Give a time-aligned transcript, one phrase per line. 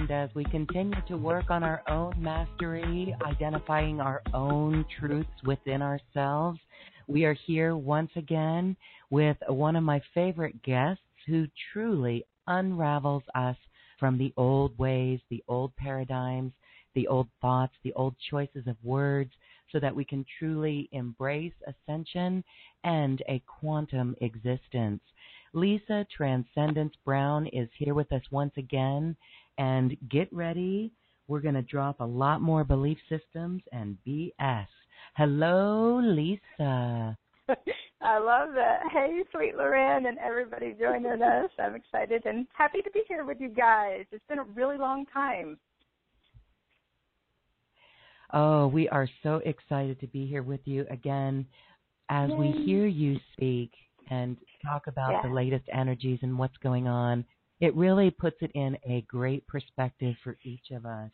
[0.00, 5.82] And as we continue to work on our own mastery, identifying our own truths within
[5.82, 6.58] ourselves,
[7.06, 8.78] we are here once again
[9.10, 13.56] with one of my favorite guests who truly unravels us
[13.98, 16.54] from the old ways, the old paradigms,
[16.94, 19.32] the old thoughts, the old choices of words,
[19.70, 22.42] so that we can truly embrace ascension
[22.84, 25.02] and a quantum existence.
[25.52, 29.16] Lisa Transcendence Brown is here with us once again,
[29.60, 30.90] and get ready.
[31.28, 34.66] We're going to drop a lot more belief systems and BS.
[35.16, 37.16] Hello, Lisa.
[38.02, 38.80] I love that.
[38.90, 41.50] Hey, sweet Loren, and everybody joining us.
[41.58, 44.06] I'm excited and happy to be here with you guys.
[44.10, 45.58] It's been a really long time.
[48.32, 51.44] Oh, we are so excited to be here with you again
[52.08, 52.36] as Yay.
[52.36, 53.72] we hear you speak
[54.08, 55.22] and talk about yeah.
[55.28, 57.24] the latest energies and what's going on
[57.60, 61.10] it really puts it in a great perspective for each of us.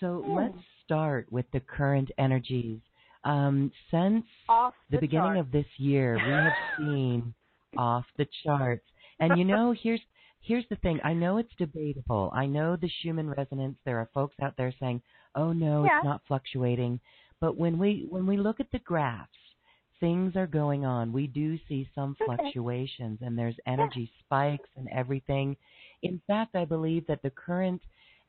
[0.00, 0.36] So mm.
[0.36, 2.80] let's start with the current energies.
[3.24, 5.38] Um, since the, the, beginning chart.
[5.38, 7.34] of this year, we have seen
[7.78, 8.84] off the charts.
[9.20, 10.00] And you know, here's
[10.40, 10.98] here's the thing.
[11.04, 12.32] I know it's debatable.
[12.34, 13.76] I know the Schumann resonance.
[13.84, 15.02] There are folks out there saying,
[15.36, 15.98] "Oh no, yeah.
[15.98, 16.98] it's not fluctuating."
[17.40, 19.30] But when we when we look at the graphs,
[20.02, 21.12] things are going on.
[21.12, 25.56] We do see some fluctuations and there's energy spikes and everything.
[26.02, 27.80] In fact, I believe that the current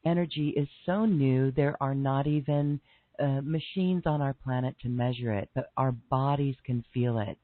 [0.05, 2.79] energy is so new, there are not even
[3.19, 7.37] uh, machines on our planet to measure it, but our bodies can feel it.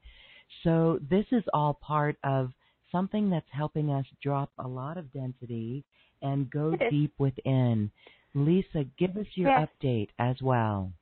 [0.62, 2.50] So, this is all part of
[2.92, 5.84] something that's helping us drop a lot of density
[6.22, 7.90] and go deep within.
[8.34, 9.68] Lisa, give us your yes.
[9.82, 10.92] update as well.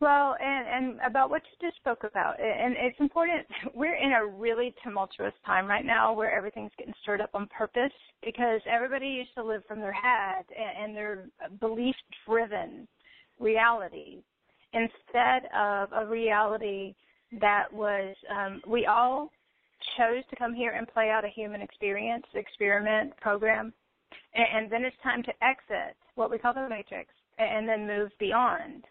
[0.00, 3.46] Well, and, and about what you just spoke about, and it's important.
[3.74, 7.92] We're in a really tumultuous time right now where everything's getting stirred up on purpose
[8.24, 11.26] because everybody used to live from their head and, and their
[11.60, 12.88] belief-driven
[13.38, 14.22] reality
[14.72, 16.94] instead of a reality
[17.40, 19.30] that was um, we all
[19.96, 23.72] chose to come here and play out a human experience, experiment, program,
[24.34, 28.10] and, and then it's time to exit what we call the matrix and then move
[28.18, 28.84] beyond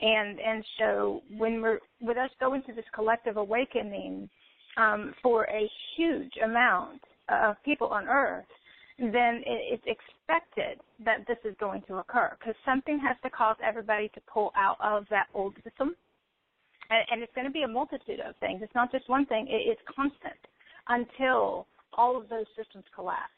[0.00, 4.28] and and so when we're with us going through this collective awakening
[4.76, 8.46] um, for a huge amount of people on Earth,
[8.98, 13.56] then it, it's expected that this is going to occur because something has to cause
[13.62, 15.94] everybody to pull out of that old system,
[16.90, 18.60] and, and it's going to be a multitude of things.
[18.62, 20.40] It's not just one thing; it, it's constant
[20.88, 23.28] until all of those systems collapse.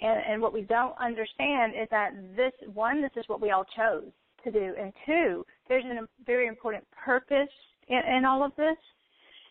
[0.00, 3.66] And, and what we don't understand is that this one, this is what we all
[3.76, 4.10] chose
[4.44, 7.48] to do, and two, there's a very important purpose
[7.88, 8.76] in, in all of this.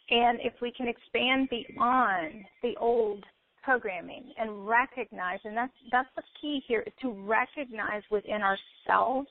[0.09, 3.23] And if we can expand beyond the old
[3.63, 9.27] programming and recognize, and that's that's the key here, is to recognize within ourselves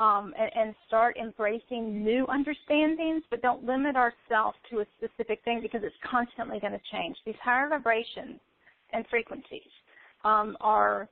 [0.00, 5.60] um, and, and, start embracing new understandings, but don't limit ourselves to a specific thing
[5.62, 7.16] because it's constantly going to change.
[7.24, 8.38] These higher vibrations
[8.92, 9.70] and frequencies
[10.22, 11.08] um, are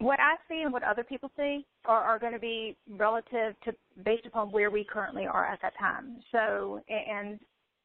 [0.00, 3.74] what I see and what other people see are, are going to be relative to
[4.04, 6.18] based upon where we currently are at that time.
[6.30, 7.38] So, and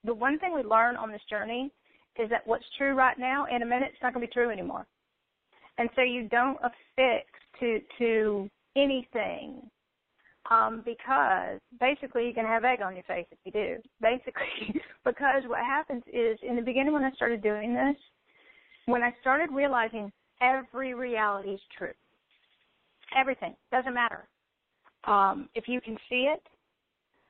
[0.04, 1.72] the one thing we learn on this journey
[2.20, 4.52] is that what's true right now, in a minute, it's not going to be true
[4.52, 4.86] anymore.
[5.80, 7.26] And so you don't affix
[7.60, 9.62] to to anything
[10.52, 13.78] um, because basically you can have egg on your face if you do.
[14.02, 17.96] Basically, because what happens is in the beginning when I started doing this,
[18.86, 20.12] when I started realizing
[20.42, 21.94] every reality is true,
[23.16, 24.28] everything doesn't matter.
[25.06, 26.42] Um, if you can see it,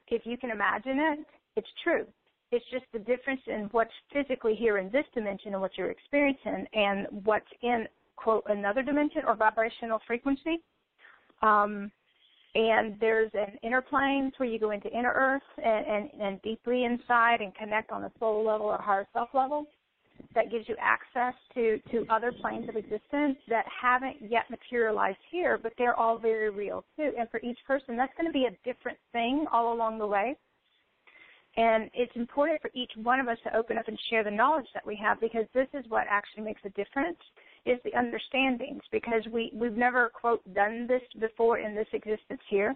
[0.07, 1.19] if you can imagine it,
[1.55, 2.05] it's true.
[2.51, 6.67] It's just the difference in what's physically here in this dimension and what you're experiencing
[6.73, 10.61] and what's in, quote, another dimension or vibrational frequency.
[11.41, 11.91] Um,
[12.55, 16.85] and there's an inner planes where you go into inner earth and, and, and deeply
[16.85, 19.65] inside and connect on a soul level or higher self level
[20.35, 25.59] that gives you access to, to other planes of existence that haven't yet materialized here,
[25.61, 27.11] but they're all very real too.
[27.17, 30.35] And for each person, that's going to be a different thing all along the way.
[31.55, 34.65] And it's important for each one of us to open up and share the knowledge
[34.73, 37.19] that we have because this is what actually makes a difference
[37.65, 42.75] is the understandings because we, we've never quote done this before in this existence here.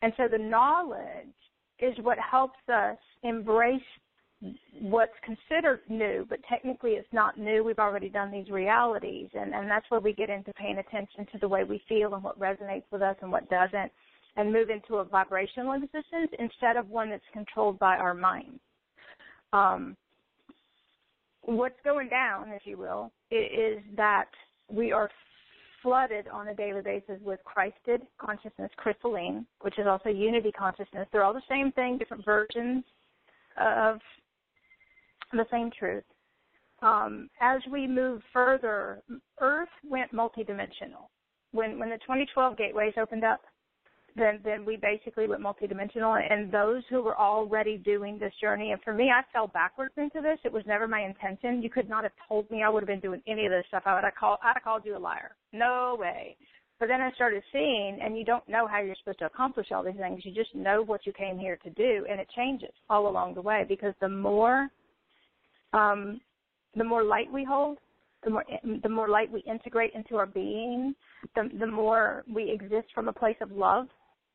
[0.00, 1.34] And so the knowledge
[1.80, 3.80] is what helps us embrace
[4.80, 7.64] what's considered new, but technically it's not new.
[7.64, 11.38] We've already done these realities and, and that's where we get into paying attention to
[11.38, 13.90] the way we feel and what resonates with us and what doesn't
[14.36, 18.60] and move into a vibrational existence instead of one that's controlled by our mind.
[19.52, 19.96] Um,
[21.42, 24.28] what's going down, if you will, is that
[24.70, 25.10] we are
[25.82, 31.08] flooded on a daily basis with Christed consciousness, crystalline, which is also unity consciousness.
[31.12, 32.84] They're all the same thing, different versions
[33.60, 33.98] of
[35.32, 36.04] the same truth.
[36.80, 39.02] Um, as we move further,
[39.40, 41.08] Earth went multidimensional.
[41.52, 43.40] When when the 2012 gateways opened up,
[44.16, 46.20] then then we basically went multidimensional.
[46.30, 50.20] And those who were already doing this journey, and for me, I fell backwards into
[50.20, 50.38] this.
[50.44, 51.62] It was never my intention.
[51.62, 53.82] You could not have told me I would have been doing any of this stuff.
[53.86, 55.34] I would have called I'd have called you a liar.
[55.52, 56.36] No way.
[56.78, 59.82] But then I started seeing, and you don't know how you're supposed to accomplish all
[59.82, 60.24] these things.
[60.24, 63.42] You just know what you came here to do, and it changes all along the
[63.42, 64.68] way because the more,
[65.72, 66.20] um,
[66.76, 67.78] the more light we hold,
[68.24, 68.44] the more
[68.82, 70.94] the more light we integrate into our being,
[71.34, 73.88] the the more we exist from a place of love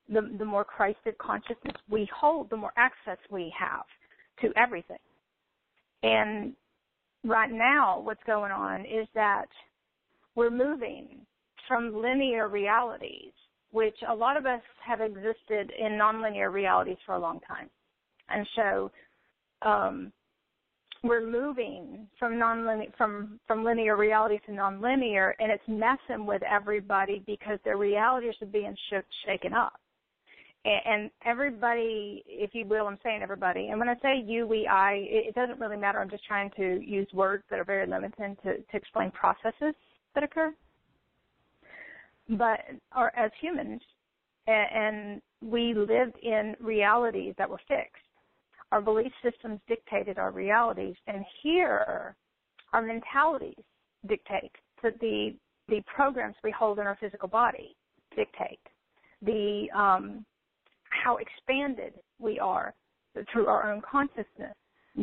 [0.10, 3.86] the, the more Christed consciousness we hold, the more access we have
[4.42, 4.98] to everything.
[6.02, 6.54] And
[7.24, 9.46] right now, what's going on is that
[10.36, 11.20] we're moving
[11.68, 13.32] from linear realities,
[13.72, 17.70] which a lot of us have existed in nonlinear realities for a long time.
[18.30, 18.92] And so,
[19.62, 20.12] um,
[21.04, 27.22] we're moving from nonlinear from from linear reality to nonlinear, and it's messing with everybody
[27.26, 29.74] because their realities are being shook, shaken up
[30.66, 33.68] and everybody, if you will, I'm saying everybody.
[33.68, 36.00] And when I say you, we, I, it doesn't really matter.
[36.00, 39.76] I'm just trying to use words that are very limited to, to explain processes
[40.16, 40.54] that occur.
[42.30, 42.60] But,
[43.18, 43.82] as humans,
[44.48, 48.02] and we lived in realities that were fixed.
[48.74, 52.16] Our belief systems dictated our realities, and here,
[52.74, 53.64] our mentalities
[54.08, 54.52] dictate.
[54.81, 55.36] The
[55.68, 57.75] the programs we hold in our physical body
[58.16, 58.60] dictate.
[59.22, 60.25] The um,
[60.90, 62.74] how expanded we are
[63.31, 64.56] through our own consciousness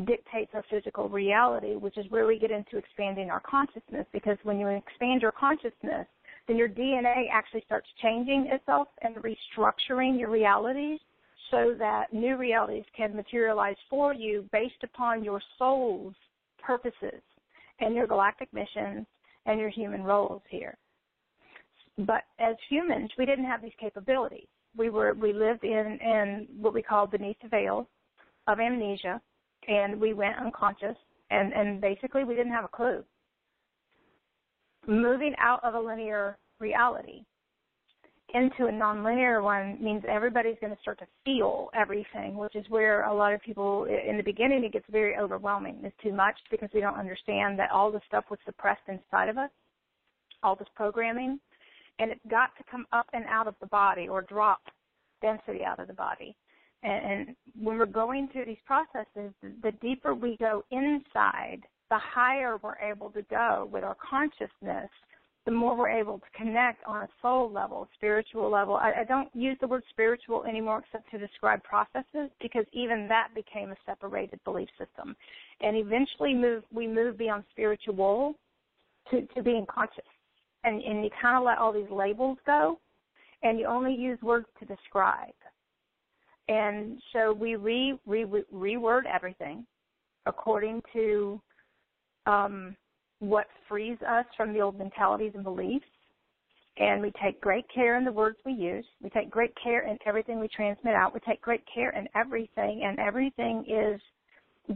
[0.05, 4.59] dictates our physical reality, which is where we get into expanding our consciousness because when
[4.59, 6.09] you expand your consciousness,
[6.49, 10.99] then your DNA actually starts changing itself and restructuring your realities
[11.50, 16.14] so that new realities can materialize for you based upon your soul's
[16.59, 17.23] purposes
[17.80, 19.07] and your galactic missions
[19.47, 20.76] and your human roles here.
[21.99, 26.75] But as humans, we didn't have these capabilities we were we lived in in what
[26.75, 27.88] we call beneath the veil
[28.47, 29.21] of amnesia,
[29.69, 30.97] and we went unconscious,
[31.30, 33.02] and and basically we didn't have a clue.
[34.87, 37.25] Moving out of a linear reality
[38.35, 43.05] into a nonlinear one means everybody's going to start to feel everything, which is where
[43.05, 45.79] a lot of people in the beginning it gets very overwhelming.
[45.83, 49.39] It's too much because we don't understand that all the stuff was suppressed inside of
[49.39, 49.51] us,
[50.43, 51.39] all this programming,
[51.99, 54.61] and it's got to come up and out of the body or drop
[55.23, 56.35] density out of the body.
[56.83, 59.33] And, and when we're going through these processes,
[59.63, 61.61] the deeper we go inside,
[61.91, 64.89] the higher we're able to go with our consciousness,
[65.50, 68.76] the more we're able to connect on a soul level, spiritual level.
[68.76, 73.30] I, I don't use the word spiritual anymore except to describe processes because even that
[73.35, 75.16] became a separated belief system.
[75.61, 78.37] And eventually move, we move beyond spiritual
[79.11, 80.04] to, to being conscious
[80.62, 82.78] and, and you kind of let all these labels go
[83.42, 85.35] and you only use words to describe.
[86.49, 89.66] And so we re, re, reword everything
[90.26, 91.40] according to
[92.26, 92.76] um,
[93.21, 95.87] what frees us from the old mentalities and beliefs.
[96.79, 98.87] And we take great care in the words we use.
[99.03, 101.12] We take great care in everything we transmit out.
[101.12, 104.00] We take great care in everything, and everything is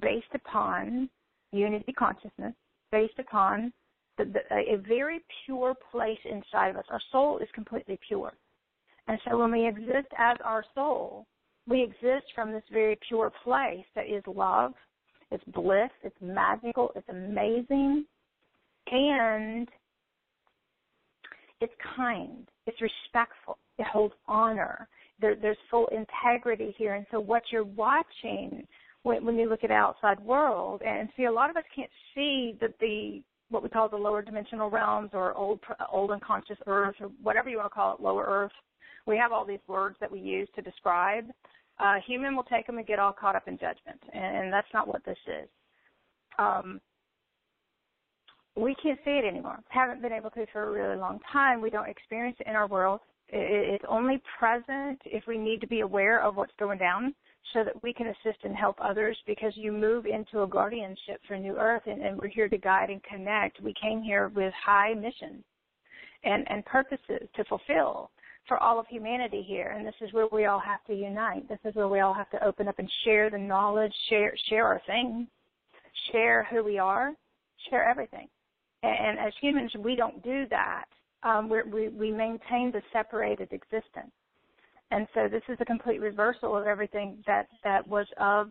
[0.00, 1.08] based upon
[1.52, 2.52] unity consciousness,
[2.92, 3.72] based upon
[4.18, 6.84] the, the, a very pure place inside of us.
[6.90, 8.32] Our soul is completely pure.
[9.08, 11.26] And so when we exist as our soul,
[11.66, 14.72] we exist from this very pure place that is love,
[15.30, 18.04] it's bliss, it's magical, it's amazing,
[18.90, 19.68] and
[21.60, 24.88] it's kind, it's respectful, it holds honor.
[25.20, 26.94] There, there's full integrity here.
[26.94, 28.66] And so what you're watching
[29.04, 31.90] when, when you look at the outside world, and see, a lot of us can't
[32.14, 35.60] see that the what we call the lower dimensional realms or old
[35.92, 38.52] old unconscious earth or whatever you want to call it, lower earth.
[39.06, 41.26] We have all these words that we use to describe.
[41.78, 44.72] Uh, human will take them and get all caught up in judgment, and, and that's
[44.72, 45.48] not what this is.
[46.38, 46.80] Um,
[48.56, 49.58] we can't see it anymore.
[49.68, 51.60] Haven't been able to for a really long time.
[51.60, 53.00] We don't experience it in our world.
[53.28, 57.14] It's only present if we need to be aware of what's going down
[57.52, 61.36] so that we can assist and help others because you move into a guardianship for
[61.36, 63.60] New Earth and, and we're here to guide and connect.
[63.60, 65.42] We came here with high missions
[66.22, 68.10] and, and purposes to fulfill
[68.46, 69.74] for all of humanity here.
[69.76, 71.48] And this is where we all have to unite.
[71.48, 74.66] This is where we all have to open up and share the knowledge, share share
[74.66, 75.26] our thing,
[76.12, 77.12] share who we are,
[77.70, 78.28] share everything.
[78.84, 80.84] And, as humans, we don't do that.
[81.22, 84.12] Um, we we maintain the separated existence.
[84.90, 88.50] And so this is a complete reversal of everything that, that was of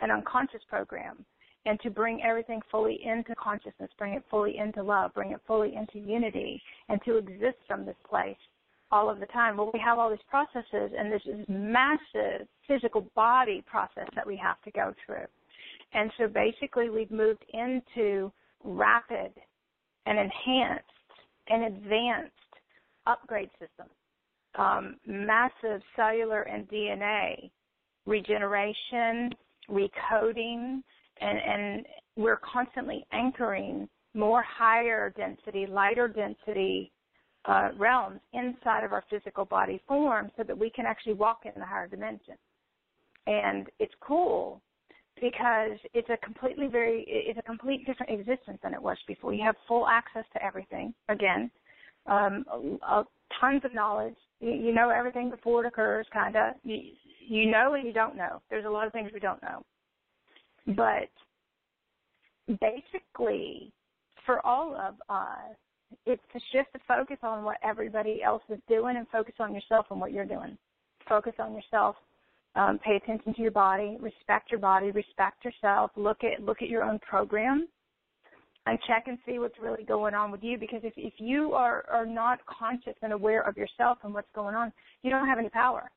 [0.00, 1.24] an unconscious program.
[1.64, 5.74] And to bring everything fully into consciousness, bring it fully into love, bring it fully
[5.74, 8.36] into unity, and to exist from this place
[8.90, 9.56] all of the time.
[9.56, 14.36] Well, we have all these processes, and this is massive physical body process that we
[14.36, 15.26] have to go through.
[15.94, 18.32] And so basically, we've moved into
[18.64, 19.32] rapid
[20.06, 20.84] and enhanced
[21.48, 22.32] and advanced
[23.06, 23.90] upgrade systems
[24.56, 27.50] um, massive cellular and DNA
[28.06, 29.30] regeneration,
[29.70, 30.82] recoding,
[31.20, 36.90] and, and we're constantly anchoring more higher density, lighter density
[37.44, 41.52] uh, realms inside of our physical body form so that we can actually walk in
[41.58, 42.34] the higher dimension.
[43.26, 44.60] And it's cool
[45.22, 49.32] because it's a completely very it's a complete different existence than it was before.
[49.32, 51.50] You have full access to everything again,
[52.06, 52.44] um,
[52.86, 53.04] uh,
[53.40, 56.54] tons of knowledge, you, you know everything before it occurs, kind of.
[56.64, 56.80] You,
[57.26, 58.42] you know and you don't know.
[58.50, 59.64] There's a lot of things we don't know.
[60.66, 61.08] But
[62.60, 63.72] basically,
[64.26, 65.56] for all of us,
[66.04, 69.86] it's to shift the focus on what everybody else is doing and focus on yourself
[69.90, 70.58] and what you're doing.
[71.08, 71.94] Focus on yourself.
[72.54, 73.96] Um, pay attention to your body.
[73.98, 74.90] Respect your body.
[74.90, 75.90] Respect yourself.
[75.96, 77.66] Look at look at your own program
[78.66, 81.84] and check and see what's really going on with you because if if you are
[81.90, 85.48] are not conscious and aware of yourself and what's going on you don't have any
[85.48, 85.90] power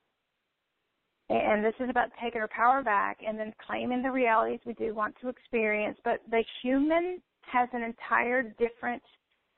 [1.29, 4.93] and this is about taking our power back and then claiming the realities we do
[4.93, 9.01] want to experience but the human has an entire different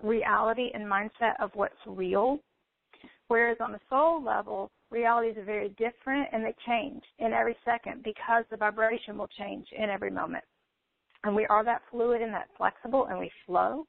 [0.03, 2.39] reality and mindset of what's real
[3.29, 8.03] whereas on the soul level realities are very different and they change in every second
[8.03, 10.43] because the vibration will change in every moment
[11.23, 13.85] and we are that fluid and that flexible and we flow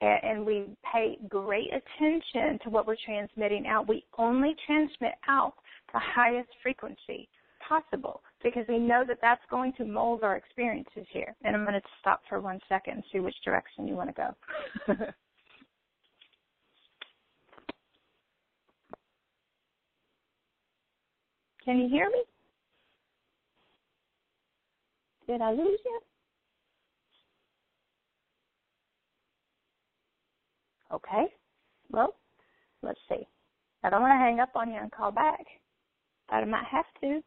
[0.00, 3.88] and, and we pay great attention to what we're transmitting out.
[3.88, 5.54] We only transmit out
[5.92, 7.28] the highest frequency
[7.66, 11.34] possible because we know that that's going to mold our experiences here.
[11.44, 14.34] And I'm going to stop for one second and see which direction you want to
[14.86, 15.04] go.
[21.64, 22.22] Can you hear me?
[25.26, 26.00] Did I lose you?
[30.92, 31.26] Okay.
[31.90, 32.14] Well,
[32.82, 33.26] let's see.
[33.82, 35.44] I don't want to hang up on you and call back,
[36.28, 37.20] but I might have to.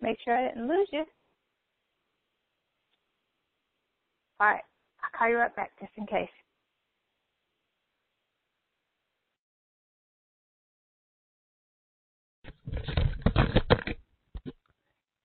[0.00, 1.04] Make sure I didn't lose you.
[4.40, 4.62] All right.
[5.02, 6.28] I'll call you right back just in case.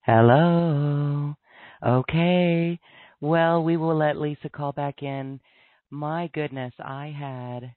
[0.04, 1.36] Hello.
[1.86, 2.80] Okay.
[3.20, 5.40] Well, we will let Lisa call back in
[5.92, 7.76] my goodness, I had.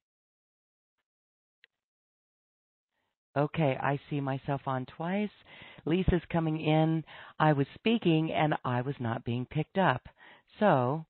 [3.37, 5.29] Okay, I see myself on twice.
[5.85, 7.05] Lisa's coming in.
[7.39, 10.09] I was speaking and I was not being picked up.
[10.61, 11.05] So,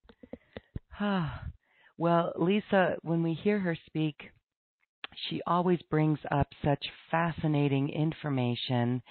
[1.98, 4.16] well, Lisa, when we hear her speak,
[5.28, 9.02] she always brings up such fascinating information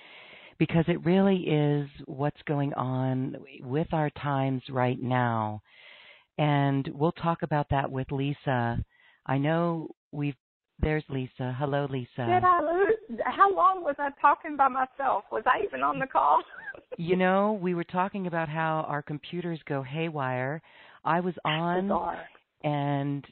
[0.60, 5.62] because it really is what's going on with our times right now
[6.38, 8.84] and we'll talk about that with Lisa.
[9.26, 10.36] I know we've
[10.80, 11.56] there's Lisa.
[11.58, 12.10] Hello, Lisa.
[12.18, 13.20] Did I lose?
[13.26, 15.24] How long was I talking by myself?
[15.32, 16.42] Was I even on the call?
[16.98, 20.62] you know, we were talking about how our computers go haywire.
[21.06, 22.18] I was on
[22.64, 23.26] and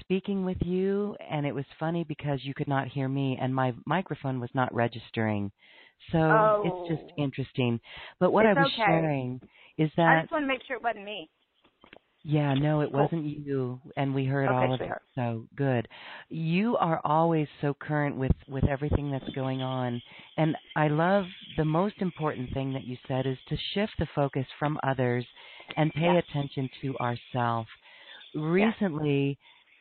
[0.00, 3.74] speaking with you, and it was funny because you could not hear me, and my
[3.84, 5.50] microphone was not registering.
[6.12, 6.62] So oh.
[6.88, 7.80] it's just interesting.
[8.20, 8.82] But what it's I was okay.
[8.86, 9.40] sharing
[9.78, 11.28] is that I just want to make sure it wasn't me.
[12.28, 14.90] Yeah, no, it wasn't you, and we heard okay, all of it.
[15.14, 15.86] So good.
[16.28, 20.02] You are always so current with with everything that's going on,
[20.36, 21.26] and I love
[21.56, 25.24] the most important thing that you said is to shift the focus from others
[25.76, 27.68] and pay attention to ourselves.
[28.34, 29.38] Recently,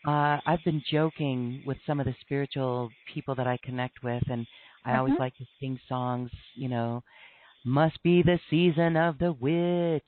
[0.07, 4.45] uh, I've been joking with some of the spiritual people that I connect with, and
[4.85, 4.99] I mm-hmm.
[4.99, 7.03] always like to sing songs, you know,
[7.65, 10.03] must be the season of the witch.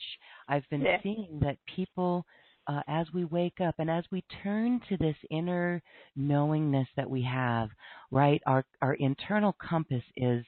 [0.47, 1.01] I've been yeah.
[1.01, 2.25] seeing that people,
[2.67, 5.81] uh, as we wake up and as we turn to this inner
[6.15, 7.69] knowingness that we have,
[8.11, 8.41] right?
[8.45, 10.45] Our our internal compass is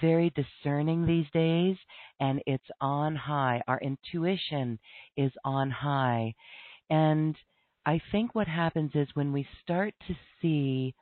[0.00, 1.76] very discerning these days,
[2.18, 3.62] and it's on high.
[3.68, 4.78] Our intuition
[5.16, 6.34] is on high,
[6.90, 7.36] and
[7.86, 10.94] I think what happens is when we start to see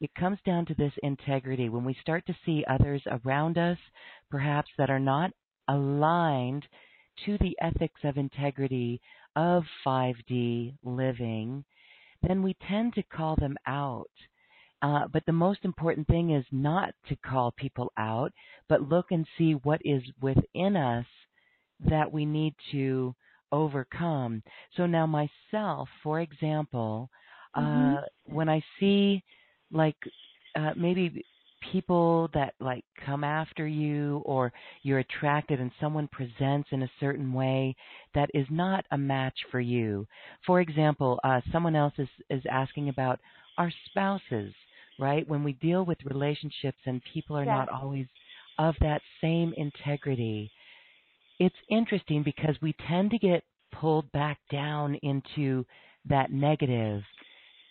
[0.00, 1.68] it comes down to this integrity.
[1.68, 3.78] When we start to see others around us,
[4.30, 5.30] perhaps that are not
[5.68, 6.66] aligned
[7.26, 9.00] to the ethics of integrity
[9.36, 11.64] of 5D living,
[12.26, 14.10] then we tend to call them out.
[14.82, 18.32] Uh, but the most important thing is not to call people out,
[18.68, 21.06] but look and see what is within us
[21.88, 23.14] that we need to
[23.52, 24.42] overcome.
[24.76, 27.10] So now, myself, for example,
[27.54, 28.34] uh, mm-hmm.
[28.34, 29.22] when I see
[29.72, 29.96] like
[30.56, 31.24] uh, maybe
[31.72, 37.32] people that like come after you or you're attracted and someone presents in a certain
[37.32, 37.74] way
[38.14, 40.06] that is not a match for you.
[40.46, 43.20] For example, uh, someone else is, is asking about
[43.58, 44.54] our spouses,
[44.98, 45.28] right?
[45.28, 47.56] When we deal with relationships and people are yeah.
[47.56, 48.06] not always
[48.58, 50.50] of that same integrity,
[51.38, 55.64] it's interesting because we tend to get pulled back down into
[56.08, 57.02] that negative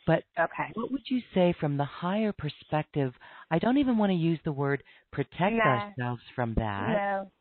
[0.09, 0.71] but okay.
[0.73, 3.13] what would you say from the higher perspective?
[3.51, 5.61] I don't even want to use the word protect no.
[5.61, 6.87] ourselves from that.
[6.89, 7.31] No.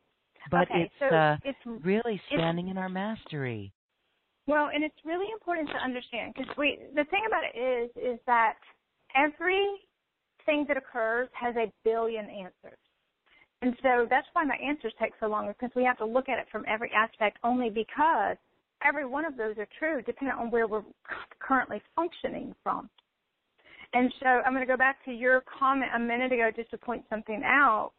[0.50, 3.72] But okay, it's so uh, it's really standing it's, in our mastery.
[4.46, 8.20] Well, and it's really important to understand because we the thing about it is is
[8.26, 8.56] that
[9.16, 9.64] every
[10.44, 12.78] thing that occurs has a billion answers.
[13.62, 16.38] And so that's why my answers take so long because we have to look at
[16.38, 18.36] it from every aspect only because
[18.84, 20.82] every one of those are true depending on where we're
[21.40, 22.88] currently functioning from.
[23.94, 26.78] And so I'm going to go back to your comment a minute ago just to
[26.78, 27.92] point something out.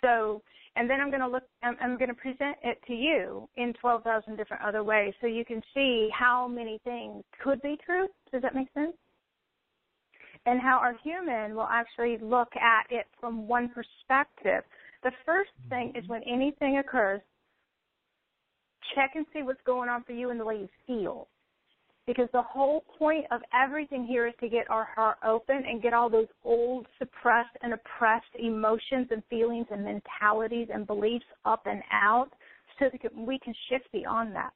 [0.00, 0.42] So,
[0.76, 4.36] and then I'm going to look, I'm, going to present it to you in 12,000
[4.36, 8.06] different other ways so you can see how many things could be true.
[8.32, 8.94] Does that make sense?
[10.46, 14.62] And how our human will actually look at it from one perspective.
[15.02, 17.20] The first thing is when anything occurs,
[18.94, 21.28] check and see what's going on for you and the way you feel.
[22.06, 25.92] Because the whole point of everything here is to get our heart open and get
[25.92, 31.82] all those old, suppressed, and oppressed emotions and feelings and mentalities and beliefs up and
[31.92, 32.30] out
[32.78, 34.52] so that we can shift beyond that.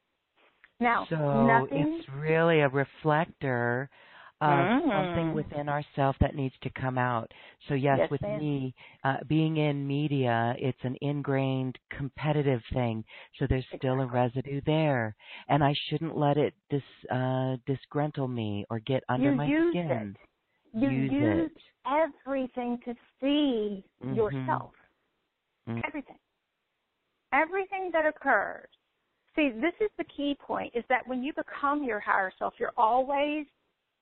[0.79, 3.89] Now, so nothing, it's really a reflector
[4.43, 4.89] of mm-hmm.
[4.89, 7.31] something within ourselves that needs to come out.
[7.69, 8.39] So yes, yes with ma'am.
[8.39, 13.05] me uh, being in media, it's an ingrained competitive thing.
[13.39, 15.15] So there's still a residue there,
[15.47, 19.71] and I shouldn't let it dis uh, disgruntle me or get under you my use
[19.71, 20.15] skin.
[20.73, 20.79] It.
[20.79, 21.61] You use, use it.
[21.87, 24.13] everything to see mm-hmm.
[24.13, 24.71] yourself.
[25.69, 25.79] Mm-hmm.
[25.87, 26.17] Everything.
[27.31, 28.67] Everything that occurs.
[29.35, 32.73] See, this is the key point is that when you become your higher self, you're
[32.77, 33.45] always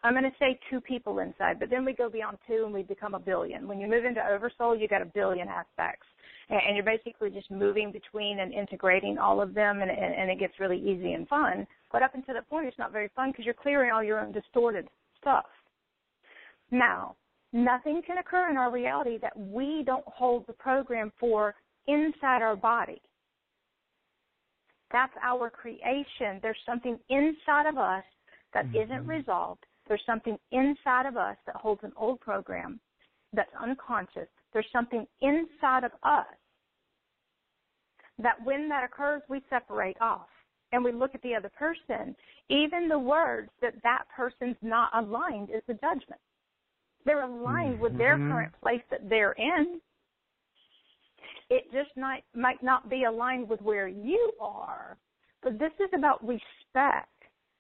[0.04, 2.82] I'm going to say two people inside, but then we go beyond two and we
[2.82, 3.68] become a billion.
[3.68, 6.08] When you move into oversoul, you got a billion aspects,
[6.50, 10.60] and you're basically just moving between and integrating all of them, and, and, it gets
[10.60, 11.68] really easy and fun.
[11.92, 14.32] But up until that point, it's not very fun because you're clearing all your own
[14.32, 14.88] distorted
[15.20, 15.46] stuff.
[16.72, 17.16] Now,
[17.54, 21.54] nothing can occur in our reality that we don't hold the program for
[21.88, 23.02] inside our body.
[24.92, 26.40] That's our creation.
[26.42, 28.04] There's something inside of us
[28.54, 28.92] that mm-hmm.
[28.92, 32.80] not resolved there's something inside of us that holds an old program
[33.34, 34.30] that's unconscious.
[34.54, 36.26] There's something inside of us
[38.18, 40.30] that when that occurs, we separate off
[40.72, 42.16] and we look at the other person.
[42.48, 46.22] Even the words that that person's not aligned is a judgment.
[47.04, 47.84] They're aligned mm-hmm.
[47.84, 48.32] with their mm-hmm.
[48.32, 49.82] current place that they're in.
[51.50, 54.96] It just might, might not be aligned with where you are.
[55.44, 57.10] But this is about respect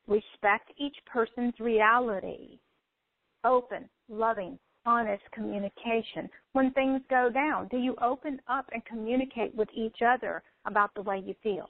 [0.08, 2.60] respect each person's reality,
[3.44, 6.30] open, loving, honest communication.
[6.54, 11.02] When things go down, do you open up and communicate with each other about the
[11.02, 11.70] way you feel,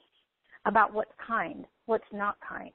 [0.66, 2.72] about what's kind, what's not kind?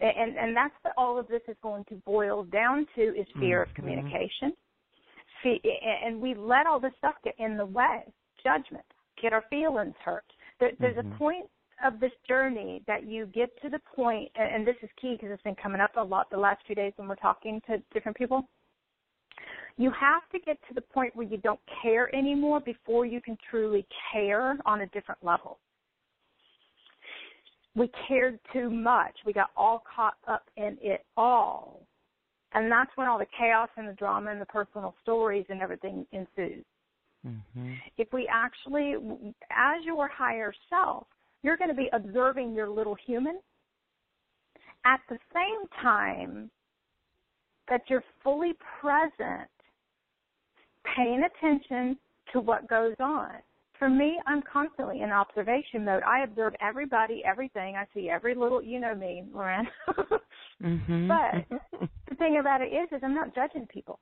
[0.00, 3.62] And and that's what all of this is going to boil down to is fear
[3.62, 3.70] mm-hmm.
[3.70, 4.52] of communication.
[5.42, 5.60] See,
[6.04, 8.02] And we let all this stuff get in the way,
[8.42, 8.84] judgment,
[9.20, 10.24] get our feelings hurt.
[10.60, 11.12] There, there's mm-hmm.
[11.12, 11.46] a point
[11.84, 15.42] of this journey that you get to the point, and this is key because it's
[15.42, 18.48] been coming up a lot the last few days when we're talking to different people.
[19.76, 23.36] You have to get to the point where you don't care anymore before you can
[23.50, 25.58] truly care on a different level.
[27.74, 29.14] We cared too much.
[29.26, 31.82] We got all caught up in it all.
[32.54, 36.06] And that's when all the chaos and the drama and the personal stories and everything
[36.12, 36.64] ensues.
[37.26, 37.72] Mm-hmm.
[37.98, 38.94] If we actually,
[39.50, 41.06] as your higher self,
[41.42, 43.38] you're going to be observing your little human
[44.84, 46.50] at the same time
[47.68, 49.50] that you're fully present,
[50.96, 51.98] paying attention
[52.32, 53.30] to what goes on.
[53.78, 56.02] For me, I'm constantly in observation mode.
[56.02, 57.76] I observe everybody, everything.
[57.76, 59.66] I see every little, you know me, Loren.
[60.62, 61.08] mm-hmm.
[61.08, 61.60] But
[62.08, 63.98] the thing about it is, is I'm not judging people.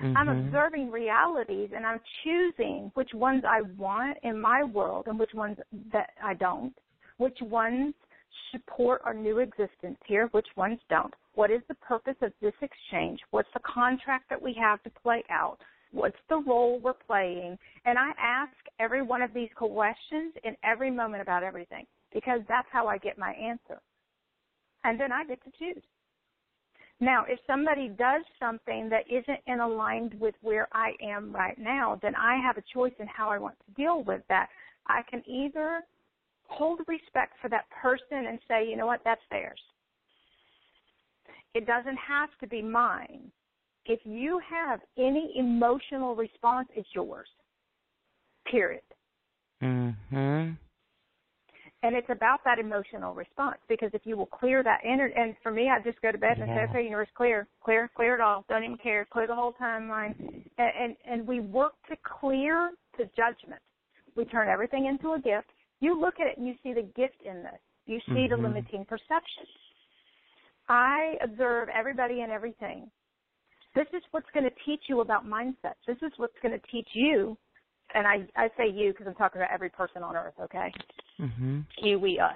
[0.00, 0.16] Mm-hmm.
[0.16, 5.34] I'm observing realities and I'm choosing which ones I want in my world and which
[5.34, 5.58] ones
[5.92, 6.74] that I don't.
[7.18, 7.94] Which ones
[8.50, 11.12] support our new existence here, which ones don't.
[11.34, 13.20] What is the purpose of this exchange?
[13.30, 15.58] What's the contract that we have to play out?
[15.92, 17.58] What's the role we're playing?
[17.84, 22.68] And I ask every one of these questions in every moment about everything because that's
[22.70, 23.80] how I get my answer.
[24.84, 25.82] And then I get to choose.
[27.02, 31.98] Now, if somebody does something that isn't in aligned with where I am right now,
[32.00, 34.48] then I have a choice in how I want to deal with that.
[34.86, 35.82] I can either
[36.46, 39.58] hold respect for that person and say, you know what, that's theirs.
[41.54, 43.32] It doesn't have to be mine.
[43.84, 47.26] If you have any emotional response, it's yours.
[48.48, 48.82] Period.
[49.60, 50.56] Mhm
[51.82, 55.50] and it's about that emotional response because if you will clear that energy and for
[55.50, 56.44] me i just go to bed yeah.
[56.44, 58.44] and say okay universe clear clear clear it all.
[58.48, 59.06] Don't even care.
[59.10, 60.14] Clear the whole timeline.
[60.58, 63.60] And, and and we work to clear the judgment.
[64.16, 65.48] We turn everything into a gift.
[65.80, 67.60] You look at it and you see the gift in this.
[67.86, 68.42] You see mm-hmm.
[68.42, 69.46] the limiting perception.
[70.68, 72.90] i observe everybody and everything.
[73.74, 76.88] This is what's going to teach you about mindsets this is what's going to teach
[76.92, 77.36] you
[77.94, 80.72] and I, I say you because I'm talking about every person on earth, okay?
[81.20, 81.60] Mm-hmm.
[81.78, 82.32] You, we, us.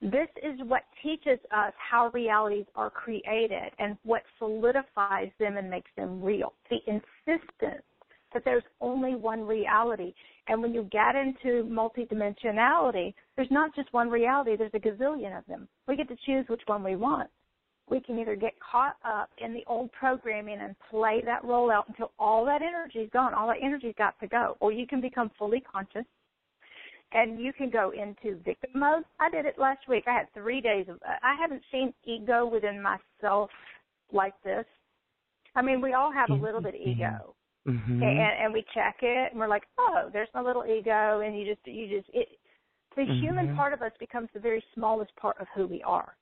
[0.00, 5.90] This is what teaches us how realities are created and what solidifies them and makes
[5.96, 6.54] them real.
[6.70, 7.82] The insistence
[8.32, 10.14] that there's only one reality.
[10.46, 15.44] And when you get into multidimensionality, there's not just one reality, there's a gazillion of
[15.46, 15.66] them.
[15.88, 17.28] We get to choose which one we want
[17.90, 21.88] we can either get caught up in the old programming and play that role out
[21.88, 25.00] until all that energy is gone, all that energy's got to go, or you can
[25.00, 26.04] become fully conscious
[27.12, 29.04] and you can go into victim mode.
[29.18, 30.04] I did it last week.
[30.06, 30.98] I had three days of.
[31.06, 33.50] I haven't seen ego within myself
[34.12, 34.64] like this.
[35.54, 36.90] I mean, we all have a little bit of mm-hmm.
[36.90, 37.34] ego,
[37.66, 38.02] mm-hmm.
[38.02, 41.46] and, and we check it, and we're like, oh, there's my little ego, and you
[41.46, 42.28] just, you just, it.
[42.96, 43.20] The mm-hmm.
[43.20, 46.14] human part of us becomes the very smallest part of who we are.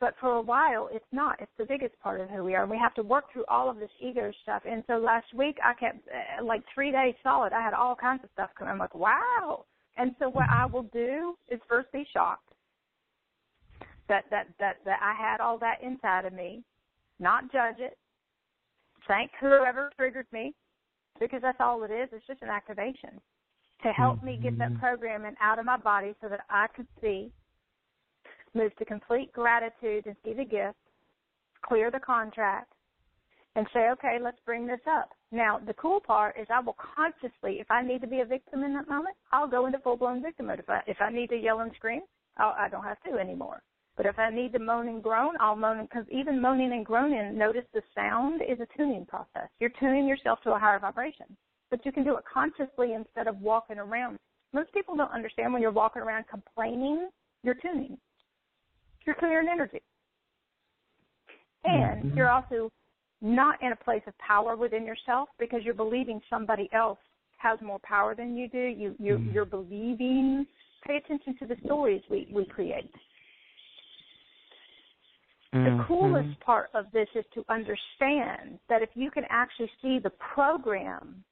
[0.00, 1.40] But for a while, it's not.
[1.40, 2.62] It's the biggest part of who we are.
[2.62, 4.62] And we have to work through all of this ego stuff.
[4.64, 8.22] And so last week, I kept, uh, like three days solid, I had all kinds
[8.22, 8.72] of stuff coming.
[8.72, 9.64] I'm like, wow.
[9.96, 12.52] And so what I will do is first be shocked
[14.08, 16.62] that, that, that, that I had all that inside of me,
[17.18, 17.98] not judge it,
[19.08, 20.54] thank whoever triggered me,
[21.18, 22.08] because that's all it is.
[22.12, 23.20] It's just an activation
[23.82, 24.80] to help me get that mm-hmm.
[24.80, 27.30] programming out of my body so that I could see
[28.58, 30.76] move to complete gratitude and see the gift,
[31.62, 32.72] clear the contract,
[33.54, 35.10] and say, okay, let's bring this up.
[35.30, 38.62] Now, the cool part is I will consciously, if I need to be a victim
[38.62, 40.60] in that moment, I'll go into full blown victim mode.
[40.60, 42.02] If I if I need to yell and scream,
[42.36, 43.62] I'll, I don't have to anymore.
[43.96, 47.36] But if I need to moan and groan, I'll moan because even moaning and groaning,
[47.36, 49.48] notice the sound is a tuning process.
[49.58, 51.26] You're tuning yourself to a higher vibration,
[51.70, 54.18] but you can do it consciously instead of walking around.
[54.52, 57.08] Most people don't understand when you're walking around complaining,
[57.42, 57.98] you're tuning
[59.08, 59.80] you're clearing energy.
[61.64, 62.16] And mm-hmm.
[62.16, 62.70] you're also
[63.22, 66.98] not in a place of power within yourself because you're believing somebody else
[67.38, 68.58] has more power than you do.
[68.58, 69.32] You you're, mm-hmm.
[69.32, 70.46] you're believing.
[70.86, 72.92] Pay attention to the stories we we create.
[75.54, 75.78] Mm-hmm.
[75.78, 80.12] The coolest part of this is to understand that if you can actually see the
[80.34, 81.24] program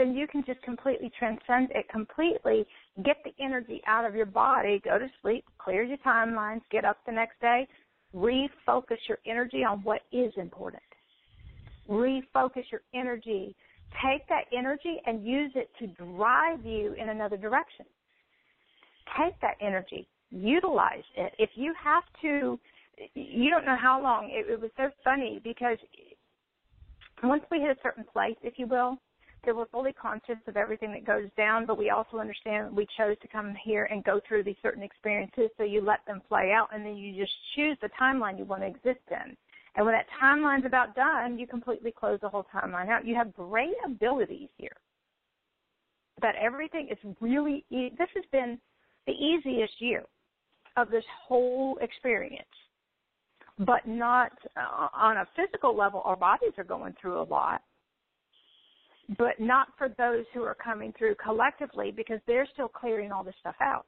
[0.00, 2.64] then you can just completely transcend it completely,
[3.04, 6.96] get the energy out of your body, go to sleep, clear your timelines, get up
[7.04, 7.68] the next day,
[8.16, 10.82] refocus your energy on what is important.
[11.88, 13.54] Refocus your energy.
[14.02, 17.84] Take that energy and use it to drive you in another direction.
[19.18, 21.34] Take that energy, utilize it.
[21.38, 22.58] If you have to,
[23.14, 24.30] you don't know how long.
[24.32, 25.76] It, it was so funny because
[27.22, 28.98] once we hit a certain place, if you will,
[29.44, 33.16] that we're fully conscious of everything that goes down, but we also understand we chose
[33.22, 36.68] to come here and go through these certain experiences, so you let them play out,
[36.72, 39.36] and then you just choose the timeline you want to exist in.
[39.76, 43.06] And when that timeline's about done, you completely close the whole timeline out.
[43.06, 44.76] You have great abilities here.
[46.22, 48.58] That everything is really, e- this has been
[49.06, 50.04] the easiest year
[50.76, 52.44] of this whole experience.
[53.58, 57.62] But not uh, on a physical level, our bodies are going through a lot
[59.18, 63.34] but not for those who are coming through collectively because they're still clearing all this
[63.40, 63.86] stuff out.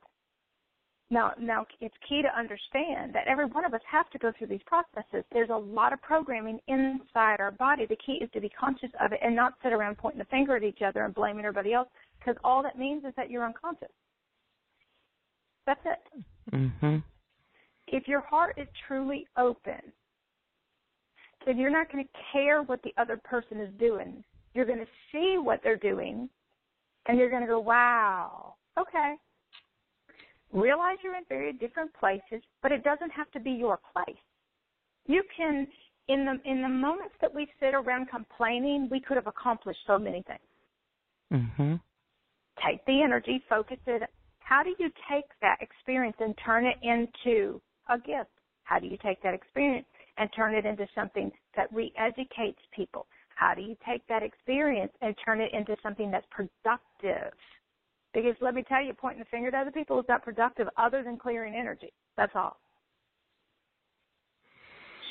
[1.10, 4.46] Now, now it's key to understand that every one of us have to go through
[4.46, 5.24] these processes.
[5.30, 7.84] There's a lot of programming inside our body.
[7.86, 10.56] The key is to be conscious of it and not sit around pointing the finger
[10.56, 13.92] at each other and blaming everybody else because all that means is that you're unconscious.
[15.66, 16.24] That's it.
[16.54, 16.96] Mm-hmm.
[17.88, 19.80] If your heart is truly open,
[21.44, 24.86] then you're not going to care what the other person is doing you're going to
[25.10, 26.28] see what they're doing,
[27.06, 29.14] and you're going to go, wow, okay.
[30.52, 34.16] Realize you're in very different places, but it doesn't have to be your place.
[35.06, 35.66] You can,
[36.08, 39.98] in the in the moments that we sit around complaining, we could have accomplished so
[39.98, 40.40] many things.
[41.32, 41.74] Mm-hmm.
[42.66, 44.02] Take the energy, focus it.
[44.40, 48.30] How do you take that experience and turn it into a gift?
[48.64, 49.86] How do you take that experience
[50.18, 53.06] and turn it into something that re-educates people,
[53.36, 57.32] how do you take that experience and turn it into something that's productive?
[58.14, 61.02] Because let me tell you, pointing the finger at other people is not productive other
[61.02, 61.92] than clearing energy.
[62.16, 62.58] That's all.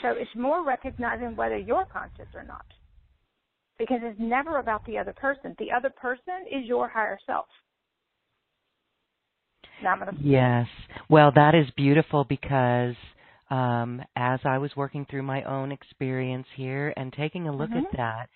[0.01, 2.65] So it's more recognizing whether you're conscious or not.
[3.77, 5.55] Because it's never about the other person.
[5.57, 7.47] The other person is your higher self.
[10.21, 10.67] Yes.
[11.09, 12.95] Well, that is beautiful because
[13.51, 17.85] um, as I was working through my own experience here and taking a look mm-hmm.
[17.85, 18.29] at that,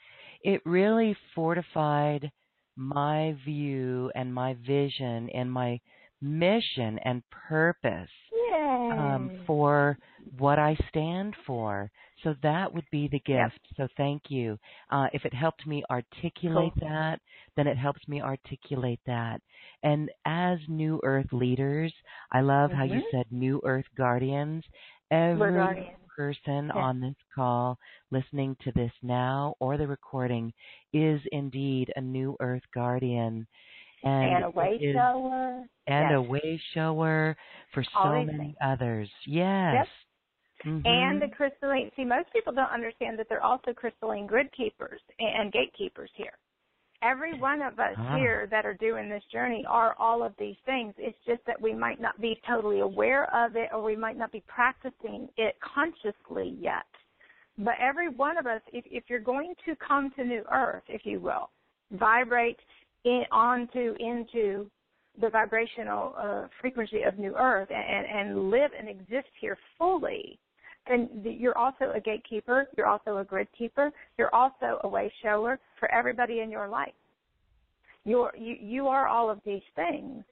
[0.44, 2.30] it really fortified
[2.76, 5.80] my view and my vision and my
[6.22, 8.10] mission and purpose
[8.54, 9.98] um, for
[10.38, 11.90] what I stand for.
[12.24, 13.60] So that would be the gift.
[13.78, 14.58] So thank you.
[14.90, 16.90] Uh, if it helped me articulate cool.
[16.90, 17.20] that,
[17.56, 19.42] then it helps me articulate that.
[19.84, 21.94] And as New Earth leaders,
[22.32, 22.80] I love mm-hmm.
[22.80, 23.18] how you Mm-hmm.
[23.18, 24.64] said New Earth Guardians.
[25.12, 26.82] Every person yeah.
[26.82, 27.78] on this call
[28.12, 30.54] listening to this now or the recording
[30.94, 33.46] is indeed a New Earth Guardian.
[34.04, 35.66] And, and a way is, shower.
[35.88, 36.14] And yes.
[36.14, 37.36] a way shower
[37.74, 38.56] for so many things.
[38.64, 39.10] others.
[39.26, 39.76] Yes.
[39.76, 39.88] Yep.
[40.66, 40.88] Mm-hmm.
[40.88, 41.92] And the crystalline.
[41.96, 46.32] See, most people don't understand that they're also crystalline grid keepers and gatekeepers here.
[47.06, 48.18] Every one of us ah.
[48.18, 50.94] here that are doing this journey are all of these things.
[50.98, 54.32] It's just that we might not be totally aware of it or we might not
[54.32, 56.86] be practicing it consciously yet.
[57.58, 61.02] But every one of us, if, if you're going to come to New Earth, if
[61.06, 61.50] you will,
[61.92, 62.60] vibrate
[63.04, 64.70] in, onto, into
[65.22, 70.40] the vibrational uh, frequency of New Earth and, and live and exist here fully,
[70.88, 75.60] then you're also a gatekeeper, you're also a grid keeper, you're also a way shower
[75.80, 76.94] for everybody in your life.
[78.04, 80.24] You're, you, you are all of these things.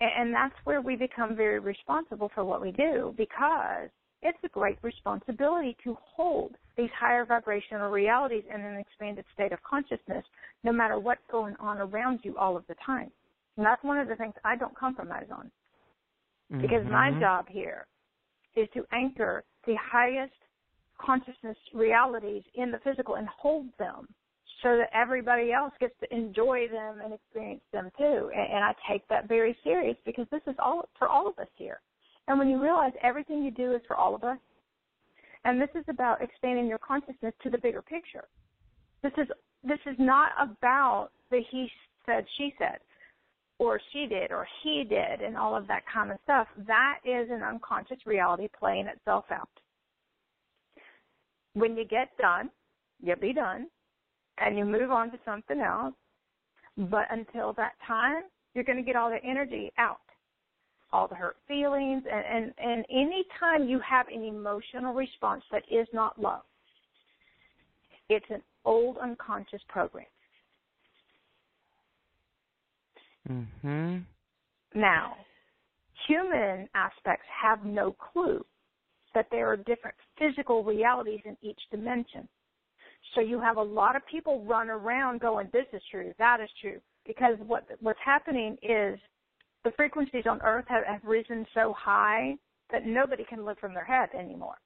[0.00, 3.88] And, and that's where we become very responsible for what we do because
[4.20, 9.62] it's a great responsibility to hold these higher vibrational realities in an expanded state of
[9.62, 10.24] consciousness
[10.62, 13.10] no matter what's going on around you all of the time.
[13.56, 15.50] And that's one of the things I don't compromise on.
[16.50, 16.92] Because mm-hmm.
[16.92, 17.86] my job here
[18.56, 20.32] is to anchor the highest
[20.98, 24.06] consciousness realities in the physical and hold them
[24.62, 28.30] so that everybody else gets to enjoy them and experience them too.
[28.34, 31.48] And, and I take that very serious because this is all for all of us
[31.56, 31.80] here.
[32.28, 34.38] And when you realize everything you do is for all of us,
[35.44, 38.24] and this is about expanding your consciousness to the bigger picture.
[39.02, 39.26] This is
[39.64, 41.68] this is not about the he
[42.06, 42.78] said, she said,
[43.62, 46.48] or she did, or he did, and all of that of stuff.
[46.66, 49.48] That is an unconscious reality playing itself out.
[51.54, 52.50] When you get done,
[53.00, 53.68] you'll be done,
[54.38, 55.94] and you move on to something else.
[56.76, 58.22] But until that time,
[58.54, 59.98] you're going to get all the energy out
[60.92, 65.62] all the hurt feelings, and, and, and any time you have an emotional response that
[65.70, 66.42] is not love,
[68.10, 70.04] it's an old unconscious program.
[73.28, 74.04] Mhm.
[74.74, 75.16] Now,
[76.06, 78.44] human aspects have no clue
[79.14, 82.28] that there are different physical realities in each dimension.
[83.14, 86.50] So you have a lot of people run around going, "This is true, that is
[86.60, 88.98] true," because what what's happening is
[89.64, 92.36] the frequencies on Earth have, have risen so high
[92.70, 94.58] that nobody can live from their head anymore.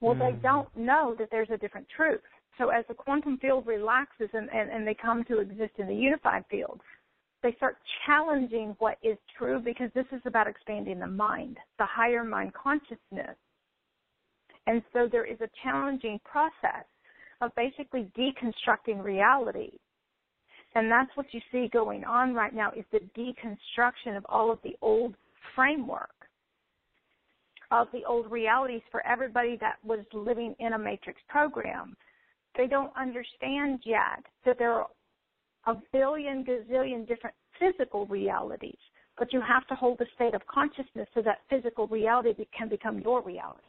[0.00, 0.18] Well, mm.
[0.20, 2.22] they don't know that there's a different truth.
[2.58, 5.94] So as the quantum field relaxes and, and, and they come to exist in the
[5.94, 6.80] unified field,
[7.46, 12.24] they start challenging what is true because this is about expanding the mind, the higher
[12.24, 13.36] mind consciousness.
[14.66, 16.84] And so there is a challenging process
[17.40, 19.70] of basically deconstructing reality.
[20.74, 24.58] And that's what you see going on right now is the deconstruction of all of
[24.64, 25.14] the old
[25.54, 26.10] framework
[27.70, 31.96] of the old realities for everybody that was living in a matrix program.
[32.56, 34.88] They don't understand yet that there are
[35.66, 38.78] a billion gazillion different physical realities,
[39.18, 43.00] but you have to hold a state of consciousness so that physical reality can become
[43.00, 43.62] your reality.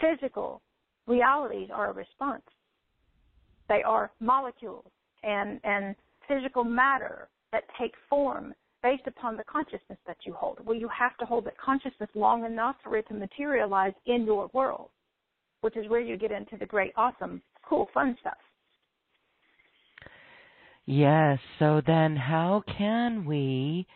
[0.00, 0.62] Physical
[1.06, 2.42] realities are a response.
[3.68, 4.90] They are molecules
[5.22, 5.94] and, and
[6.26, 10.58] physical matter that take form based upon the consciousness that you hold.
[10.64, 14.50] Well, you have to hold that consciousness long enough for it to materialize in your
[14.52, 14.88] world,
[15.60, 18.38] which is where you get into the great, awesome, cool, fun stuff.
[20.86, 21.38] Yes.
[21.58, 23.86] So then, how can we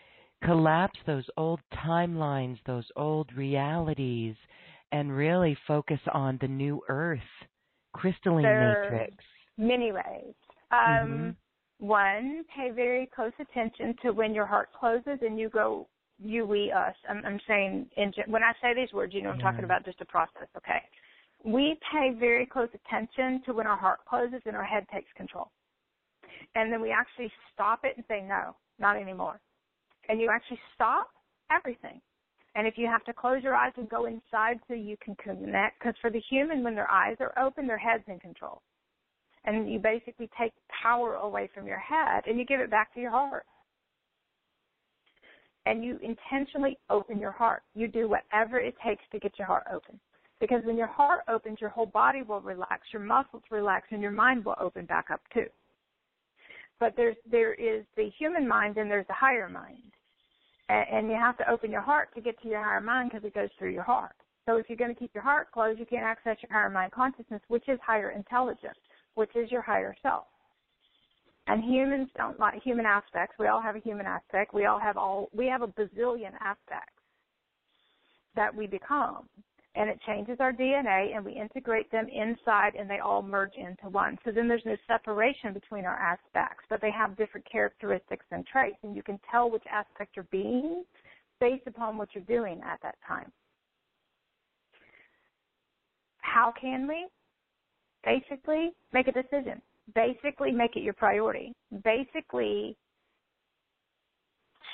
[0.45, 4.37] collapse those old timelines, those old realities,
[4.93, 7.19] and really focus on the new Earth,
[7.93, 9.17] crystalline matrix?
[9.59, 10.35] Many ways.
[10.71, 11.31] Um, mm-hmm.
[11.79, 16.73] One, pay very close attention to when your heart closes and you go you, we,
[16.73, 16.95] us.
[17.09, 20.01] I'm, I'm saying in, when I say these words, you know, I'm talking about just
[20.01, 20.49] a process.
[20.57, 20.81] Okay,
[21.45, 25.51] we pay very close attention to when our heart closes and our head takes control,
[26.55, 29.41] and then we actually stop it and say no, not anymore,
[30.09, 31.09] and you actually stop
[31.51, 32.01] everything.
[32.55, 35.79] And if you have to close your eyes and go inside so you can connect,
[35.79, 38.63] because for the human, when their eyes are open, their head's in control
[39.47, 43.01] and you basically take power away from your head and you give it back to
[43.01, 43.47] your heart.
[45.65, 47.63] And you intentionally open your heart.
[47.75, 49.99] You do whatever it takes to get your heart open.
[50.39, 54.11] Because when your heart opens, your whole body will relax, your muscles relax, and your
[54.11, 55.47] mind will open back up too.
[56.79, 59.93] But there's there is the human mind and there's the higher mind,
[60.69, 63.27] and, and you have to open your heart to get to your higher mind because
[63.27, 64.17] it goes through your heart.
[64.45, 66.93] So if you're going to keep your heart closed, you can't access your higher mind
[66.93, 68.77] consciousness, which is higher intelligence
[69.17, 70.25] which is your higher self.
[71.49, 73.37] And humans don't like human aspects.
[73.39, 74.55] We all have a human aspect.
[74.55, 77.03] We all have all we have a bazillion aspects
[78.37, 79.29] that we become.
[79.77, 83.91] And it changes our DNA and we integrate them inside and they all merge into
[83.91, 84.19] one.
[84.25, 88.79] So then there's no separation between our aspects, but they have different characteristics and traits
[88.83, 90.85] and you can tell which aspect you're being
[91.41, 93.31] based upon what you're doing at that time.
[96.23, 97.07] How can we?
[98.07, 99.61] basically make a decision.
[99.95, 101.53] Basically make it your priority.
[101.85, 102.77] Basically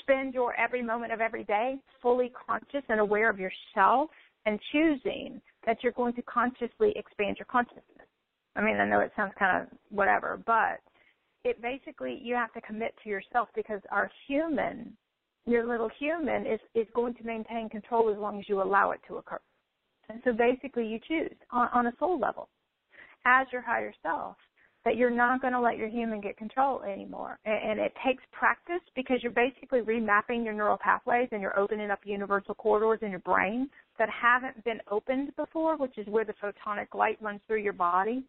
[0.01, 4.11] spend your every moment of every day fully conscious and aware of yourself
[4.47, 7.85] and choosing that you're going to consciously expand your consciousness.
[8.57, 10.81] I mean, I know it sounds kind of whatever, but
[11.45, 14.93] it basically you have to commit to yourself because our human,
[15.47, 19.01] your little human is is going to maintain control as long as you allow it
[19.09, 19.41] to occur.
[20.09, 22.49] And so basically you choose on, on a soul level
[23.25, 24.37] as your higher self
[24.85, 27.39] that you're not going to let your human get control anymore.
[27.45, 32.01] And, it takes practice because you're basically remapping your neural pathways and you're opening up
[32.05, 33.69] universal corridors in your brain
[34.03, 38.25] that haven't been opened before, which is where the photonic light runs through your body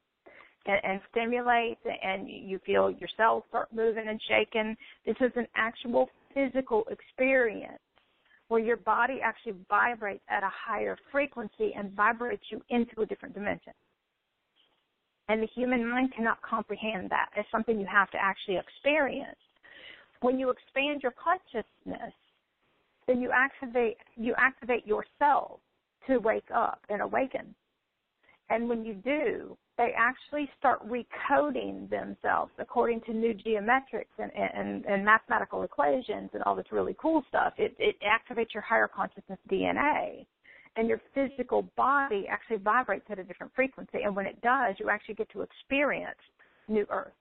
[0.68, 4.78] and, and stimulates and you feel your cells start moving and shaking.
[5.04, 7.80] This is an actual physical experience
[8.50, 13.34] where your body actually vibrates at a higher frequency and vibrates you into a different
[13.34, 13.74] dimension.
[15.28, 17.30] And the human mind cannot comprehend that.
[17.36, 19.40] It's something you have to actually experience.
[20.22, 22.14] When you expand your consciousness,
[23.08, 25.60] then you activate you activate your cells
[26.08, 27.54] to wake up and awaken.
[28.50, 34.86] And when you do, they actually start recoding themselves according to new geometrics and, and,
[34.86, 37.54] and mathematical equations and all this really cool stuff.
[37.58, 40.26] It, it activates your higher consciousness DNA
[40.76, 44.00] and your physical body actually vibrates at a different frequency.
[44.04, 46.18] And when it does, you actually get to experience
[46.68, 47.14] new earth.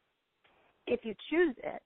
[0.87, 1.83] If you choose it,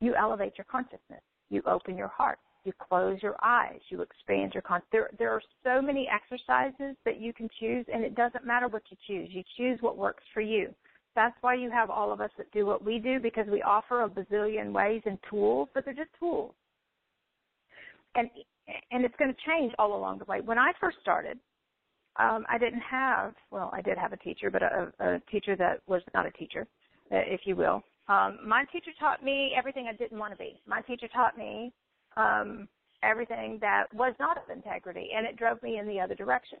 [0.00, 1.22] you elevate your consciousness.
[1.50, 2.38] You open your heart.
[2.68, 3.80] You close your eyes.
[3.88, 4.90] You expand your consciousness.
[4.92, 8.82] There, there are so many exercises that you can choose, and it doesn't matter what
[8.90, 9.30] you choose.
[9.32, 10.74] You choose what works for you.
[11.14, 14.02] That's why you have all of us that do what we do because we offer
[14.02, 16.52] a bazillion ways and tools, but they're just tools.
[18.14, 18.28] And
[18.90, 20.42] and it's going to change all along the way.
[20.42, 21.38] When I first started,
[22.16, 25.80] um, I didn't have well, I did have a teacher, but a, a teacher that
[25.86, 26.66] was not a teacher,
[27.10, 27.82] uh, if you will.
[28.08, 30.60] Um, my teacher taught me everything I didn't want to be.
[30.66, 31.72] My teacher taught me
[32.18, 32.68] um,
[33.02, 36.58] everything that was not of integrity, and it drove me in the other direction.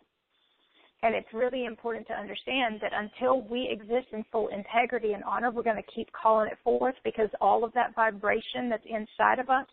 [1.02, 5.50] And it's really important to understand that until we exist in full integrity and honor,
[5.50, 9.48] we're going to keep calling it forth because all of that vibration that's inside of
[9.48, 9.66] us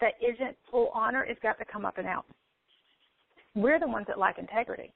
[0.00, 2.24] that isn't full honor has got to come up and out.
[3.54, 4.92] We're the ones that lack integrity.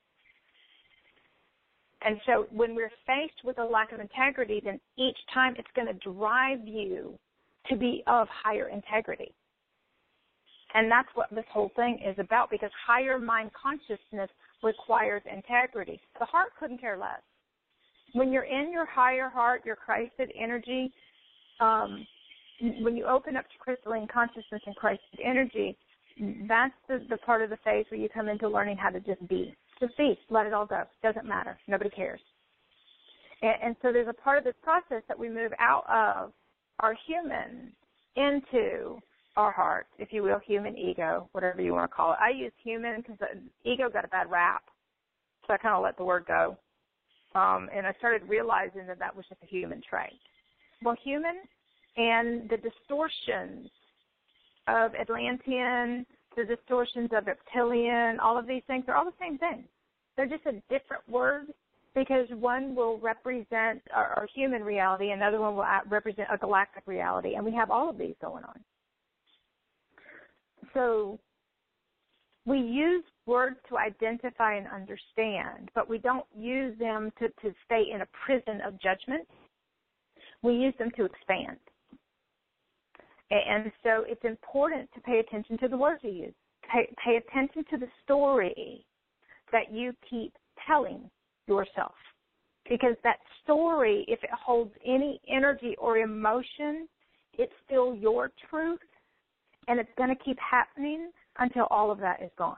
[2.03, 5.89] And so when we're faced with a lack of integrity, then each time it's going
[5.89, 7.17] to drive you
[7.69, 9.33] to be of higher integrity.
[10.75, 14.31] And that's what this whole thing is about because higher mind consciousness
[14.63, 16.01] requires integrity.
[16.19, 17.23] The heart couldn't care less.
[18.13, 20.93] When you're in your higher heart, your Christed energy,
[21.61, 22.07] um,
[22.81, 25.77] when you open up to crystalline consciousness and Christed energy,
[26.49, 29.27] that's the, the part of the phase where you come into learning how to just
[29.29, 29.55] be.
[29.81, 30.19] Just be.
[30.31, 30.83] Let it all go.
[31.03, 31.57] Doesn't matter.
[31.69, 32.21] Nobody cares.
[33.43, 36.33] And, and so there's a part of this process that we move out of
[36.81, 37.73] our human
[38.17, 38.99] into
[39.39, 42.19] our heart, if you will, human ego, whatever you want to call it.
[42.21, 43.19] I use human because
[43.65, 44.65] ego got a bad rap,
[45.47, 46.57] so I kind of let the word go.
[47.37, 50.19] Um, and I started realizing that that was just a human trait.
[50.83, 51.37] Well, human
[51.97, 53.71] and the distortions
[54.67, 56.05] of Atlantean,
[56.37, 59.65] the distortions of reptilian, all of these things—they're all the same thing.
[60.17, 61.47] They're just a different word
[61.95, 67.35] because one will represent our, our human reality, another one will represent a galactic reality,
[67.35, 68.59] and we have all of these going on
[70.75, 71.19] so
[72.47, 77.85] we use words to identify and understand, but we don't use them to, to stay
[77.93, 79.29] in a prison of judgment.
[80.43, 81.59] We use them to expand.
[83.31, 86.35] And so it's important to pay attention to the words you use.
[86.73, 88.87] Pay, pay attention to the story
[89.53, 90.33] that you keep
[90.67, 91.11] telling
[91.47, 91.95] yourself.
[92.69, 96.89] Because that story, if it holds any energy or emotion,
[97.37, 98.81] it's still your truth
[99.69, 102.57] and it's going to keep happening until all of that is gone.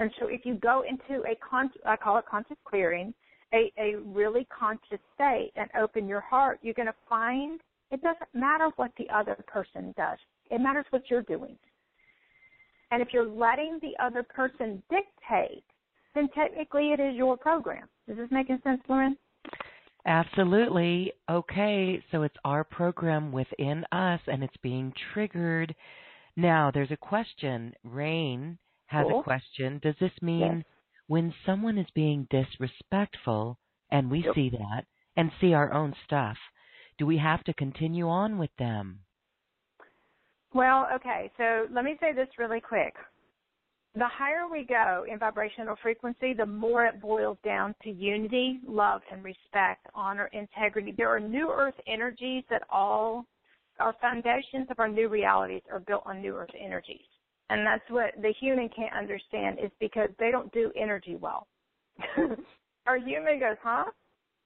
[0.00, 3.14] And so if you go into a con- I call it conscious clearing,
[3.54, 7.60] a, a really conscious state and open your heart, you're going to find
[7.90, 10.18] it doesn't matter what the other person does.
[10.50, 11.56] It matters what you're doing.
[12.90, 15.64] And if you're letting the other person dictate,
[16.14, 17.88] then technically it is your program.
[18.06, 19.16] Is this making sense, Lauren?
[20.06, 21.12] Absolutely.
[21.30, 25.74] Okay, so it's our program within us and it's being triggered.
[26.36, 27.74] Now, there's a question.
[27.84, 29.20] Rain has cool.
[29.20, 29.80] a question.
[29.82, 30.64] Does this mean yes.
[31.08, 33.58] when someone is being disrespectful
[33.90, 34.34] and we yep.
[34.34, 34.84] see that
[35.16, 36.36] and see our own stuff,
[36.98, 39.00] do we have to continue on with them?
[40.54, 42.94] Well, okay, so let me say this really quick
[43.94, 49.00] the higher we go in vibrational frequency, the more it boils down to unity, love,
[49.10, 50.92] and respect, honor, integrity.
[50.96, 53.24] There are new earth energies that all
[53.80, 57.06] our foundations of our new realities are built on new earth energies.
[57.50, 61.46] And that's what the human can't understand is because they don't do energy well.
[62.86, 63.84] our human goes, huh?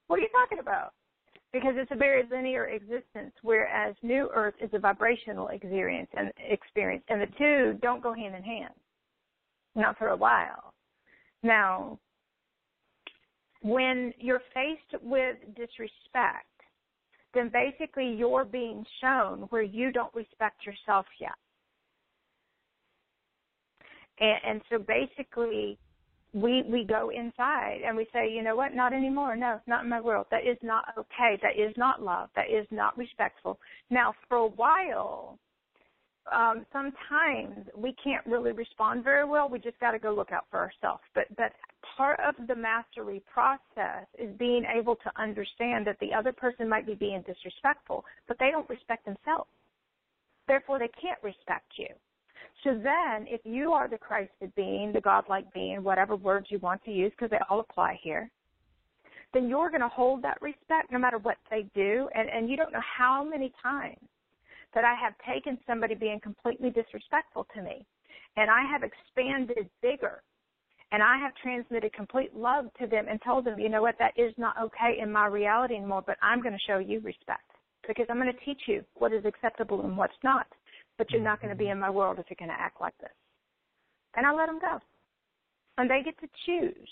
[0.06, 0.92] What are you talking about?
[1.52, 7.04] Because it's a very linear existence, whereas new earth is a vibrational experience and experience,
[7.08, 8.72] and the two don't go hand in hand
[9.74, 10.74] not for a while.
[11.42, 11.98] Now,
[13.62, 16.46] when you're faced with disrespect,
[17.34, 21.30] then basically you're being shown where you don't respect yourself yet.
[24.20, 25.78] And, and so basically,
[26.34, 29.36] we we go inside and we say, you know what, not anymore.
[29.36, 30.26] No, not in my world.
[30.30, 31.38] That is not okay.
[31.42, 32.30] That is not love.
[32.36, 33.58] That is not respectful.
[33.90, 35.38] Now, for a while,
[36.30, 39.48] um, sometimes we can't really respond very well.
[39.48, 41.02] We just got to go look out for ourselves.
[41.14, 41.52] But but
[41.96, 46.86] part of the mastery process is being able to understand that the other person might
[46.86, 49.48] be being disrespectful, but they don't respect themselves.
[50.46, 51.88] Therefore, they can't respect you.
[52.64, 56.84] So then, if you are the Christed being, the godlike being, whatever words you want
[56.84, 58.30] to use, because they all apply here,
[59.34, 62.08] then you're going to hold that respect no matter what they do.
[62.14, 63.98] And, and you don't know how many times
[64.74, 67.86] that I have taken somebody being completely disrespectful to me
[68.36, 70.22] and I have expanded bigger
[70.90, 74.12] and I have transmitted complete love to them and told them, you know what, that
[74.16, 77.50] is not okay in my reality anymore, but I'm going to show you respect
[77.86, 80.46] because I'm going to teach you what is acceptable and what's not.
[80.98, 81.72] But you're not going to be mm-hmm.
[81.72, 83.10] in my world if you're going to act like this.
[84.14, 84.78] And I let them go.
[85.78, 86.88] And they get to choose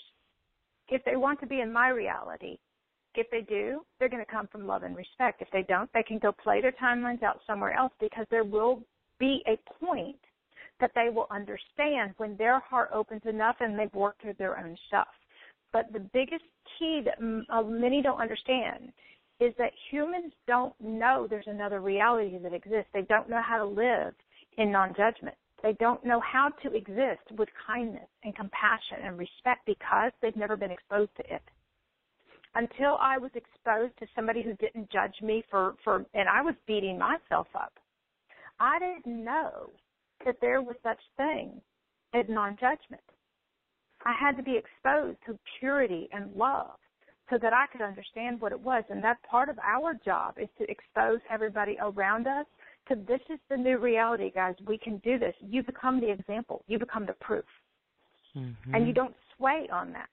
[0.89, 2.57] if they want to be in my reality
[3.15, 5.41] if they do, they're going to come from love and respect.
[5.41, 8.81] If they don't, they can go play their timelines out somewhere else because there will
[9.19, 10.17] be a point
[10.79, 14.75] that they will understand when their heart opens enough and they've worked through their own
[14.87, 15.07] stuff.
[15.71, 16.43] But the biggest
[16.77, 17.17] key that
[17.53, 18.91] uh, many don't understand
[19.39, 22.89] is that humans don't know there's another reality that exists.
[22.93, 24.13] They don't know how to live
[24.57, 25.35] in non judgment.
[25.63, 30.57] They don't know how to exist with kindness and compassion and respect because they've never
[30.57, 31.41] been exposed to it.
[32.53, 36.55] Until I was exposed to somebody who didn't judge me for, for and I was
[36.67, 37.73] beating myself up.
[38.59, 39.69] I didn't know
[40.25, 41.61] that there was such thing
[42.13, 43.01] as non judgment.
[44.05, 46.77] I had to be exposed to purity and love
[47.29, 48.83] so that I could understand what it was.
[48.89, 52.45] And that part of our job is to expose everybody around us
[52.89, 54.55] to this is the new reality, guys.
[54.67, 55.35] We can do this.
[55.39, 56.63] You become the example.
[56.67, 57.45] You become the proof.
[58.35, 58.75] Mm-hmm.
[58.75, 60.09] And you don't sway on that.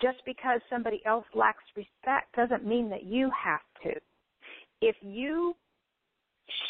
[0.00, 3.98] Just because somebody else lacks respect doesn't mean that you have to.
[4.80, 5.54] If you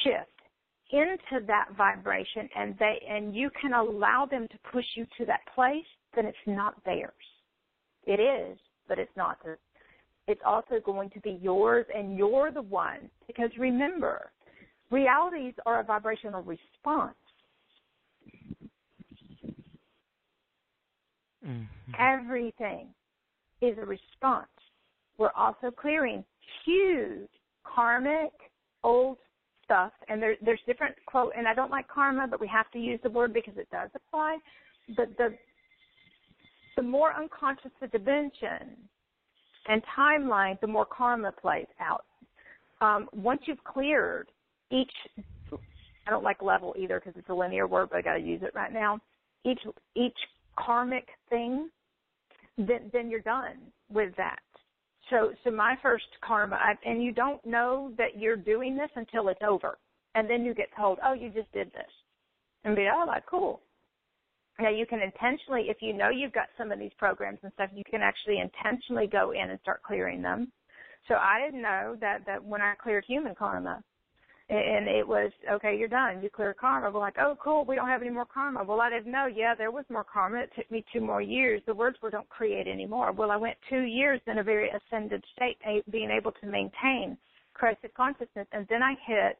[0.02, 0.30] shift
[0.90, 5.40] into that vibration and they and you can allow them to push you to that
[5.54, 7.12] place, then it's not theirs.
[8.06, 8.58] It is,
[8.88, 9.58] but it's not theirs.
[10.26, 13.10] It's also going to be yours and you're the one.
[13.26, 14.30] Because remember,
[14.90, 17.14] realities are a vibrational response.
[21.46, 21.92] Mm-hmm.
[21.98, 22.88] Everything
[23.60, 24.48] is a response.
[25.18, 26.24] We're also clearing
[26.64, 27.28] huge
[27.64, 28.32] karmic
[28.84, 29.18] old
[29.64, 31.32] stuff, and there, there's different quote.
[31.36, 33.90] And I don't like karma, but we have to use the word because it does
[33.94, 34.38] apply.
[34.96, 35.34] But the
[36.76, 38.76] the more unconscious the dimension
[39.66, 42.04] and timeline, the more karma plays out.
[42.80, 44.28] Um, once you've cleared
[44.70, 44.92] each,
[46.06, 48.42] I don't like level either because it's a linear word, but I got to use
[48.42, 49.00] it right now.
[49.44, 49.60] Each
[49.96, 50.16] each
[50.56, 51.68] karmic thing,
[52.58, 53.56] then then you're done
[53.88, 54.40] with that.
[55.10, 59.28] So, so my first karma, I, and you don't know that you're doing this until
[59.28, 59.78] it's over,
[60.14, 61.90] and then you get told, "Oh, you just did this,"
[62.64, 63.62] and be, "Oh, like cool."
[64.58, 67.70] Now you can intentionally, if you know you've got some of these programs and stuff,
[67.72, 70.52] you can actually intentionally go in and start clearing them.
[71.06, 73.82] So I didn't know that that when I cleared human karma,
[74.50, 76.22] and it was okay you're done.
[76.22, 76.90] You clear karma.
[76.90, 78.64] We're like oh cool we don't have any more karma.
[78.64, 79.26] Well i didn't know.
[79.26, 80.38] Yeah there was more karma.
[80.38, 81.60] It took me two more years.
[81.66, 83.12] The words were don't create anymore.
[83.12, 85.58] Well i went two years in a very ascended state
[85.90, 87.18] being able to maintain
[87.52, 88.46] Christ consciousness.
[88.52, 89.38] And then i hit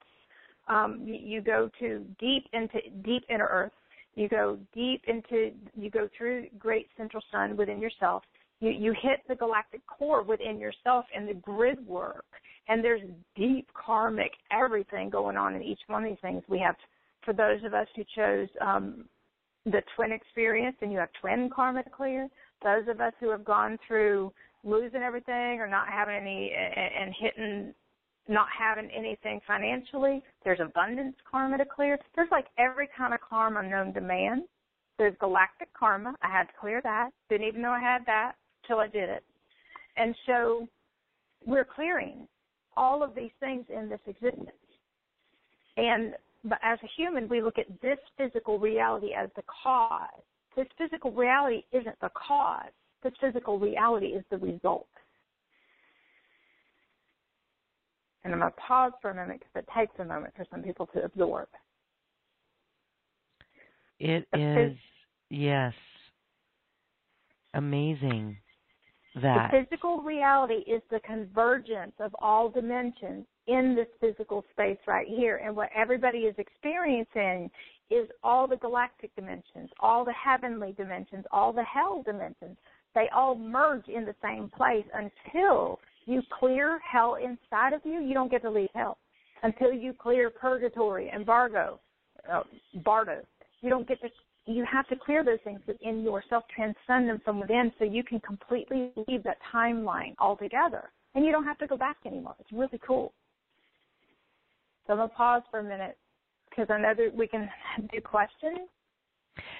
[0.68, 3.72] um you go to deep into deep inner earth.
[4.14, 8.24] You go deep into you go through great central sun within yourself
[8.60, 12.24] you you hit the galactic core within yourself and the grid work
[12.68, 13.02] and there's
[13.34, 16.42] deep karmic everything going on in each one of these things.
[16.48, 16.76] We have,
[17.24, 19.04] for those of us who chose um,
[19.64, 22.28] the twin experience, and you have twin karma to clear.
[22.62, 24.32] Those of us who have gone through
[24.64, 27.74] losing everything or not having any and hitting
[28.30, 30.22] not having anything financially.
[30.44, 31.98] There's abundance karma to clear.
[32.14, 34.44] There's like every kind of karma known to man.
[34.98, 36.14] There's galactic karma.
[36.20, 37.10] I had to clear that.
[37.30, 38.32] Didn't even know I had that
[38.68, 39.24] till I did it.
[39.96, 40.68] And so
[41.44, 42.28] we're clearing
[42.76, 44.52] all of these things in this existence.
[45.76, 46.14] And
[46.44, 50.22] but as a human, we look at this physical reality as the cause.
[50.56, 52.70] This physical reality isn't the cause.
[53.02, 54.88] This physical reality is the result.
[58.24, 60.62] And I'm going to pause for a moment because it takes a moment for some
[60.62, 61.48] people to absorb.
[63.98, 64.76] It is,
[65.28, 65.74] yes,
[67.54, 68.36] amazing
[69.22, 69.50] that.
[69.50, 75.40] The physical reality is the convergence of all dimensions in this physical space right here.
[75.44, 77.50] And what everybody is experiencing
[77.90, 82.56] is all the galactic dimensions, all the heavenly dimensions, all the hell dimensions.
[82.94, 88.00] They all merge in the same place until you clear hell inside of you.
[88.00, 88.98] You don't get to leave hell
[89.42, 91.78] until you clear purgatory, embargo,
[92.30, 92.42] uh,
[92.84, 93.22] bardo.
[93.60, 94.08] You don't get to
[94.48, 98.18] you have to clear those things within yourself, transcend them from within so you can
[98.20, 100.90] completely leave that timeline altogether.
[101.14, 102.34] And you don't have to go back anymore.
[102.40, 103.12] It's really cool.
[104.86, 105.98] So I'm going to pause for a minute
[106.48, 107.48] because I know that we can
[107.92, 108.68] do questions.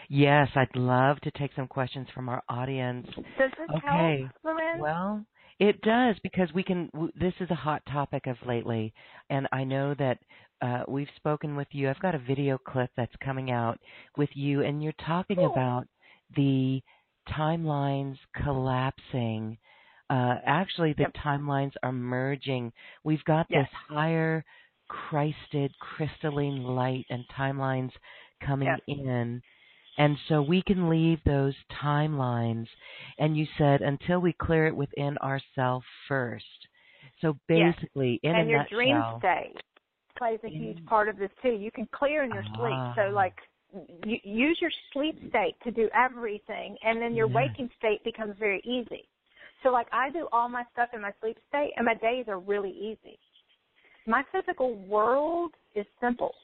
[0.08, 3.06] Yes, I'd love to take some questions from our audience.
[3.38, 4.22] Does this okay.
[4.22, 4.80] help, Loren?
[4.80, 5.24] Well,
[5.60, 6.90] it does because we can.
[7.18, 8.92] This is a hot topic of lately,
[9.30, 10.18] and I know that
[10.60, 11.88] uh, we've spoken with you.
[11.88, 13.78] I've got a video clip that's coming out
[14.16, 15.52] with you, and you're talking cool.
[15.52, 15.86] about
[16.36, 16.82] the
[17.28, 19.58] timelines collapsing.
[20.10, 21.12] Uh, actually, the yep.
[21.24, 22.72] timelines are merging.
[23.04, 23.64] We've got yes.
[23.64, 24.44] this higher
[24.88, 27.90] Christed crystalline light and timelines
[28.44, 28.80] coming yes.
[28.86, 29.42] in.
[29.98, 32.66] And so we can leave those timelines.
[33.18, 36.44] And you said until we clear it within ourselves first.
[37.20, 38.30] So basically, yes.
[38.30, 39.62] in and a your nutshell, dream state
[40.18, 41.50] plays a huge part of this too.
[41.50, 42.78] You can clear in your sleep.
[42.96, 43.14] So Ah.
[43.14, 43.34] like
[44.04, 47.36] you, use your sleep state to do everything, and then your Yes.
[47.36, 49.08] waking state becomes very easy.
[49.62, 52.38] So like I do all my stuff in my sleep state, and my days are
[52.38, 53.18] really easy.
[54.06, 56.34] My physical world is simple,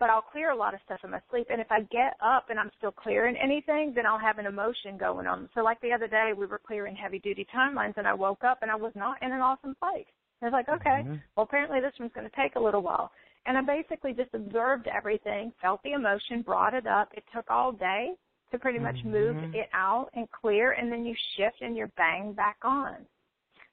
[0.00, 1.46] but I'll clear a lot of stuff in my sleep.
[1.50, 4.96] And if I get up and I'm still clearing anything, then I'll have an emotion
[4.98, 5.48] going on.
[5.54, 8.58] So like the other day, we were clearing heavy duty timelines, and I woke up
[8.62, 10.06] and I was not in an awesome place.
[10.42, 11.20] I was like, okay, Mhm.
[11.36, 13.12] well apparently this one's going to take a little while.
[13.46, 17.12] And I basically just observed everything, felt the emotion, brought it up.
[17.14, 18.16] It took all day
[18.50, 19.54] to pretty much move Mhm.
[19.54, 23.06] it out and clear, and then you shift and you're bang back on.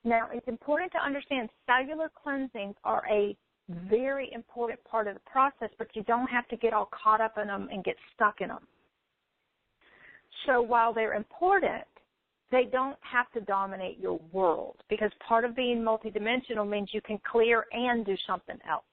[0.03, 3.36] Now, it's important to understand cellular cleansings are a
[3.68, 7.38] very important part of the process, but you don't have to get all caught up
[7.38, 8.65] in them and get stuck in them.
[10.45, 11.88] So while they're important,
[12.52, 17.20] they don't have to dominate your world because part of being multidimensional means you can
[17.30, 18.84] clear and do something else.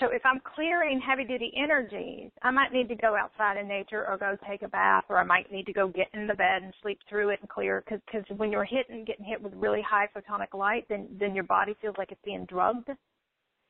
[0.00, 4.06] So if I'm clearing heavy duty energies, I might need to go outside in nature
[4.06, 6.62] or go take a bath or I might need to go get in the bed
[6.62, 9.82] and sleep through it and clear because cause when you're hitting, getting hit with really
[9.82, 12.88] high photonic light, then, then your body feels like it's being drugged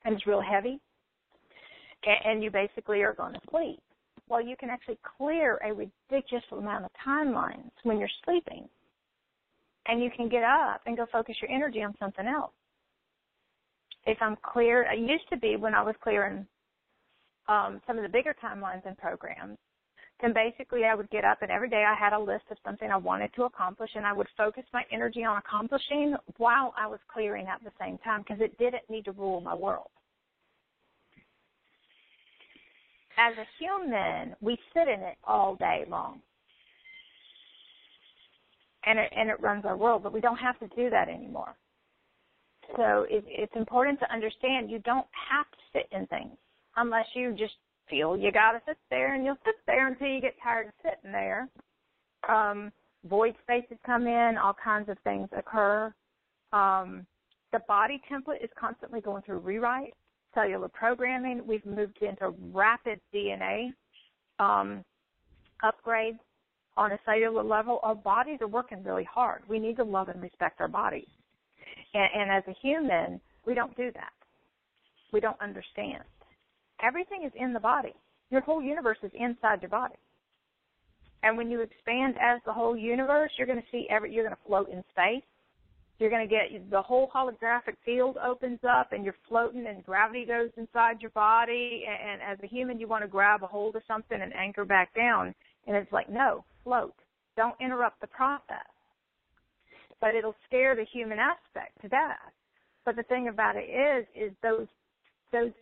[0.04, 0.80] and it's real heavy
[2.24, 3.80] and you basically are going to sleep.
[4.28, 8.68] Well, you can actually clear a ridiculous amount of timelines when you're sleeping
[9.86, 12.52] and you can get up and go focus your energy on something else
[14.08, 16.46] if I'm clear, it used to be when I was clearing
[17.46, 19.58] um, some of the bigger timelines and programs,
[20.20, 22.90] then basically I would get up and every day I had a list of something
[22.90, 26.98] I wanted to accomplish and I would focus my energy on accomplishing while I was
[27.12, 29.90] clearing at the same time because it didn't need to rule my world.
[33.18, 36.20] As a human, we sit in it all day long.
[38.86, 41.56] And it, and it runs our world, but we don't have to do that anymore.
[42.76, 46.36] So it, it's important to understand you don't have to sit in things
[46.76, 47.54] unless you just
[47.90, 50.72] feel you got to sit there, and you'll sit there until you get tired of
[50.82, 51.48] sitting there.
[52.28, 52.70] Um,
[53.04, 55.92] void spaces come in, all kinds of things occur.
[56.52, 57.06] Um,
[57.52, 59.94] the body template is constantly going through rewrite,
[60.38, 61.42] cellular programming.
[61.46, 63.72] We've moved into rapid DNA
[64.38, 64.84] um,
[65.64, 66.18] upgrades
[66.76, 67.80] on a cellular level.
[67.82, 69.42] Our bodies are working really hard.
[69.48, 71.08] We need to love and respect our bodies.
[71.94, 74.12] And, and as a human, we don't do that.
[75.12, 76.04] We don't understand.
[76.82, 77.94] Everything is in the body.
[78.30, 79.96] Your whole universe is inside your body.
[81.24, 84.36] And when you expand as the whole universe, you're going to see every, you're going
[84.36, 85.24] to float in space.
[85.98, 90.24] You're going to get the whole holographic field opens up and you're floating and gravity
[90.24, 91.84] goes inside your body.
[91.88, 94.94] And, as a human, you want to grab a hold of something and anchor back
[94.94, 95.34] down.
[95.66, 96.94] And it's like, no, float.
[97.36, 98.66] Don't interrupt the process
[100.00, 102.32] but it'll scare the human aspect to death.
[102.84, 104.66] But the thing about it is, is those
[105.32, 105.52] those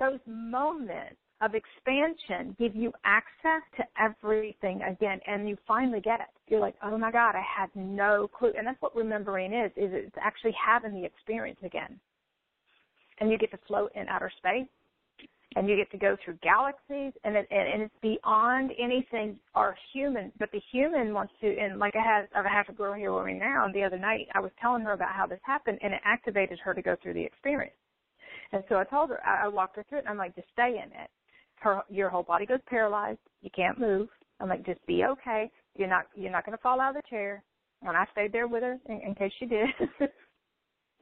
[0.00, 6.26] those moments of expansion give you access to everything again, and you finally get it.
[6.48, 9.70] You're like, oh my God, I had no clue, and that's what remembering is.
[9.76, 11.98] Is it's actually having the experience again,
[13.20, 14.68] and you get to float in outer space
[15.56, 20.32] and you get to go through galaxies and it, and it's beyond anything our human
[20.38, 23.26] but the human wants to and like I have I have a girl here with
[23.26, 25.92] me now and the other night I was telling her about how this happened and
[25.92, 27.74] it activated her to go through the experience.
[28.52, 30.48] And so I told her I, I walked her through it and I'm like, just
[30.52, 31.10] stay in it.
[31.62, 34.08] Her your whole body goes paralyzed, you can't move.
[34.40, 35.50] I'm like, just be okay.
[35.76, 37.42] You're not you're not gonna fall out of the chair.
[37.82, 39.68] And I stayed there with her in, in case she did.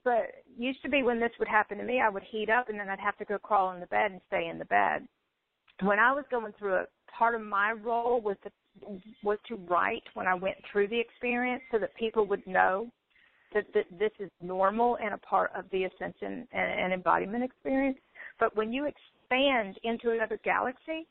[0.04, 2.78] but used to be when this would happen to me, I would heat up and
[2.78, 5.06] then I'd have to go crawl in the bed and stay in the bed.
[5.82, 8.50] When I was going through it, part of my role was to
[9.22, 12.90] was to write when I went through the experience so that people would know
[13.54, 17.98] that, that this is normal and a part of the ascension and, and embodiment experience.
[18.38, 18.86] But when you
[19.30, 21.06] expand into another galaxy,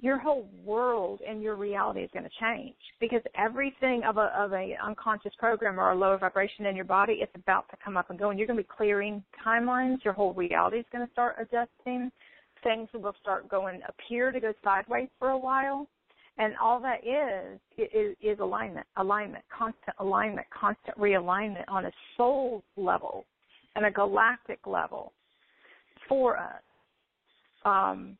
[0.00, 4.52] your whole world and your reality is going to change because everything of a of
[4.52, 8.08] a unconscious program or a lower vibration in your body it's about to come up
[8.08, 10.02] and go and you're going to be clearing timelines.
[10.02, 12.10] Your whole reality is going to start adjusting.
[12.64, 15.86] Things will start going appear to go sideways for a while.
[16.38, 22.64] And all that is is, is alignment alignment constant alignment constant realignment on a soul
[22.78, 23.26] level
[23.76, 25.12] and a galactic level
[26.08, 26.62] for us
[27.64, 28.16] um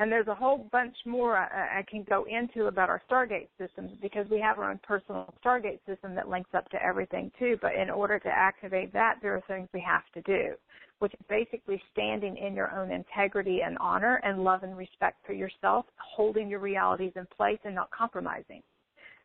[0.00, 3.90] And there's a whole bunch more I, I can go into about our Stargate systems
[4.00, 7.58] because we have our own personal Stargate system that links up to everything too.
[7.60, 10.54] But in order to activate that, there are things we have to do,
[11.00, 15.32] which is basically standing in your own integrity and honor and love and respect for
[15.32, 18.62] yourself, holding your realities in place and not compromising.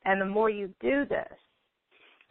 [0.05, 1.37] And the more you do this,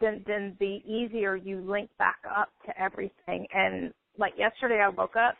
[0.01, 3.47] then then the easier you link back up to everything.
[3.53, 5.35] And like yesterday, I woke up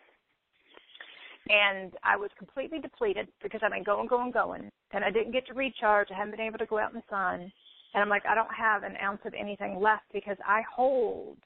[1.50, 5.46] and I was completely depleted because I've been going, going, going, and I didn't get
[5.48, 6.08] to recharge.
[6.12, 7.52] I haven't been able to go out in the sun,
[7.94, 11.38] and I'm like, I don't have an ounce of anything left because I hold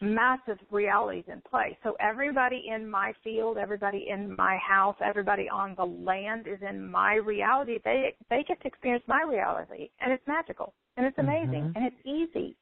[0.00, 1.74] massive realities in place.
[1.82, 6.88] So everybody in my field, everybody in my house, everybody on the land is in
[6.90, 7.78] my reality.
[7.84, 11.76] They they get to experience my reality, and it's magical, and it's amazing, mm-hmm.
[11.76, 12.56] and it's easy.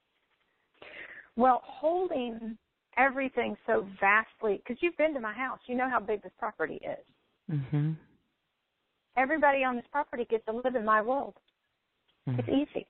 [1.37, 2.57] Well, holding
[2.97, 5.59] everything so vastly because you've been to my house.
[5.67, 7.55] You know how big this property is.
[7.55, 7.93] Mm-hmm.
[9.17, 11.35] Everybody on this property gets to live in my world.
[12.29, 12.41] Mm-hmm.
[12.41, 12.87] It's easy.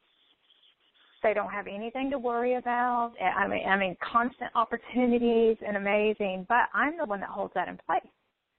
[1.22, 3.12] They don't have anything to worry about.
[3.20, 6.46] I mean, I mean, constant opportunities and amazing.
[6.48, 8.02] But I'm the one that holds that in place.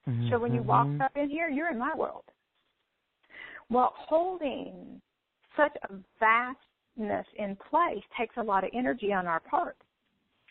[0.07, 0.29] Mm-hmm.
[0.29, 1.01] So when you walk mm-hmm.
[1.01, 2.23] up in here, you're in my world.
[3.69, 5.01] Well, holding
[5.55, 9.77] such a vastness in place takes a lot of energy on our part.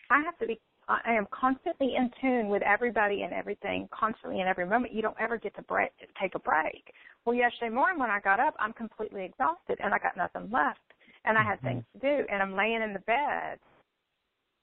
[0.09, 0.59] I have to be
[0.89, 4.93] I am constantly in tune with everybody and everything, constantly in every moment.
[4.93, 6.93] You don't ever get to break, take a break.
[7.25, 10.79] Well, yesterday morning when I got up, I'm completely exhausted and I got nothing left,
[11.25, 11.67] and I had mm-hmm.
[11.67, 13.59] things to do, and I'm laying in the bed,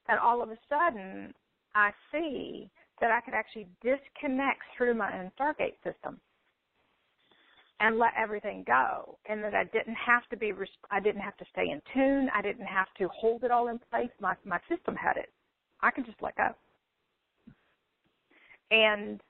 [0.08, 1.34] and all of a sudden
[1.74, 2.70] I see
[3.00, 6.20] that I could actually disconnect through my own Stargate system
[7.80, 10.52] and let everything go and that I didn't have to be
[10.90, 13.80] I didn't have to stay in tune I didn't have to hold it all in
[13.90, 15.30] place my my system had it
[15.84, 16.48] I can just let go.
[18.70, 19.20] And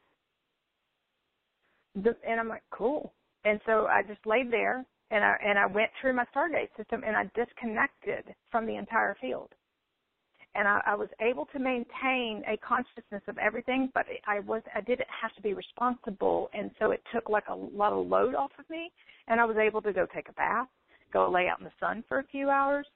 [1.97, 3.13] the, and I'm like, cool.
[3.45, 7.03] And so I just laid there and I and I went through my Stargate system
[7.07, 9.51] and I disconnected from the entire field.
[10.55, 14.81] And I, I was able to maintain a consciousness of everything, but I was I
[14.81, 18.53] didn't have to be responsible, and so it took like a lot of load off
[18.59, 18.93] of me.
[19.27, 20.69] And I was able to go take a bath,
[21.13, 22.87] go lay out in the sun for a few hours,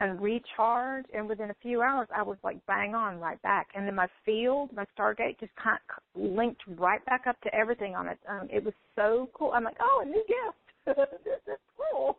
[0.00, 1.04] and recharge.
[1.14, 3.68] And within a few hours, I was like bang on right back.
[3.74, 7.94] And then my field, my Stargate, just kind of linked right back up to everything
[7.94, 8.18] on it.
[8.28, 9.52] Um, it was so cool.
[9.54, 10.58] I'm like, oh, a new gift.
[11.46, 12.18] That's cool.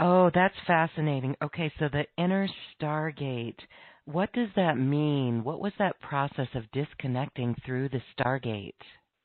[0.00, 1.36] Oh, that's fascinating.
[1.40, 3.58] Okay, so the inner Stargate.
[4.06, 5.44] What does that mean?
[5.44, 8.72] What was that process of disconnecting through the Stargate?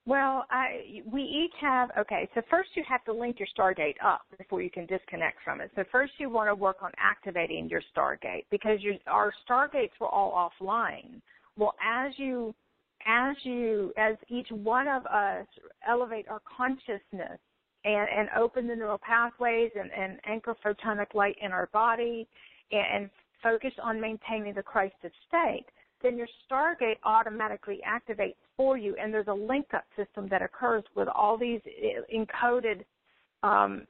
[0.10, 2.28] Well, I we each have okay.
[2.34, 5.70] So first you have to link your Stargate up before you can disconnect from it.
[5.76, 10.07] So first you want to work on activating your Stargate because your our Stargates were
[10.07, 11.22] all offline.
[11.60, 12.55] Well, as you
[13.05, 15.45] as you as each one of us
[15.88, 17.38] elevate our consciousness
[17.86, 22.28] and and open the neural pathways and and anchor photonic light in our body
[22.72, 23.10] and, and
[23.43, 25.66] focus on maintaining the Christed state,
[26.02, 30.84] then your Stargate automatically activates for you, and there's a link up system that occurs
[30.95, 31.62] with all these
[32.14, 32.84] encoded,
[33.43, 33.86] um,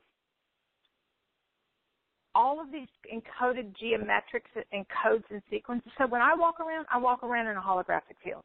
[2.35, 5.91] all of these encoded geometrics and codes and sequences.
[5.97, 8.43] So when I walk around, I walk around in a holographic field,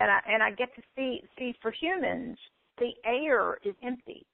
[0.00, 2.38] and I and I get to see see for humans
[2.78, 4.24] the air is empty,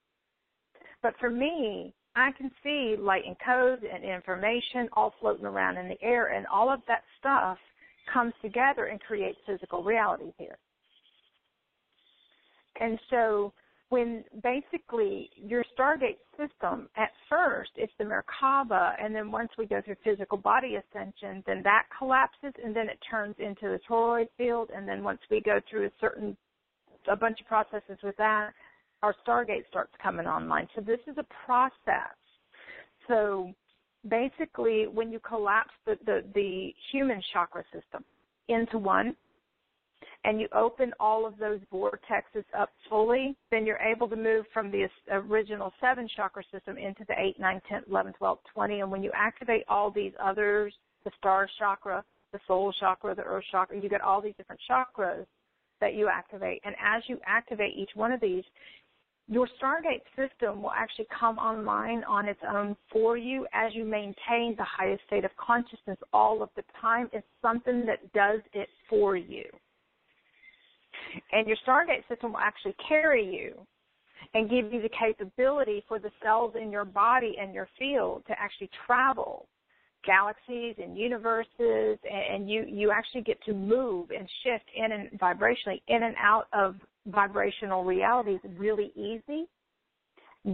[1.02, 5.88] but for me, I can see light and codes and information all floating around in
[5.88, 7.58] the air, and all of that stuff
[8.12, 10.58] comes together and creates physical reality here.
[12.80, 13.52] And so
[13.90, 19.80] when basically your Stargate system, at first it's the Merkaba, and then once we go
[19.84, 24.70] through physical body ascension, then that collapses, and then it turns into the toroid field,
[24.74, 26.36] and then once we go through a certain,
[27.08, 28.50] a bunch of processes with that,
[29.02, 30.66] our Stargate starts coming online.
[30.74, 32.16] So this is a process.
[33.06, 33.52] So
[34.08, 38.04] basically when you collapse the, the, the human chakra system
[38.48, 39.16] into one
[40.24, 44.70] and you open all of those vortexes up fully, then you're able to move from
[44.70, 48.80] the original seven chakra system into the 8, 9, 10, 11, 12, 20.
[48.80, 50.72] And when you activate all these others,
[51.04, 52.02] the star chakra,
[52.32, 55.26] the soul chakra, the earth chakra, you get all these different chakras
[55.80, 56.62] that you activate.
[56.64, 58.44] And as you activate each one of these,
[59.28, 64.54] your Stargate system will actually come online on its own for you as you maintain
[64.56, 67.08] the highest state of consciousness all of the time.
[67.12, 69.44] It's something that does it for you.
[71.32, 73.54] And your Stargate system will actually carry you
[74.34, 78.38] and give you the capability for the cells in your body and your field to
[78.38, 79.46] actually travel
[80.04, 85.80] galaxies and universes and you you actually get to move and shift in and vibrationally
[85.88, 86.76] in and out of
[87.06, 89.46] vibrational realities really easy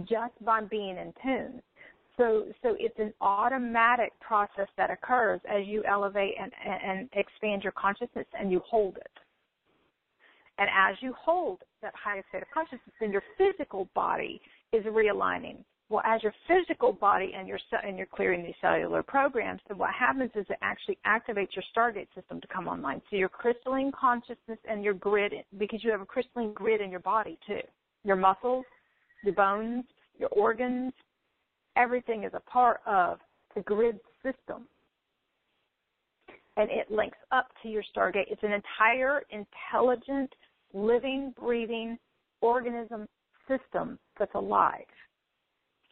[0.01, 1.61] just by being in tune.
[2.17, 7.73] So so it's an automatic process that occurs as you elevate and and expand your
[7.73, 9.11] consciousness and you hold it.
[10.57, 14.41] And as you hold that highest state of consciousness then your physical body
[14.71, 19.59] is realigning well, as your physical body and you're and you're clearing these cellular programs,
[19.67, 23.01] then what happens is it actually activates your Stargate system to come online.
[23.09, 27.01] So your crystalline consciousness and your grid, because you have a crystalline grid in your
[27.01, 27.59] body too.
[28.05, 28.63] Your muscles,
[29.23, 29.83] your bones,
[30.17, 30.93] your organs,
[31.75, 33.19] everything is a part of
[33.53, 34.67] the grid system.
[36.55, 38.31] And it links up to your Stargate.
[38.31, 40.33] It's an entire intelligent,
[40.73, 41.97] living, breathing
[42.39, 43.07] organism
[43.45, 44.85] system that's alive.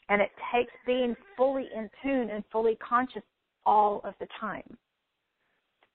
[0.09, 3.21] And it takes being fully in tune and fully conscious
[3.65, 4.77] all of the time.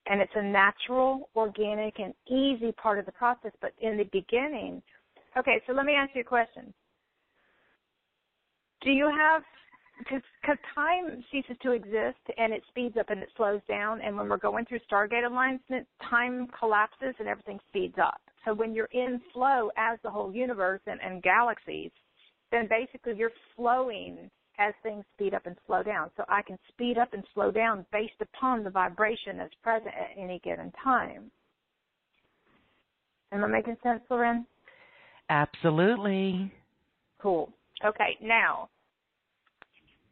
[0.07, 3.51] And it's a natural, organic, and easy part of the process.
[3.59, 4.81] But in the beginning,
[5.37, 6.73] okay, so let me ask you a question.
[8.81, 9.41] Do you have,
[9.97, 13.99] because time ceases to exist and it speeds up and it slows down.
[14.01, 18.21] And when we're going through Stargate alignment, time collapses and everything speeds up.
[18.45, 21.91] So when you're in flow as the whole universe and, and galaxies,
[22.51, 26.09] then basically you're flowing as things speed up and slow down.
[26.15, 30.21] So I can speed up and slow down based upon the vibration that's present at
[30.21, 31.31] any given time.
[33.31, 34.45] Am I making sense, Loren?
[35.29, 36.53] Absolutely.
[37.19, 37.51] Cool.
[37.83, 38.69] Okay, now,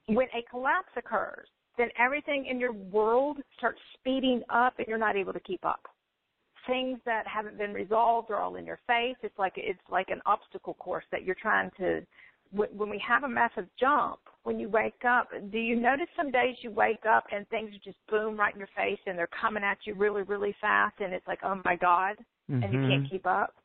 [0.07, 5.15] when a collapse occurs, then everything in your world starts speeding up and you're not
[5.15, 5.81] able to keep up.
[6.67, 9.17] Things that haven't been resolved are all in your face.
[9.21, 12.05] It's like it's like an obstacle course that you're trying to
[12.53, 16.55] when we have a massive jump, when you wake up, do you notice some days
[16.61, 19.77] you wake up and things just boom right in your face and they're coming at
[19.85, 22.15] you really, really fast and it's like, oh my God,
[22.51, 22.61] mm-hmm.
[22.61, 23.55] and you can't keep up?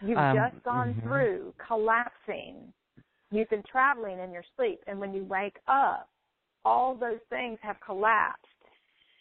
[0.00, 1.08] You've um, just gone mm-hmm.
[1.08, 2.72] through collapsing.
[3.30, 6.08] You've been traveling in your sleep and when you wake up,
[6.64, 8.46] all those things have collapsed.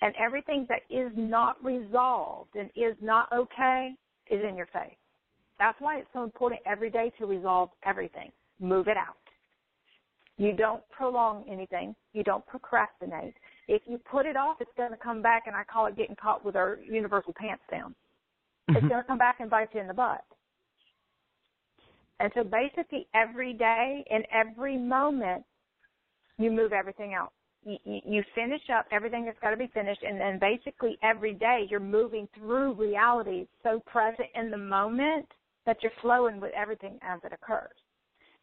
[0.04, 3.94] And everything that is not resolved and is not okay
[4.30, 4.98] is in your face.
[5.58, 9.18] That's why it's so important every day to resolve everything move it out.
[10.38, 11.96] You don't prolong anything.
[12.14, 13.36] You don't procrastinate.
[13.68, 16.16] If you put it off, it's going to come back, and I call it getting
[16.16, 17.94] caught with our universal pants down.
[18.70, 18.78] Mm-hmm.
[18.78, 20.24] It's going to come back and bite you in the butt.
[22.20, 25.44] And so basically, every day and every moment,
[26.40, 27.32] you move everything out.
[27.66, 31.80] You, finish up everything that's got to be finished, and then basically every day you're
[31.80, 35.28] moving through reality so present in the moment
[35.66, 37.72] that you're flowing with everything as it occurs.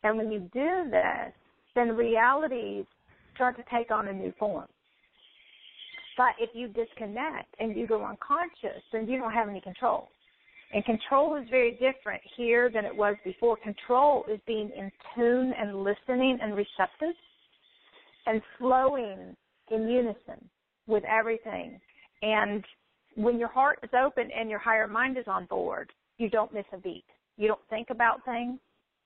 [0.02, 1.32] And when you do this,
[1.74, 2.86] then realities
[3.34, 4.68] start to take on a new form.
[6.16, 10.08] But if you disconnect and you go unconscious, then you don't have any control.
[10.72, 13.56] And control is very different here than it was before.
[13.56, 17.14] Control is being in tune and listening and receptive
[18.30, 19.34] and flowing
[19.72, 20.48] in unison
[20.86, 21.80] with everything.
[22.22, 22.64] And
[23.16, 26.64] when your heart is open and your higher mind is on board, you don't miss
[26.72, 27.04] a beat.
[27.36, 28.60] You don't think about things.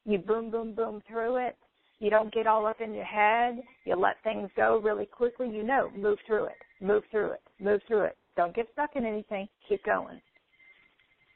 [0.05, 1.57] You boom, boom, boom through it.
[2.01, 3.63] You don't get all up in your head.
[3.87, 5.49] You let things go really quickly.
[5.49, 8.19] You know, move through it, move through it, move through it.
[8.37, 9.49] Don't get stuck in anything.
[9.69, 10.21] Keep going.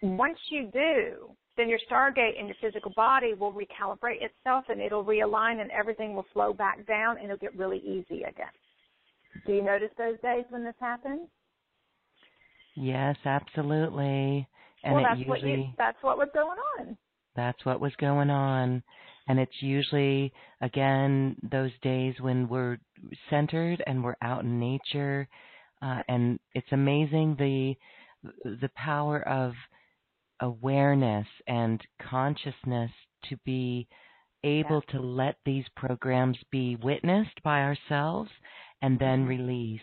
[0.02, 5.04] Once you do, then your Stargate and your physical body will recalibrate itself and it'll
[5.04, 8.46] realign and everything will flow back down and it'll get really easy again.
[9.44, 11.28] Do you notice those days when this happens?
[12.76, 14.48] Yes, absolutely.
[14.84, 16.96] And well, that's usually, what you, that's what was going on.
[17.34, 18.82] That's what was going on.
[19.26, 22.78] And it's usually, again, those days when we're
[23.28, 25.28] centered and we're out in nature.
[25.82, 27.74] Uh, and it's amazing the,
[28.44, 29.52] the power of
[30.40, 32.90] awareness and consciousness
[33.28, 33.86] to be
[34.44, 34.92] able yeah.
[34.98, 38.30] to let these programs be witnessed by ourselves
[38.82, 39.28] and then mm-hmm.
[39.28, 39.82] released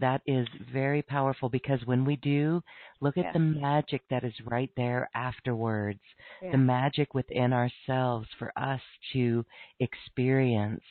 [0.00, 2.62] that is very powerful because when we do,
[3.00, 3.32] look at yeah.
[3.32, 6.00] the magic that is right there afterwards,
[6.42, 6.52] yeah.
[6.52, 8.80] the magic within ourselves for us
[9.12, 9.44] to
[9.78, 10.82] experience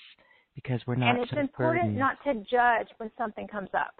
[0.55, 1.97] because we're not And it's so important burdened.
[1.97, 3.95] not to judge when something comes up.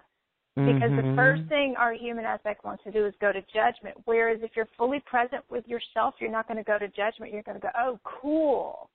[0.56, 1.10] Because mm-hmm.
[1.10, 3.96] the first thing our human aspect wants to do is go to judgment.
[4.04, 7.32] Whereas if you're fully present with yourself, you're not going to go to judgment.
[7.32, 8.90] You're going to go, oh, cool.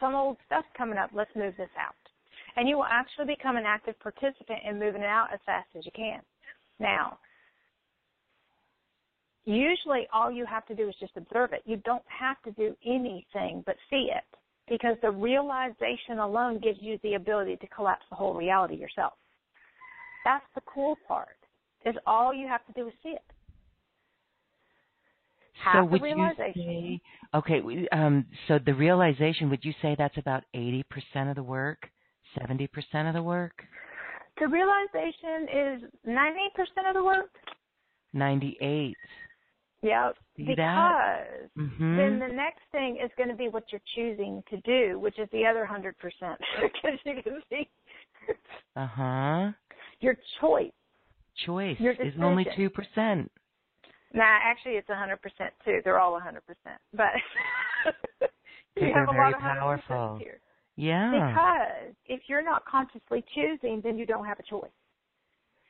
[0.00, 1.10] Some old stuff's coming up.
[1.12, 1.94] Let's move this out
[2.56, 5.84] and you will actually become an active participant in moving it out as fast as
[5.84, 6.20] you can.
[6.78, 7.18] Now,
[9.44, 11.62] usually all you have to do is just observe it.
[11.64, 14.24] You don't have to do anything but see it
[14.68, 19.14] because the realization alone gives you the ability to collapse the whole reality yourself.
[20.24, 21.36] That's the cool part.
[21.84, 23.22] Is all you have to do is see it.
[25.72, 27.00] so would you say
[27.34, 27.62] okay
[27.92, 30.82] um so the realization would you say that's about 80%
[31.28, 31.88] of the work
[32.38, 32.68] 70%
[33.06, 33.62] of the work
[34.40, 37.30] the realization is 90% of the work
[38.12, 38.96] 98
[39.84, 40.16] Yep.
[40.36, 41.96] See because mm-hmm.
[41.96, 45.28] then the next thing is going to be what you're choosing to do, which is
[45.30, 46.40] the other hundred percent.
[46.62, 47.68] Because you can see.
[48.76, 49.52] Uh huh.
[50.00, 50.72] Your choice.
[51.46, 53.30] Choice your is only two percent.
[54.12, 55.80] Nah, actually, it's a hundred percent too.
[55.82, 57.10] They're all a hundred percent, but
[58.76, 60.18] you have a lot of powerful.
[60.18, 60.40] Here.
[60.76, 61.10] Yeah.
[61.10, 64.70] Because if you're not consciously choosing, then you don't have a choice.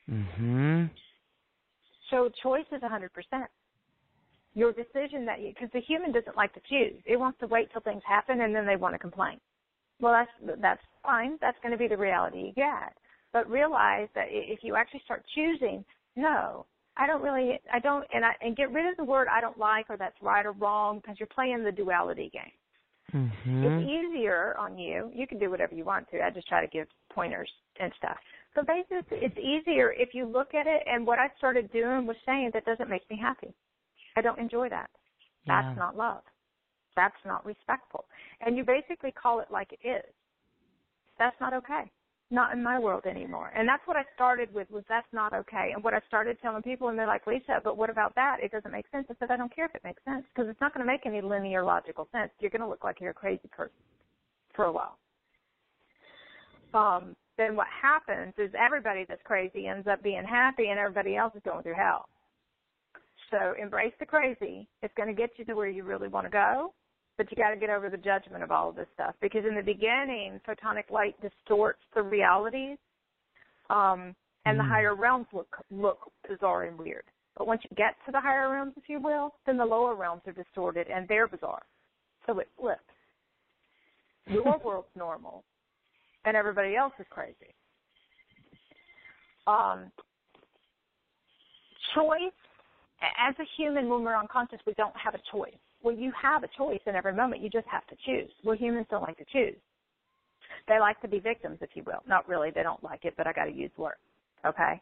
[0.09, 0.91] Mhm.
[2.11, 3.49] So choice is a hundred percent
[4.55, 6.99] your decision that you because the human doesn't like to choose.
[7.05, 9.39] It wants to wait till things happen and then they want to complain.
[9.99, 11.37] Well, that's that's fine.
[11.41, 12.95] That's going to be the reality you get.
[13.35, 15.83] But realize that if you actually start choosing,
[16.15, 16.65] no,
[16.95, 19.57] I don't really, I don't, and I and get rid of the word I don't
[19.57, 22.53] like or that's right or wrong because you're playing the duality game.
[23.13, 23.63] Mm-hmm.
[23.65, 25.11] It's easier on you.
[25.13, 26.21] You can do whatever you want to.
[26.21, 28.15] I just try to give pointers and stuff.
[28.55, 30.83] But basically, it's easier if you look at it.
[30.87, 33.53] And what I started doing was saying that doesn't make me happy.
[34.15, 34.89] I don't enjoy that.
[35.45, 35.75] That's yeah.
[35.75, 36.21] not love.
[36.95, 38.05] That's not respectful.
[38.39, 40.13] And you basically call it like it is.
[41.19, 41.91] That's not okay.
[42.31, 43.51] Not in my world anymore.
[43.55, 45.71] And that's what I started with was that's not okay.
[45.73, 48.37] And what I started telling people and they're like, Lisa, but what about that?
[48.41, 49.05] It doesn't make sense.
[49.09, 51.05] I said, I don't care if it makes sense because it's not going to make
[51.05, 52.31] any linear logical sense.
[52.39, 53.75] You're going to look like you're a crazy person
[54.55, 54.97] for a while.
[56.73, 61.33] Um, then what happens is everybody that's crazy ends up being happy and everybody else
[61.35, 62.07] is going through hell.
[63.31, 64.67] So embrace the crazy.
[64.81, 66.73] It's going to get you to where you really want to go,
[67.17, 69.55] but you got to get over the judgment of all of this stuff because in
[69.55, 72.77] the beginning, photonic light distorts the realities,
[73.69, 74.63] um, and mm.
[74.63, 77.03] the higher realms look look bizarre and weird.
[77.37, 80.21] But once you get to the higher realms, if you will, then the lower realms
[80.25, 81.63] are distorted and they're bizarre.
[82.25, 82.79] So it flips.
[84.27, 85.43] Your world's normal,
[86.25, 87.53] and everybody else is crazy.
[89.47, 89.91] Um,
[91.93, 92.31] choice
[93.01, 95.53] as a human, when we're unconscious, we don't have a choice.
[95.85, 97.43] Well, you have a choice in every moment.
[97.43, 98.31] You just have to choose.
[98.43, 99.55] Well, humans don't like to choose.
[100.67, 102.01] They like to be victims, if you will.
[102.07, 102.49] Not really.
[102.49, 103.99] They don't like it, but I got to use words.
[104.43, 104.81] Okay.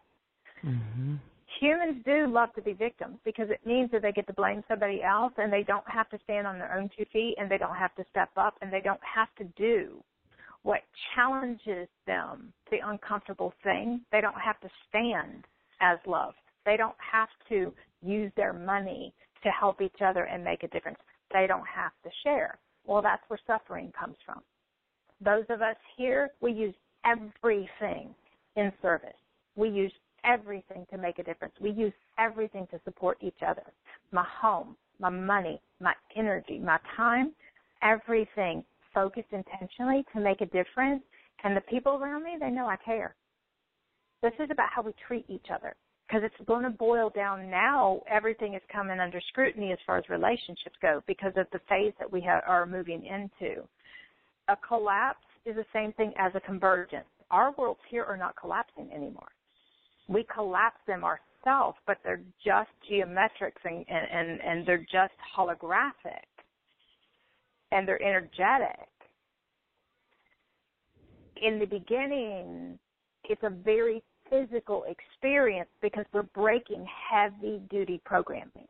[0.66, 1.16] Mm-hmm.
[1.60, 5.04] Humans do love to be victims because it means that they get to blame somebody
[5.04, 7.76] else and they don't have to stand on their own two feet and they don't
[7.76, 10.02] have to step up and they don't have to do
[10.62, 10.80] what
[11.16, 14.00] challenges them, the uncomfortable thing.
[14.14, 15.44] They don't have to stand
[15.82, 16.34] as love.
[16.66, 19.14] They don't have to use their money
[19.44, 20.98] to help each other and make a difference.
[21.32, 22.58] They don't have to share.
[22.86, 24.42] Well, that's where suffering comes from.
[25.24, 26.76] Those of us here, we use
[27.06, 28.14] everything
[28.56, 29.14] in service.
[29.56, 29.92] We use
[30.24, 31.54] everything to make a difference.
[31.62, 33.64] We use everything to support each other.
[34.12, 37.34] My home, my money, my energy, my time,
[37.82, 38.64] everything
[38.94, 41.04] focused intentionally to make a difference.
[41.44, 43.16] And the people around me, they know I care.
[44.22, 45.76] This is about how we treat each other
[46.14, 48.02] because it's going to boil down now.
[48.10, 52.12] Everything is coming under scrutiny as far as relationships go because of the phase that
[52.12, 53.62] we are moving into.
[54.48, 57.08] A collapse is the same thing as a convergence.
[57.32, 59.30] Our worlds here are not collapsing anymore.
[60.08, 66.28] We collapse them ourselves, but they're just geometrics and, and, and they're just holographic
[67.72, 68.88] and they're energetic.
[71.42, 72.78] In the beginning,
[73.24, 74.04] it's a very
[74.34, 78.68] physical experience because we're breaking heavy duty programming,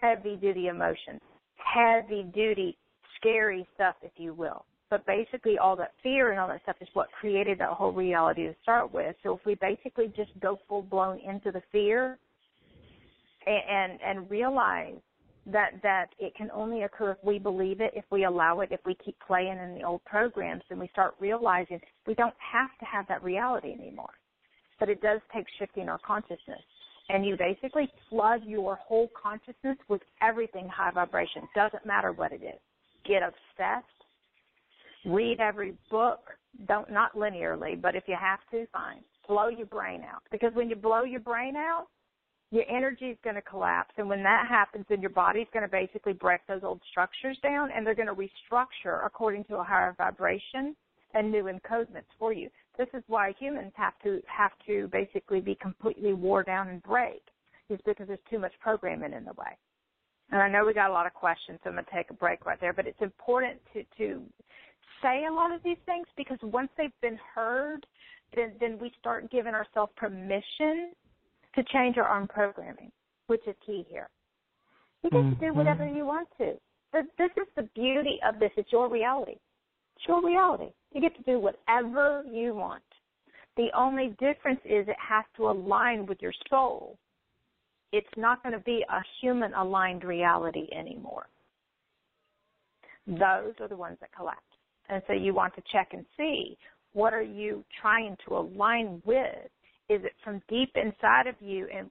[0.00, 1.20] heavy duty emotions,
[1.56, 2.76] heavy duty
[3.16, 4.64] scary stuff, if you will.
[4.90, 8.44] But basically, all that fear and all that stuff is what created that whole reality
[8.44, 9.16] to start with.
[9.22, 12.18] So if we basically just go full blown into the fear
[13.46, 14.94] and, and and realize
[15.46, 18.80] that that it can only occur if we believe it, if we allow it, if
[18.84, 22.84] we keep playing in the old programs, and we start realizing we don't have to
[22.84, 24.10] have that reality anymore
[24.78, 26.62] but it does take shifting our consciousness.
[27.08, 31.42] And you basically flood your whole consciousness with everything high vibration.
[31.54, 32.60] Doesn't matter what it is.
[33.06, 33.86] Get obsessed.
[35.04, 36.20] Read every book.
[36.66, 39.02] Don't not linearly, but if you have to, fine.
[39.28, 40.22] Blow your brain out.
[40.32, 41.86] Because when you blow your brain out,
[42.50, 43.92] your energy is going to collapse.
[43.98, 47.70] And when that happens, then your body's going to basically break those old structures down
[47.74, 50.74] and they're going to restructure according to a higher vibration
[51.14, 52.48] and new encodements for you.
[52.78, 57.22] This is why humans have to have to basically be completely wore down and break,
[57.70, 59.56] is because there's too much programming in the way.
[60.30, 62.44] And I know we got a lot of questions, so I'm gonna take a break
[62.44, 62.72] right there.
[62.72, 64.22] But it's important to to
[65.02, 67.86] say a lot of these things because once they've been heard,
[68.34, 70.92] then then we start giving ourselves permission
[71.54, 72.90] to change our own programming,
[73.28, 74.08] which is key here.
[75.02, 75.40] You get mm-hmm.
[75.40, 75.96] to do whatever mm-hmm.
[75.96, 76.54] you want to.
[76.92, 78.50] This is the beauty of this.
[78.56, 79.36] It's your reality.
[79.96, 80.70] It's your reality.
[80.96, 82.82] You get to do whatever you want.
[83.58, 86.96] The only difference is it has to align with your soul.
[87.92, 91.26] It's not going to be a human aligned reality anymore.
[93.06, 94.40] Those are the ones that collapse.
[94.88, 96.56] And so you want to check and see
[96.94, 99.50] what are you trying to align with?
[99.90, 101.90] Is it from deep inside of you and,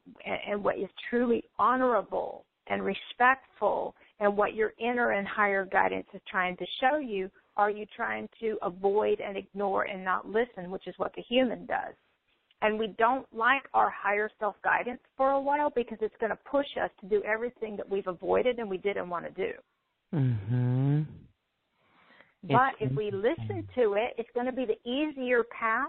[0.49, 6.21] and what is truly honorable and respectful and what your inner and higher guidance is
[6.27, 7.29] trying to show you?
[7.57, 11.65] Are you trying to avoid and ignore and not listen, which is what the human
[11.65, 11.93] does?
[12.61, 16.39] And we don't like our higher self guidance for a while because it's going to
[16.49, 19.51] push us to do everything that we've avoided and we didn't want to do.
[20.13, 21.01] Mm-hmm.
[22.43, 25.87] But if we listen to it, it's going to be the easier path.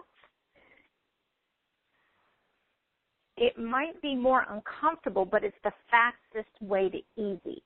[3.36, 7.62] It might be more uncomfortable, but it's the fastest way to easy.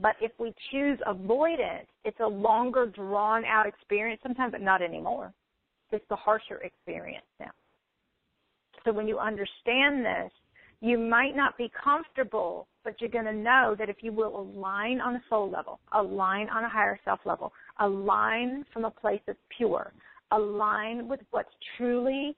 [0.00, 5.32] But if we choose avoidance, it's a longer, drawn out experience sometimes, but not anymore.
[5.90, 7.50] It's the harsher experience now.
[8.84, 10.30] So when you understand this,
[10.80, 15.00] you might not be comfortable, but you're going to know that if you will align
[15.00, 19.38] on a soul level, align on a higher self level, align from a place that's
[19.56, 19.92] pure,
[20.30, 22.36] align with what's truly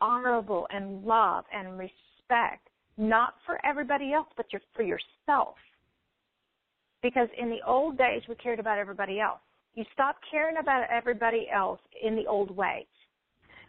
[0.00, 4.46] honorable and love and respect, not for everybody else, but
[4.76, 5.56] for yourself.
[7.02, 9.40] Because in the old days, we cared about everybody else.
[9.74, 12.86] You stop caring about everybody else in the old ways.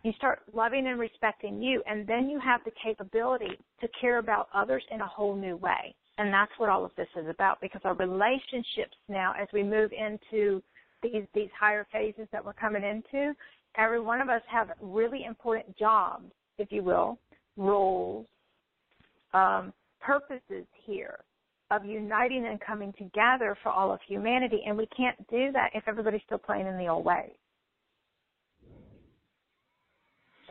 [0.03, 4.49] You start loving and respecting you, and then you have the capability to care about
[4.53, 5.95] others in a whole new way.
[6.17, 9.91] And that's what all of this is about because our relationships now, as we move
[9.91, 10.61] into
[11.03, 13.33] these, these higher phases that we're coming into,
[13.77, 17.19] every one of us have really important jobs, if you will,
[17.55, 18.25] roles,
[19.33, 21.19] um, purposes here
[21.71, 24.61] of uniting and coming together for all of humanity.
[24.67, 27.31] And we can't do that if everybody's still playing in the old ways.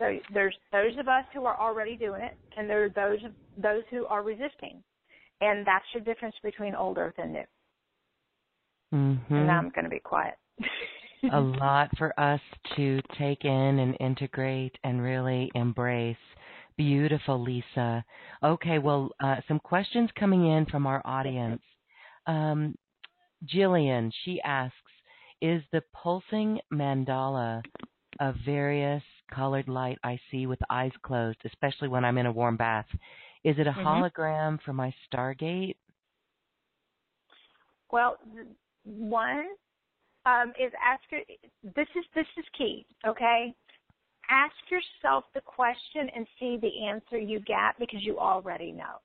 [0.00, 3.18] So there's those of us who are already doing it, and there are those
[3.58, 4.82] those who are resisting,
[5.42, 7.44] and that's the difference between old earth and new.
[8.94, 9.34] Mm-hmm.
[9.34, 10.34] And now I'm going to be quiet.
[11.30, 12.40] a lot for us
[12.76, 16.16] to take in and integrate and really embrace.
[16.76, 18.04] Beautiful, Lisa.
[18.42, 21.62] Okay, well, uh, some questions coming in from our audience.
[22.26, 22.74] Um,
[23.46, 24.76] Jillian, she asks,
[25.42, 27.62] is the pulsing mandala
[28.20, 29.02] of various
[29.34, 32.86] colored light I see with eyes closed, especially when I'm in a warm bath.
[33.44, 33.86] Is it a mm-hmm.
[33.86, 35.76] hologram for my Stargate?
[37.90, 38.18] Well,
[38.84, 39.46] one
[40.26, 41.02] um, is ask.
[41.62, 42.86] This is this is key.
[43.06, 43.54] Okay,
[44.30, 49.00] ask yourself the question and see the answer you get because you already know.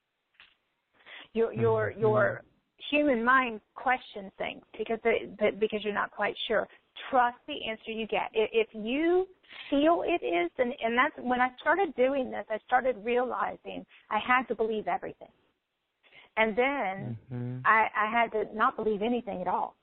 [1.33, 2.01] Your your mm-hmm.
[2.01, 2.43] your
[2.91, 6.67] human mind questions things because they, because you're not quite sure
[7.09, 8.29] trust the answer you get.
[8.33, 9.27] If you
[9.69, 14.19] feel it is, and, and that's when I started doing this, I started realizing I
[14.25, 15.29] had to believe everything.
[16.37, 17.57] And then mm-hmm.
[17.65, 19.75] I, I had to not believe anything at all.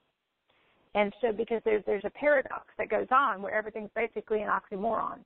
[0.95, 5.19] And so because there's there's a paradox that goes on where everything's basically an oxymoron.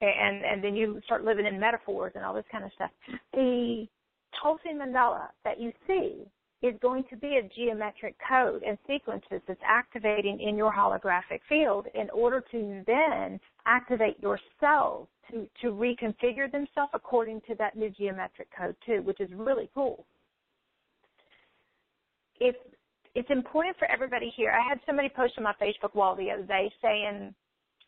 [0.00, 2.90] And and then you start living in metaphors and all this kind of stuff.
[3.32, 3.86] The
[4.42, 6.24] pulsing mandala that you see
[6.62, 11.86] is going to be a geometric code and sequences that's activating in your holographic field
[11.94, 17.90] in order to then activate your cells to, to reconfigure themselves according to that new
[17.90, 20.06] geometric code too, which is really cool.
[22.40, 22.56] If
[23.14, 24.50] it's important for everybody here.
[24.50, 27.34] I had somebody post on my Facebook wall the other day saying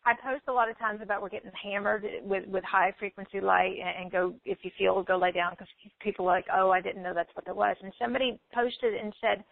[0.05, 3.75] I post a lot of times about we're getting hammered with with high frequency light
[3.77, 5.67] and, and go if you feel go lay down because
[5.99, 7.75] people are like oh I didn't know that's what it was.
[7.83, 9.43] And somebody posted and said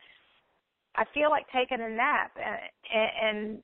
[0.95, 3.57] I feel like taking a nap and, and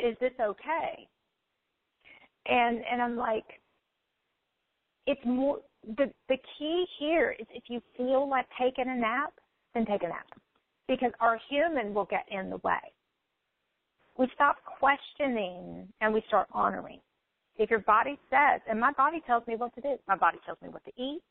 [0.00, 1.06] is this okay?
[2.46, 3.60] And and I'm like
[5.06, 5.58] it's more
[5.98, 9.34] the the key here is if you feel like taking a nap
[9.74, 10.26] then take a nap
[10.90, 12.80] because our human will get in the way
[14.20, 17.00] we stop questioning and we start honoring.
[17.56, 20.58] If your body says, and my body tells me what to do, my body tells
[20.62, 21.22] me what to eat,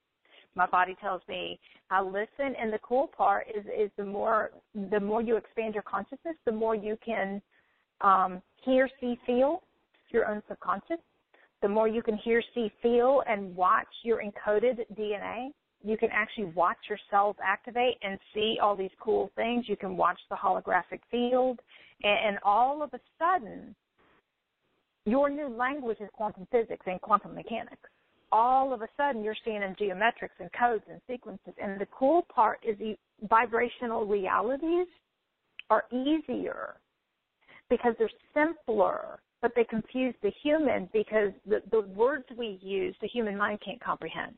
[0.55, 1.59] my body tells me
[1.91, 4.49] I listen and the cool part is is the more
[4.91, 7.39] the more you expand your consciousness, the more you can
[8.01, 9.61] um, hear, see, feel
[10.09, 10.97] your own subconscious.
[11.61, 15.49] The more you can hear, see, feel, and watch your encoded DNA
[15.83, 19.65] you can actually watch your cells activate and see all these cool things.
[19.67, 21.59] You can watch the holographic field,
[22.03, 23.75] and, and all of a sudden,
[25.05, 27.89] your new language is quantum physics and quantum mechanics.
[28.31, 31.53] All of a sudden, you're seeing in geometrics and codes and sequences.
[31.61, 32.95] And the cool part is the
[33.27, 34.87] vibrational realities
[35.69, 36.75] are easier
[37.69, 43.07] because they're simpler, but they confuse the human because the, the words we use, the
[43.07, 44.35] human mind can't comprehend.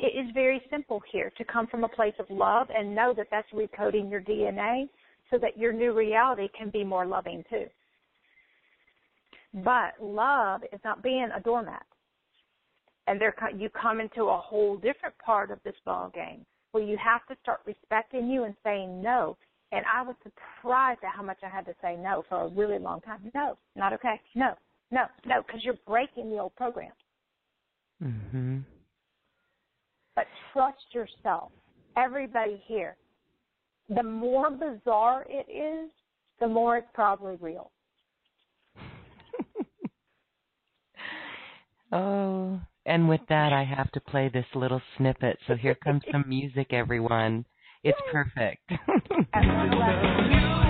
[0.00, 3.26] It is very simple here to come from a place of love and know that
[3.30, 4.88] that's recoding your DNA
[5.30, 7.66] so that your new reality can be more loving too.
[9.52, 11.84] But love is not being a doormat.
[13.06, 16.96] And there you come into a whole different part of this ball game where you
[16.96, 19.36] have to start respecting you and saying no.
[19.72, 22.78] And I was surprised at how much I had to say no for a really
[22.78, 23.30] long time.
[23.34, 24.20] No, not okay.
[24.34, 24.54] No,
[24.90, 26.92] no, no, because you're breaking the old program.
[28.02, 28.58] Mm-hmm.
[30.16, 31.52] But trust yourself.
[31.96, 32.96] Everybody here.
[33.88, 35.90] The more bizarre it is,
[36.38, 37.70] the more it's probably real.
[41.92, 45.38] oh, and with that, I have to play this little snippet.
[45.46, 47.44] So here comes some music, everyone.
[47.82, 48.70] It's perfect.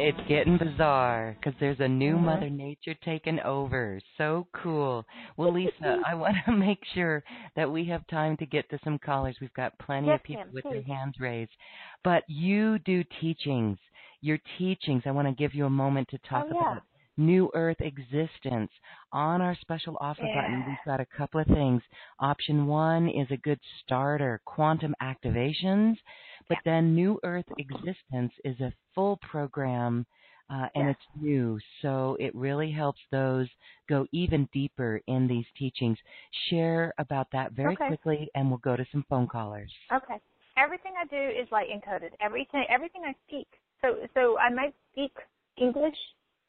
[0.00, 2.26] it's getting bizarre because there's a new mm-hmm.
[2.26, 4.00] Mother Nature taking over.
[4.18, 5.04] So cool.
[5.36, 7.22] Well, Lisa, I want to make sure
[7.56, 9.36] that we have time to get to some callers.
[9.40, 10.84] We've got plenty yes, of people with please.
[10.86, 11.52] their hands raised.
[12.02, 13.78] But you do teachings.
[14.20, 16.72] Your teachings, I want to give you a moment to talk oh, yeah.
[16.72, 16.82] about
[17.16, 18.70] New Earth existence.
[19.12, 20.42] On our special offer yeah.
[20.42, 21.82] button, we've got a couple of things.
[22.20, 25.96] Option one is a good starter, quantum activations.
[26.48, 26.72] But yeah.
[26.72, 30.06] then New Earth existence is a full program.
[30.50, 30.90] Uh, and yeah.
[30.90, 33.48] it's new, so it really helps those
[33.88, 35.96] go even deeper in these teachings.
[36.50, 37.86] Share about that very okay.
[37.86, 39.72] quickly, and we'll go to some phone callers.
[39.90, 40.20] Okay.
[40.58, 42.10] Everything I do is light encoded.
[42.20, 43.48] Everything, everything I speak.
[43.80, 45.12] So, so I might speak
[45.56, 45.96] English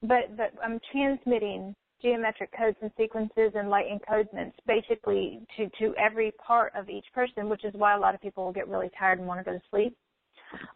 [0.08, 1.76] but but I'm transmitting
[2.06, 7.50] geometric codes and sequences and light encodements basically to to every part of each person,
[7.50, 9.58] which is why a lot of people will get really tired and want to go
[9.58, 9.98] to sleep,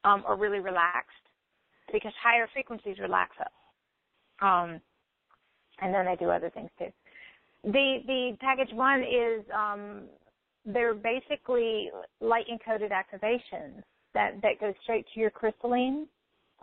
[0.03, 1.25] um, or really relaxed,
[1.93, 3.51] because higher frequencies relax us.
[4.41, 4.81] Um,
[5.81, 6.91] and then they do other things too.
[7.63, 10.01] The the package one is um,
[10.65, 11.91] they're basically
[12.21, 13.83] light encoded activations
[14.15, 16.07] that that go straight to your crystalline,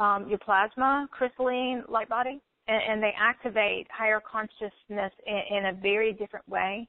[0.00, 5.72] um, your plasma crystalline light body and, and they activate higher consciousness in, in a
[5.72, 6.88] very different way.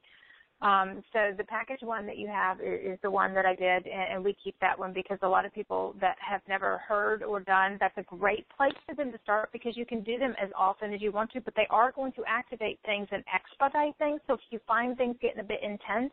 [0.59, 3.85] Um, so the package one that you have is, is the one that I did,
[3.85, 7.21] and, and we keep that one because a lot of people that have never heard
[7.21, 10.33] or done, that's a great place for them to start because you can do them
[10.41, 13.95] as often as you want to, but they are going to activate things and expedite
[13.99, 14.19] things.
[14.25, 16.11] So if you find things getting a bit intense,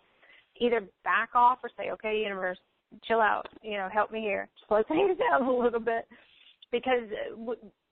[0.61, 2.59] either back off or say, okay, universe,
[3.05, 6.07] chill out, you know, help me here, slow things down a little bit
[6.70, 7.09] because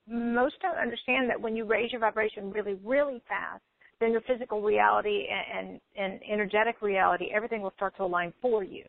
[0.09, 3.63] most don't understand that when you raise your vibration really, really fast,
[4.01, 8.65] then your physical reality and, and, and energetic reality, everything will start to align for
[8.65, 8.85] you.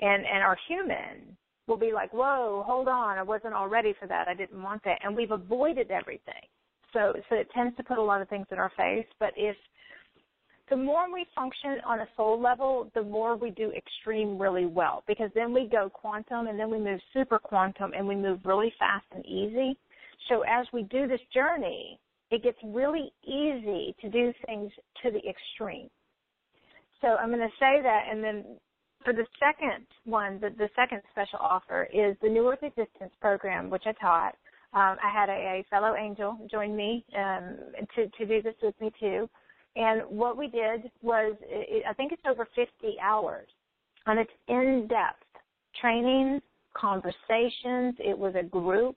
[0.00, 1.36] And and our human
[1.66, 4.28] will be like, Whoa, hold on, I wasn't all ready for that.
[4.28, 4.98] I didn't want that.
[5.02, 6.44] And we've avoided everything.
[6.92, 9.06] So so it tends to put a lot of things in our face.
[9.18, 9.56] But if
[10.68, 15.04] the more we function on a soul level, the more we do extreme really well
[15.06, 18.72] because then we go quantum and then we move super quantum and we move really
[18.78, 19.78] fast and easy.
[20.28, 21.98] So as we do this journey,
[22.30, 24.72] it gets really easy to do things
[25.02, 25.88] to the extreme.
[27.00, 28.44] So I'm going to say that, and then
[29.04, 33.70] for the second one, the, the second special offer is the New Earth Existence program,
[33.70, 34.34] which I taught.
[34.72, 37.56] Um, I had a, a, fellow angel join me um,
[37.94, 39.28] to, to do this with me too.
[39.76, 42.66] And what we did was, it, I think it's over 50
[43.00, 43.46] hours,
[44.06, 45.22] and it's in-depth
[45.80, 46.40] training,
[46.74, 47.94] conversations.
[47.98, 48.96] It was a group.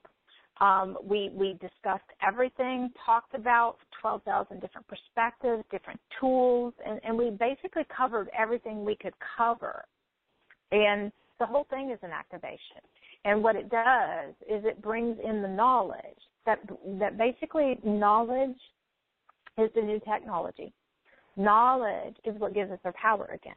[0.61, 7.29] Um, we we discussed everything, talked about 12,000 different perspectives, different tools, and, and we
[7.29, 9.85] basically covered everything we could cover.
[10.71, 12.83] And the whole thing is an activation.
[13.25, 15.97] And what it does is it brings in the knowledge
[16.45, 16.59] that
[16.99, 18.57] that basically knowledge
[19.57, 20.73] is the new technology.
[21.37, 23.55] Knowledge is what gives us our power again.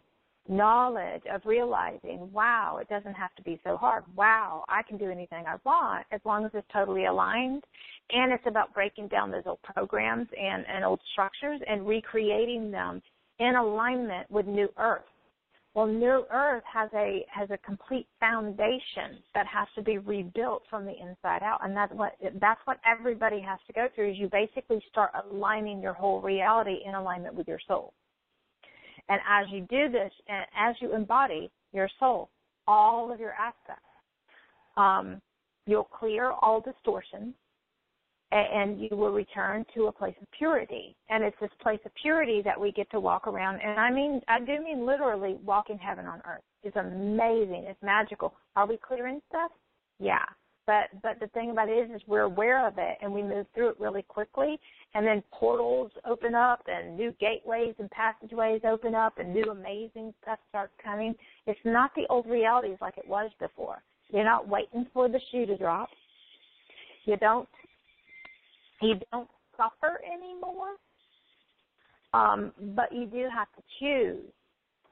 [0.48, 4.05] Knowledge of realizing, wow, it doesn't have to be so hard.
[4.16, 7.64] Wow, I can do anything I want as long as it's totally aligned.
[8.10, 13.01] And it's about breaking down those old programs and, and old structures and recreating them
[13.39, 15.02] in alignment with New Earth.
[15.74, 20.85] Well, New Earth has a has a complete foundation that has to be rebuilt from
[20.85, 24.10] the inside out, and that's what that's what everybody has to go through.
[24.10, 27.94] Is you basically start aligning your whole reality in alignment with your soul.
[29.08, 32.30] And as you do this, and as you embody your soul,
[32.66, 33.82] all of your aspects,
[34.76, 35.20] um,
[35.66, 37.34] you'll clear all distortions
[38.32, 40.96] and you will return to a place of purity.
[41.10, 43.60] And it's this place of purity that we get to walk around.
[43.60, 46.42] And I mean, I do mean literally walking heaven on earth.
[46.62, 47.64] It's amazing.
[47.68, 48.34] It's magical.
[48.56, 49.50] Are we clearing stuff?
[49.98, 50.24] Yeah.
[50.72, 53.46] But but the thing about it is, is we're aware of it and we move
[53.54, 54.58] through it really quickly,
[54.94, 60.14] and then portals open up and new gateways and passageways open up and new amazing
[60.22, 61.14] stuff starts coming.
[61.46, 63.82] It's not the old realities like it was before.
[64.08, 65.90] You're not waiting for the shoe to drop.
[67.04, 67.48] You don't
[68.80, 69.28] you don't
[69.58, 70.76] suffer anymore.
[72.14, 74.32] Um, but you do have to choose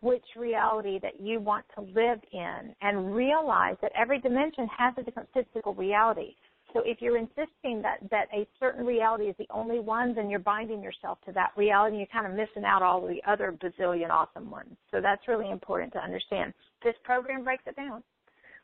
[0.00, 5.02] which reality that you want to live in and realize that every dimension has a
[5.02, 6.34] different physical reality.
[6.72, 10.38] So if you're insisting that, that a certain reality is the only one, then you're
[10.38, 14.10] binding yourself to that reality and you're kind of missing out all the other bazillion
[14.10, 14.76] awesome ones.
[14.90, 16.54] So that's really important to understand.
[16.84, 18.02] This program breaks it down.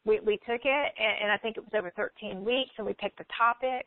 [0.07, 2.95] We, we took it and, and I think it was over 13 weeks and we
[2.95, 3.87] picked a topic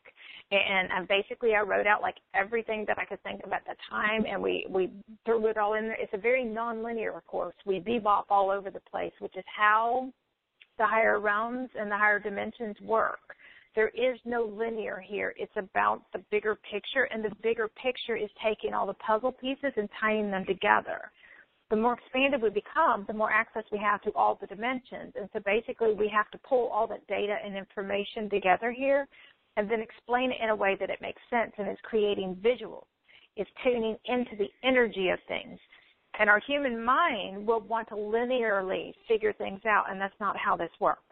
[0.52, 4.26] and, basically I wrote out like everything that I could think of at the time
[4.30, 4.92] and we, we
[5.26, 5.98] threw it all in there.
[6.00, 7.56] It's a very non-linear course.
[7.66, 10.12] We bebop all over the place, which is how
[10.78, 13.20] the higher realms and the higher dimensions work
[13.76, 15.34] there is no linear here.
[15.38, 19.72] It's about the bigger picture, and the bigger picture is taking all the puzzle pieces
[19.78, 21.12] and tying them together.
[21.70, 25.14] The more expanded we become, the more access we have to all the dimensions.
[25.16, 29.08] And so basically, we have to pull all that data and information together here
[29.56, 32.86] and then explain it in a way that it makes sense and is creating visuals.
[33.36, 35.60] It's tuning into the energy of things.
[36.20, 40.58] And our human mind will want to linearly figure things out, and that's not how
[40.58, 41.04] this works.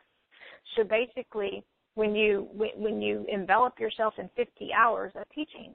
[0.75, 1.63] So basically,
[1.93, 5.73] when you when you envelop yourself in 50 hours of teaching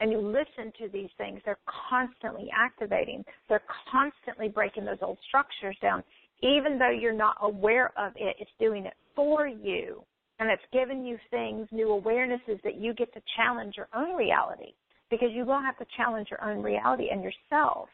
[0.00, 1.58] and you listen to these things they're
[1.88, 3.24] constantly activating.
[3.48, 6.02] They're constantly breaking those old structures down.
[6.42, 10.02] Even though you're not aware of it it's doing it for you.
[10.38, 14.72] And it's giving you things new awarenesses that you get to challenge your own reality.
[15.10, 17.88] Because you will have to challenge your own reality and yourself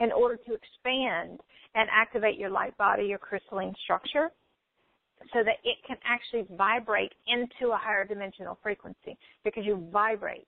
[0.00, 1.40] in order to expand
[1.74, 4.30] and activate your light body your crystalline structure
[5.32, 9.16] so that it can actually vibrate into a higher dimensional frequency.
[9.44, 10.46] Because you vibrate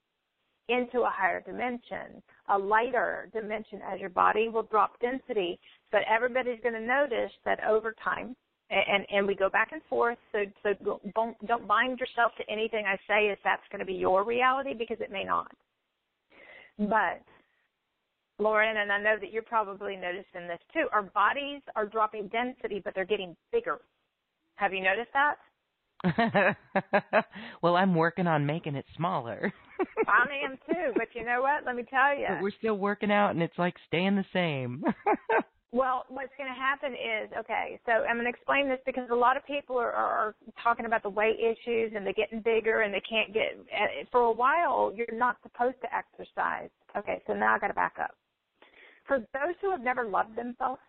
[0.70, 5.58] into a higher dimension, a lighter dimension as your body will drop density.
[5.92, 8.36] But everybody's going to notice that over time,
[8.70, 10.18] and and we go back and forth.
[10.32, 13.94] So so don't don't bind yourself to anything I say if that's going to be
[13.94, 15.50] your reality because it may not.
[16.78, 17.22] But
[18.38, 20.86] Lauren, and I know that you're probably noticing this too.
[20.92, 23.80] Our bodies are dropping density, but they're getting bigger
[24.60, 25.36] have you noticed that?
[27.62, 29.52] well, I'm working on making it smaller.
[30.08, 31.64] I am too, but you know what?
[31.66, 32.26] Let me tell you.
[32.28, 34.82] But we're still working out, and it's like staying the same.
[35.72, 37.78] well, what's going to happen is okay.
[37.86, 41.02] So I'm going to explain this because a lot of people are, are talking about
[41.02, 43.58] the weight issues and they're getting bigger and they can't get.
[43.72, 46.70] Eh, for a while, you're not supposed to exercise.
[46.96, 48.12] Okay, so now I got to back up.
[49.06, 50.80] For those who have never loved themselves,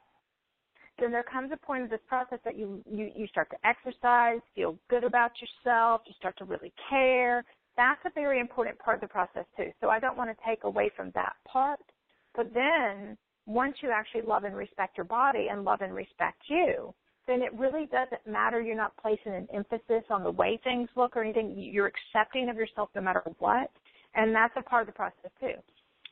[1.01, 4.39] then there comes a point of this process that you, you, you start to exercise,
[4.55, 7.43] feel good about yourself, you start to really care.
[7.75, 9.71] That's a very important part of the process too.
[9.81, 11.79] So I don't want to take away from that part.
[12.35, 16.93] But then once you actually love and respect your body and love and respect you,
[17.27, 18.61] then it really doesn't matter.
[18.61, 21.53] You're not placing an emphasis on the way things look or anything.
[21.57, 23.71] You're accepting of yourself no matter what.
[24.15, 25.53] And that's a part of the process too.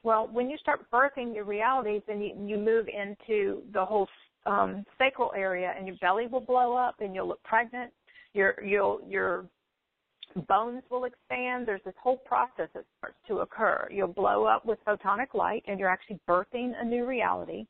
[0.03, 4.07] Well, when you start birthing your realities, then you, you move into the whole
[4.45, 7.91] um, sacral area, and your belly will blow up, and you'll look pregnant.
[8.33, 9.45] Your you'll your
[10.47, 11.67] bones will expand.
[11.67, 13.87] There's this whole process that starts to occur.
[13.91, 17.65] You'll blow up with photonic light, and you're actually birthing a new reality.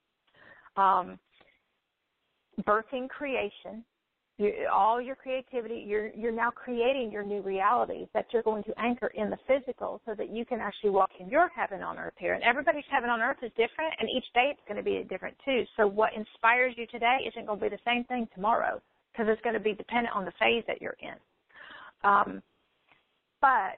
[0.75, 1.19] Um,
[2.63, 3.83] birthing creation
[4.40, 8.74] you, all your creativity, you're you're now creating your new realities that you're going to
[8.80, 12.14] anchor in the physical, so that you can actually walk in your heaven on earth
[12.18, 12.34] here.
[12.34, 15.36] And everybody's heaven on earth is different, and each day it's going to be different
[15.45, 15.64] too.
[15.78, 19.41] So what inspires you today isn't going to be the same thing tomorrow, because it's
[19.41, 21.20] going to be dependent on the phase that you're in.
[22.03, 22.41] Um,
[23.41, 23.78] but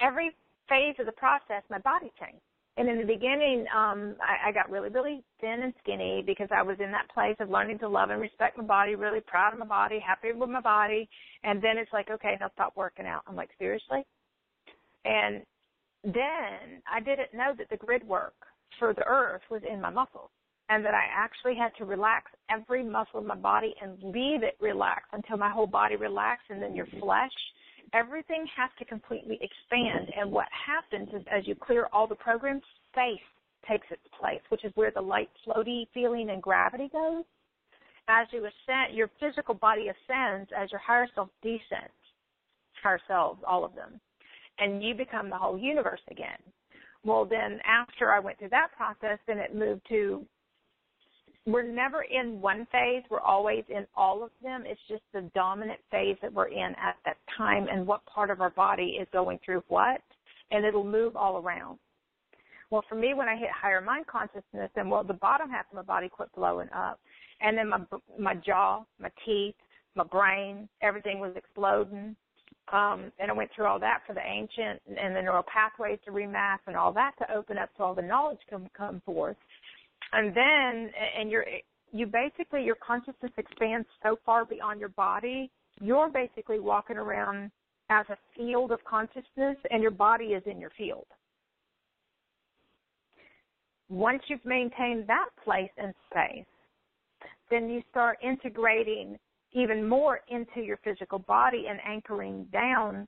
[0.00, 0.30] every
[0.68, 2.40] phase of the process, my body changed.
[2.78, 6.62] And in the beginning, um, I, I got really, really thin and skinny because I
[6.62, 9.58] was in that place of learning to love and respect my body, really proud of
[9.58, 11.08] my body, happy with my body.
[11.44, 13.22] And then it's like, okay, now stop working out.
[13.28, 14.06] I'm like, seriously?
[15.04, 15.42] And
[16.02, 18.34] then I didn't know that the grid work
[18.78, 20.30] for the earth was in my muscles
[20.70, 24.56] and that I actually had to relax every muscle in my body and leave it
[24.60, 27.32] relaxed until my whole body relaxed and then your flesh
[27.92, 30.08] everything has to completely expand.
[30.18, 33.20] And what happens is as you clear all the programs space
[33.68, 37.24] takes its place which is where the light floaty feeling and gravity goes.
[38.08, 41.92] As you ascend your physical body ascends as your higher self descends
[42.82, 44.00] higher selves all of them.
[44.58, 46.38] And you become the whole universe again.
[47.04, 50.24] Well then after i went through that process then it moved to
[51.46, 53.02] we're never in one phase.
[53.10, 54.62] We're always in all of them.
[54.66, 58.40] It's just the dominant phase that we're in at that time and what part of
[58.40, 60.00] our body is going through what,
[60.50, 61.78] and it'll move all around.
[62.70, 65.76] Well, for me, when I hit higher mind consciousness, and well, the bottom half of
[65.76, 67.00] my body quit blowing up,
[67.40, 67.80] and then my
[68.18, 69.56] my jaw, my teeth,
[69.94, 72.16] my brain, everything was exploding.
[72.72, 76.12] Um, and I went through all that for the ancient and the neural pathways to
[76.12, 79.36] remap and all that to open up so all the knowledge can come forth
[80.12, 81.44] and then and you're
[81.92, 85.50] you basically your consciousness expands so far beyond your body.
[85.80, 87.50] You're basically walking around
[87.90, 91.06] as a field of consciousness and your body is in your field.
[93.88, 96.46] Once you've maintained that place and space
[97.52, 99.18] then you start integrating
[99.52, 103.06] even more into your physical body and anchoring down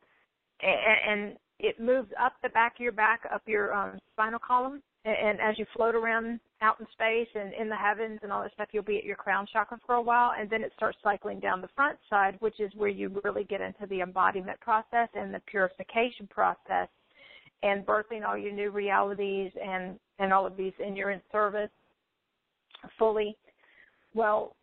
[0.62, 5.40] and, it moves up the back of your back up your um, spinal column and
[5.40, 8.68] as you float around out in space and in the heavens and all that stuff,
[8.72, 11.60] you'll be at your crown chakra for a while, and then it starts cycling down
[11.60, 15.40] the front side, which is where you really get into the embodiment process and the
[15.46, 16.88] purification process,
[17.62, 21.70] and birthing all your new realities and and all of these, and you're in service
[22.98, 23.36] fully.
[24.14, 24.56] Well,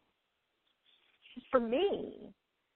[1.51, 2.33] for me,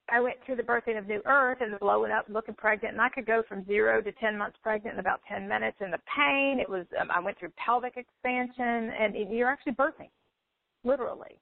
[0.10, 3.02] I went through the birthing of New Earth and the blowing up, looking pregnant, and
[3.02, 5.78] I could go from zero to ten months pregnant in about ten minutes.
[5.80, 6.86] And the pain, it was.
[7.00, 10.10] Um, I went through pelvic expansion, and you're actually birthing,
[10.84, 11.40] literally.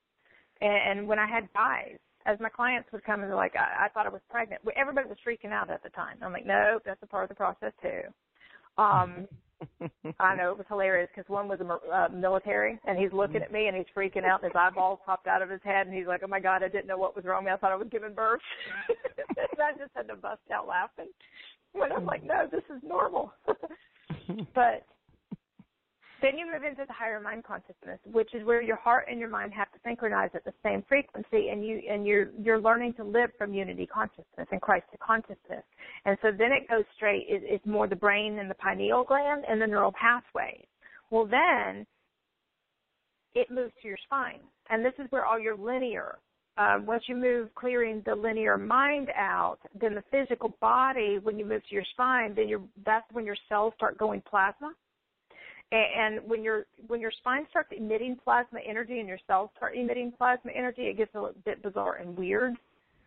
[0.62, 3.86] And, and when I had guys, as my clients would come and they're like, I,
[3.86, 4.62] I thought I was pregnant.
[4.78, 6.18] Everybody was freaking out at the time.
[6.22, 8.02] I'm like, nope, that's a part of the process too.
[8.82, 9.28] Um,
[10.20, 13.52] I know it was hilarious because one was a uh, military, and he's looking at
[13.52, 16.08] me and he's freaking out, and his eyeballs popped out of his head, and he's
[16.08, 17.48] like, "Oh my God, I didn't know what was wrong.
[17.48, 18.42] I thought I was giving birth."
[19.20, 21.10] and I just had to bust out laughing.
[21.74, 23.34] When I'm like, "No, this is normal."
[24.56, 24.86] but
[26.24, 29.28] then you move into the higher mind consciousness, which is where your heart and your
[29.28, 33.04] mind have to synchronize at the same frequency, and you and you're you're learning to
[33.04, 35.64] live from unity consciousness and Christ consciousness.
[36.06, 37.26] And so then it goes straight.
[37.28, 40.66] It, it's more the brain and the pineal gland and the neural pathways.
[41.12, 41.86] Well, then
[43.36, 44.40] it moves to your spine,
[44.70, 46.20] and this is where all your linear.
[46.56, 51.44] Uh, once you move clearing the linear mind out, then the physical body, when you
[51.44, 54.72] move to your spine, then you're, that's when your cells start going plasma
[55.76, 60.14] and when your when your spine starts emitting plasma energy and your cells start emitting
[60.18, 62.56] plasma energy, it gets a bit bizarre and weird.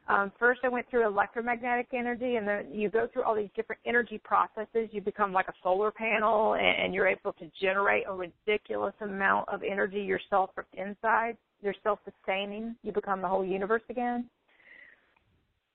[0.08, 3.80] Um, first, I went through electromagnetic energy, and then you go through all these different
[3.84, 4.88] energy processes.
[4.92, 9.62] You become like a solar panel, and, you're able to generate a ridiculous amount of
[9.64, 11.36] energy yourself from inside.
[11.60, 12.76] You're self-sustaining.
[12.84, 14.30] You become the whole universe again.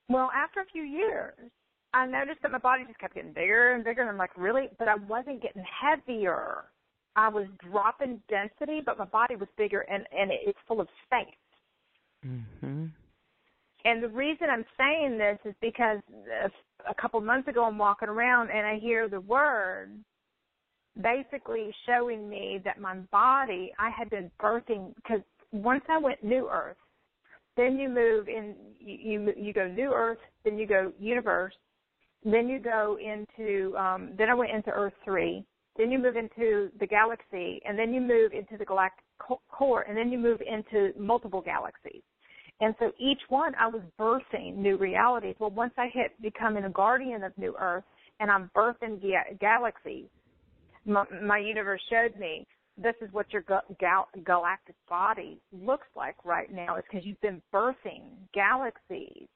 [0.08, 1.34] Well, after a few years,
[1.92, 4.70] I noticed that my body just kept getting bigger and bigger, and I'm like, really?
[4.78, 6.64] But I wasn't getting heavier.
[7.16, 11.34] I was dropping density, but my body was bigger and and it's full of space.
[12.26, 12.86] Mm-hmm.
[13.84, 15.98] And the reason I'm saying this is because
[16.44, 16.50] a,
[16.88, 19.90] a couple months ago I'm walking around and I hear the word
[21.02, 25.20] basically showing me that my body I had been birthing because
[25.52, 26.76] once I went new earth,
[27.56, 31.54] then you move in you you, you go new earth, then you go universe,
[32.24, 35.44] then you go into um then I went into earth 3
[35.76, 39.04] then you move into the galaxy, and then you move into the galactic
[39.48, 42.02] core, and then you move into multiple galaxies.
[42.60, 45.34] And so each one, I was birthing new realities.
[45.38, 47.84] Well, once I hit becoming a guardian of New Earth,
[48.20, 50.06] and I'm birthing ga- galaxies,
[50.84, 52.46] my, my, universe showed me
[52.76, 53.42] this is what your
[53.80, 56.76] gal- galactic body looks like right now.
[56.76, 58.02] Is because you've been birthing
[58.34, 59.28] galaxies.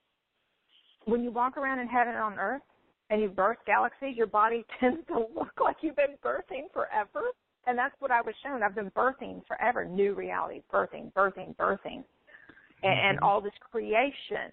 [1.04, 2.62] When you walk around in heaven on Earth,
[3.10, 7.26] and you birth galaxies, your body tends to look like you've been birthing forever.
[7.66, 8.62] And that's what I was shown.
[8.62, 12.04] I've been birthing forever, new realities, birthing, birthing, birthing,
[12.82, 13.24] and, and mm-hmm.
[13.24, 14.52] all this creation.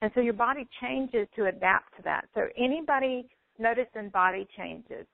[0.00, 2.26] And so your body changes to adapt to that.
[2.34, 5.06] So anybody noticing body changes,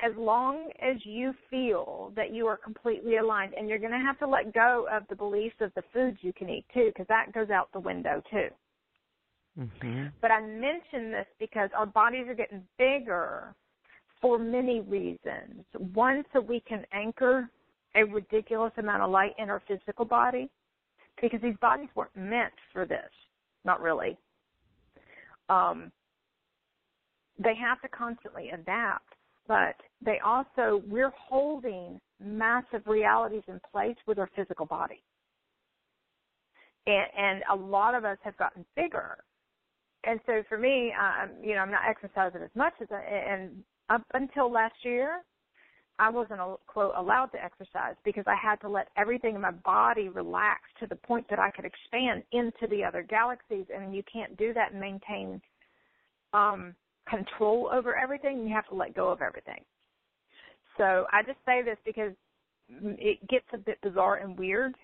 [0.00, 4.18] as long as you feel that you are completely aligned, and you're going to have
[4.18, 7.32] to let go of the beliefs of the foods you can eat too, because that
[7.32, 8.48] goes out the window too.
[9.58, 10.06] Mm-hmm.
[10.20, 13.54] But I mention this because our bodies are getting bigger
[14.20, 15.64] for many reasons.
[15.92, 17.50] One, so we can anchor
[17.94, 20.48] a ridiculous amount of light in our physical body,
[21.20, 23.10] because these bodies weren't meant for this.
[23.64, 24.16] Not really.
[25.48, 25.92] Um,
[27.38, 29.12] they have to constantly adapt,
[29.46, 29.74] but
[30.04, 35.02] they also, we're holding massive realities in place with our physical body.
[36.86, 39.18] And, and a lot of us have gotten bigger.
[40.04, 43.62] And so for me, um, you know, I'm not exercising as much as I, and
[43.88, 45.22] up until last year,
[45.98, 50.08] I wasn't quote allowed to exercise because I had to let everything in my body
[50.08, 54.36] relax to the point that I could expand into the other galaxies, and you can't
[54.36, 55.40] do that and maintain
[56.32, 56.74] um,
[57.08, 58.46] control over everything.
[58.46, 59.62] You have to let go of everything.
[60.78, 62.12] So I just say this because
[62.72, 64.74] it gets a bit bizarre and weird,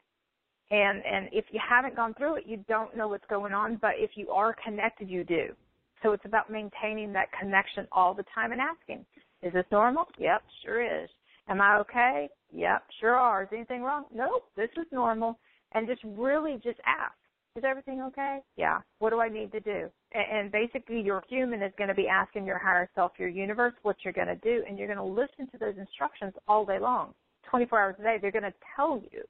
[0.71, 3.77] and and if you haven't gone through it, you don't know what's going on.
[3.77, 5.55] But if you are connected, you do.
[6.03, 9.05] So it's about maintaining that connection all the time and asking,
[9.43, 10.07] is this normal?
[10.19, 11.09] Yep, sure is.
[11.49, 12.29] Am I okay?
[12.53, 13.45] Yep, sure are.
[13.45, 14.05] Is anything wrong?
[14.15, 15.39] Nope, this is normal.
[15.73, 17.15] And just really just ask,
[17.57, 18.39] is everything okay?
[18.57, 18.79] Yeah.
[19.01, 19.89] What do I need to do?
[20.13, 23.97] And basically, your human is going to be asking your higher self, your universe, what
[24.05, 27.15] you're going to do, and you're going to listen to those instructions all day long,
[27.51, 28.17] 24 hours a day.
[28.21, 29.23] They're going to tell you.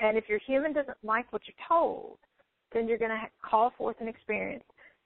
[0.00, 2.18] And if your human doesn't like what you're told,
[2.72, 4.64] then you're going to call forth an experience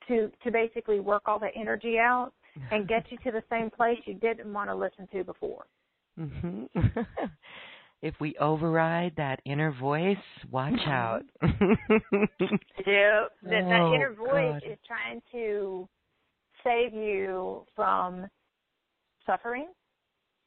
[0.08, 2.32] to to basically work all that energy out
[2.70, 5.66] and get you to the same place you didn't want to listen to before.
[6.18, 6.64] Mm-hmm.
[8.02, 10.16] if we override that inner voice,
[10.50, 10.90] watch mm-hmm.
[10.90, 11.22] out.
[11.42, 14.70] yep, that, that oh, inner voice God.
[14.70, 15.88] is trying to
[16.62, 18.26] save you from
[19.26, 19.68] suffering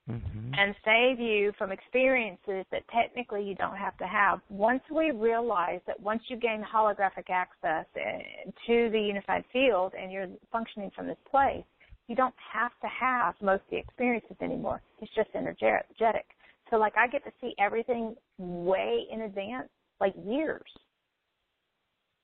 [0.10, 0.54] mm-hmm.
[0.54, 4.40] and save you from experiences that technically you don't have to have.
[4.50, 10.12] Once we realize that once you gain holographic access eh, to the unified field and
[10.12, 11.64] you're functioning from this place,
[12.08, 14.82] you don't have to have most of the experiences anymore.
[15.02, 16.26] It's just energetic.
[16.70, 19.70] So like I get to see everything way in advance,
[20.00, 20.70] like years.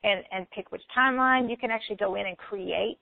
[0.05, 2.99] And and pick which timeline you can actually go in and create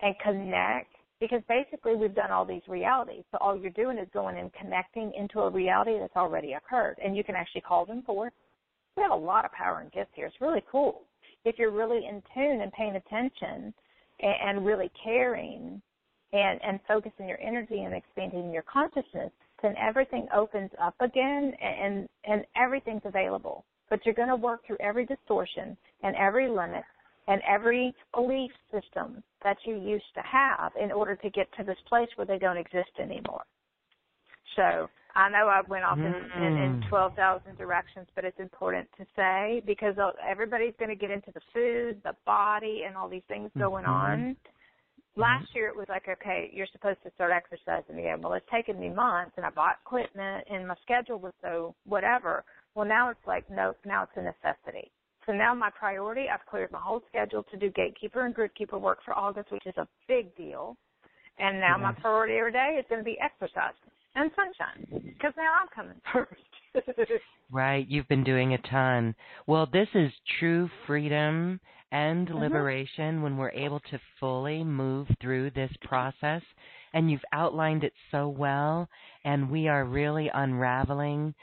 [0.00, 3.24] and connect because basically we've done all these realities.
[3.30, 7.16] So all you're doing is going and connecting into a reality that's already occurred and
[7.16, 8.32] you can actually call them forth.
[8.96, 10.26] We have a lot of power and gifts here.
[10.26, 11.02] It's really cool.
[11.44, 13.72] If you're really in tune and paying attention
[14.20, 15.80] and, and really caring
[16.32, 19.30] and, and focusing your energy and expanding your consciousness,
[19.62, 23.64] then everything opens up again and, and everything's available.
[23.90, 26.84] But you're going to work through every distortion and every limit
[27.28, 31.78] and every belief system that you used to have in order to get to this
[31.88, 33.42] place where they don't exist anymore.
[34.56, 36.88] So I know I went off in, in, in mm.
[36.88, 39.94] 12,000 directions, but it's important to say because
[40.28, 43.92] everybody's going to get into the food, the body, and all these things going mm-hmm.
[43.92, 44.36] on.
[45.16, 48.22] Last year it was like, okay, you're supposed to start exercising again.
[48.22, 52.44] Well, it's taken me months, and I bought equipment, and my schedule was so whatever.
[52.74, 54.90] Well, now it's like, nope, now it's a necessity.
[55.26, 58.98] So now my priority, I've cleared my whole schedule to do gatekeeper and gridkeeper work
[59.04, 60.76] for August, which is a big deal.
[61.38, 61.82] And now yes.
[61.82, 63.74] my priority every day is going to be exercise
[64.14, 66.42] and sunshine because now I'm coming first.
[67.50, 69.14] right, you've been doing a ton.
[69.46, 71.60] Well, this is true freedom
[71.92, 72.38] and mm-hmm.
[72.38, 76.42] liberation when we're able to fully move through this process.
[76.92, 78.88] And you've outlined it so well,
[79.24, 81.34] and we are really unraveling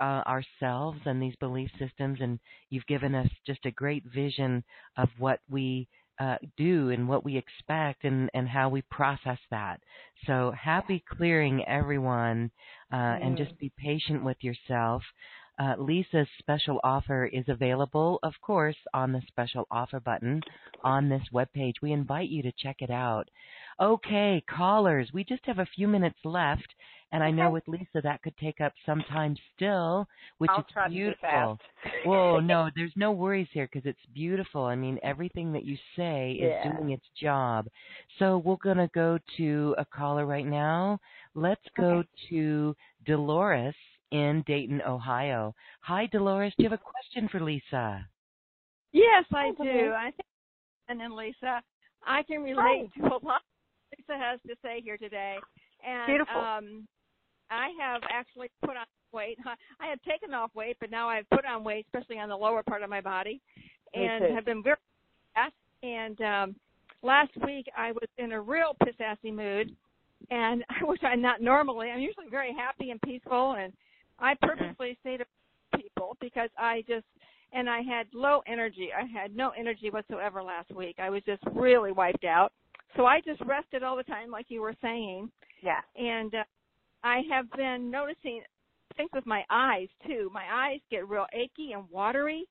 [0.00, 2.38] uh, ourselves and these belief systems, and
[2.70, 4.64] you've given us just a great vision
[4.96, 5.88] of what we
[6.20, 9.80] uh, do and what we expect and, and how we process that.
[10.26, 12.50] So happy clearing, everyone,
[12.92, 13.26] uh, mm.
[13.26, 15.02] and just be patient with yourself.
[15.56, 20.40] Uh, Lisa's special offer is available, of course, on the special offer button
[20.82, 21.74] on this webpage.
[21.80, 23.28] We invite you to check it out.
[23.80, 26.74] Okay, callers, we just have a few minutes left,
[27.14, 30.08] and I know with Lisa that could take up some time still,
[30.38, 31.58] which I'll is beautiful.
[32.04, 34.64] Whoa, no, there's no worries here because it's beautiful.
[34.64, 36.72] I mean, everything that you say is yeah.
[36.72, 37.68] doing its job.
[38.18, 40.98] So we're going to go to a caller right now.
[41.36, 42.08] Let's go okay.
[42.30, 42.74] to
[43.06, 43.76] Dolores
[44.10, 45.54] in Dayton, Ohio.
[45.82, 46.52] Hi, Dolores.
[46.58, 48.04] Do you have a question for Lisa?
[48.90, 49.92] Yes, I do.
[49.96, 50.26] I think,
[50.88, 51.62] and then Lisa,
[52.04, 53.08] I can relate Hi.
[53.08, 53.42] to a lot
[53.96, 55.36] Lisa has to say here today.
[55.86, 56.40] And Beautiful.
[56.40, 56.88] um
[57.50, 59.38] I have actually put on weight.
[59.80, 62.62] I had taken off weight, but now I've put on weight, especially on the lower
[62.62, 63.40] part of my body,
[63.94, 64.76] and have been very
[65.34, 65.54] fast.
[65.82, 66.56] And um,
[67.02, 69.74] last week I was in a real pissy mood,
[70.30, 71.90] and which I'm not normally.
[71.90, 73.72] I'm usually very happy and peaceful, and
[74.18, 74.46] I Mm-hmm.
[74.46, 75.24] purposely say to
[75.76, 77.04] people because I just
[77.52, 78.88] and I had low energy.
[78.96, 80.96] I had no energy whatsoever last week.
[80.98, 82.52] I was just really wiped out.
[82.96, 85.30] So I just rested all the time, like you were saying,
[85.62, 85.80] Yeah.
[85.96, 86.44] and uh,
[87.04, 88.42] I have been noticing
[88.96, 90.30] things with my eyes too.
[90.32, 92.46] My eyes get real achy and watery,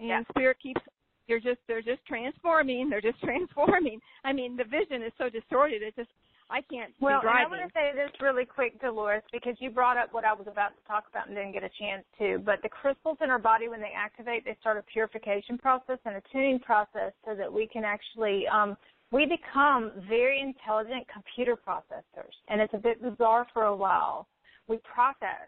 [0.00, 0.22] and Yeah.
[0.30, 0.82] spirit keeps.
[1.26, 2.90] You're just they're just transforming.
[2.90, 4.00] They're just transforming.
[4.24, 5.82] I mean, the vision is so distorted.
[5.82, 6.10] It just
[6.50, 9.70] I can't Well, be and I want to say this really quick, Dolores, because you
[9.70, 12.38] brought up what I was about to talk about and didn't get a chance to.
[12.38, 16.16] But the crystals in our body, when they activate, they start a purification process and
[16.16, 18.76] a tuning process so that we can actually, um,
[19.14, 22.34] we become very intelligent computer processors.
[22.48, 24.26] And it's a bit bizarre for a while.
[24.66, 25.46] We process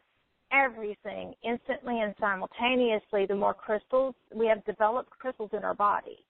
[0.52, 3.26] everything instantly and simultaneously.
[3.26, 6.24] The more crystals, we have developed crystals in our body.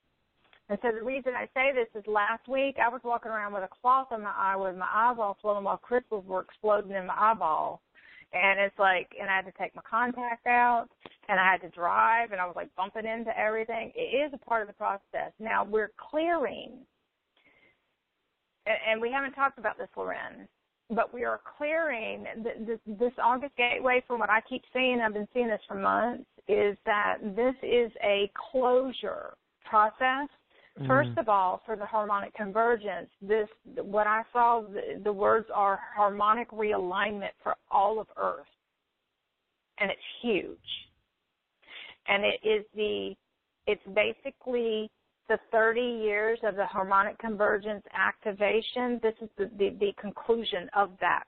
[0.70, 3.64] And so the reason I say this is last week I was walking around with
[3.64, 7.14] a cloth on my eye with my eyeball swollen while crystals were exploding in my
[7.14, 7.82] eyeball.
[8.32, 10.86] And it's like, and I had to take my contact out
[11.28, 13.92] and I had to drive and I was like bumping into everything.
[13.94, 15.32] It is a part of the process.
[15.38, 16.78] Now we're clearing,
[18.66, 20.48] and, and we haven't talked about this, Loren,
[20.90, 25.14] but we are clearing th- this, this August gateway from what I keep seeing, I've
[25.14, 29.34] been seeing this for months, is that this is a closure
[29.64, 30.28] process.
[30.78, 30.86] Mm-hmm.
[30.86, 33.48] First of all, for the harmonic convergence, this
[33.80, 38.46] what I saw the, the words are harmonic realignment for all of Earth,
[39.78, 40.58] and it's huge.
[42.08, 43.14] And it is the
[43.66, 44.90] it's basically
[45.28, 49.00] the 30 years of the harmonic convergence activation.
[49.02, 51.26] This is the the, the conclusion of that.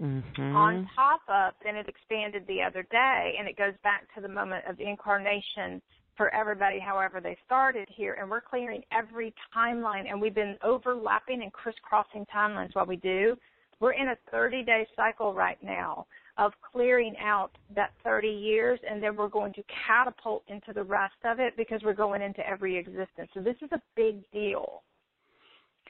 [0.00, 0.56] Mm-hmm.
[0.56, 4.28] On top of, then it expanded the other day, and it goes back to the
[4.28, 5.82] moment of incarnation
[6.16, 11.42] for everybody, however they started here, and we're clearing every timeline, and we've been overlapping
[11.42, 13.36] and crisscrossing timelines while we do.
[13.80, 16.06] We're in a 30 day cycle right now
[16.38, 21.16] of clearing out that 30 years, and then we're going to catapult into the rest
[21.24, 23.28] of it because we're going into every existence.
[23.34, 24.82] So this is a big deal.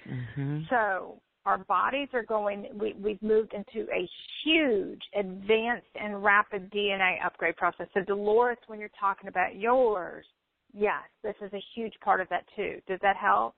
[0.09, 0.61] Mm-hmm.
[0.71, 4.09] So our bodies are going, we, we've moved into a
[4.45, 7.87] huge, advanced, and rapid DNA upgrade process.
[7.95, 10.25] So, Dolores, when you're talking about yours,
[10.75, 12.81] yes, this is a huge part of that too.
[12.87, 13.55] Does that help?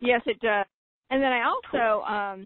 [0.00, 0.66] Yes, it does.
[1.10, 2.44] And then I also um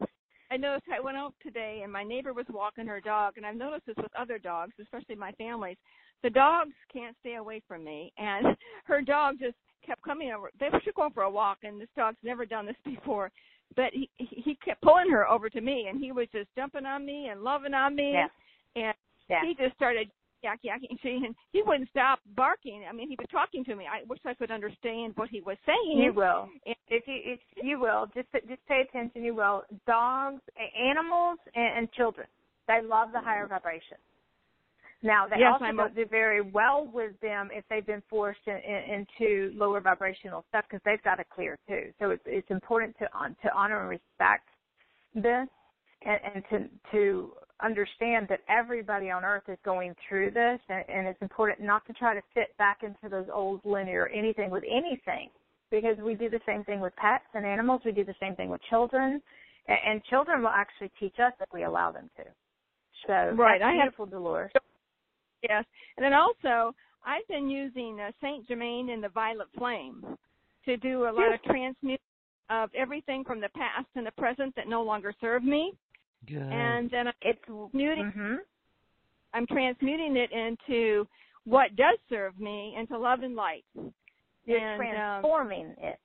[0.51, 3.57] I noticed I went out today and my neighbor was walking her dog and I've
[3.57, 5.77] noticed this with other dogs, especially my family's.
[6.23, 10.51] The dogs can't stay away from me and her dog just kept coming over.
[10.59, 13.31] They were going for a walk and this dog's never done this before.
[13.77, 17.05] But he he kept pulling her over to me and he was just jumping on
[17.05, 18.29] me and loving on me Yeah.
[18.77, 18.95] and
[19.29, 19.43] Yeah.
[19.45, 20.11] he just started
[20.43, 22.85] yak yakking and he wouldn't stop barking.
[22.89, 23.87] I mean he was talking to me.
[23.87, 25.99] I wish I could understand what he was saying.
[25.99, 26.49] You will.
[26.67, 29.23] And- If you if you will, just just pay attention.
[29.25, 29.65] You will.
[29.87, 30.43] Dogs,
[30.79, 32.27] animals, and, and children.
[32.67, 33.99] They love the higher vibration.
[35.03, 38.41] Now they Yes, also I'm don't do very well with them if they've been forced
[38.47, 41.93] in, in, into lower vibrational stuff because they've got to clear too.
[42.01, 44.49] So it's it's important to hon- to honor and respect
[45.15, 45.49] this
[46.03, 47.33] and, and to to
[47.63, 51.93] understand that everybody on earth is going through this and, and it's important not to
[51.95, 55.29] try to fit back into those old linear anything with anything
[55.71, 58.49] because we do the same thing with pets and animals we do the same thing
[58.49, 59.21] with children
[59.67, 62.23] and, and children will actually teach us if we allow them to.
[63.07, 64.51] So Right, I have- beautiful dolores.
[65.43, 65.65] Yes,
[65.97, 66.75] and then also
[67.07, 70.05] I've been using uh, Saint Germain and the Violet Flame
[70.65, 72.01] to do a lot of transmute
[72.51, 75.75] of everything from the past and the present that no longer serve me,
[76.27, 76.43] Good.
[76.43, 77.39] and then I'm it's
[77.73, 78.13] muting.
[78.17, 78.39] mhm
[79.35, 81.07] I'm transmuting it into
[81.45, 83.65] what does serve me into love and light.
[84.45, 85.99] you're and, um, transforming it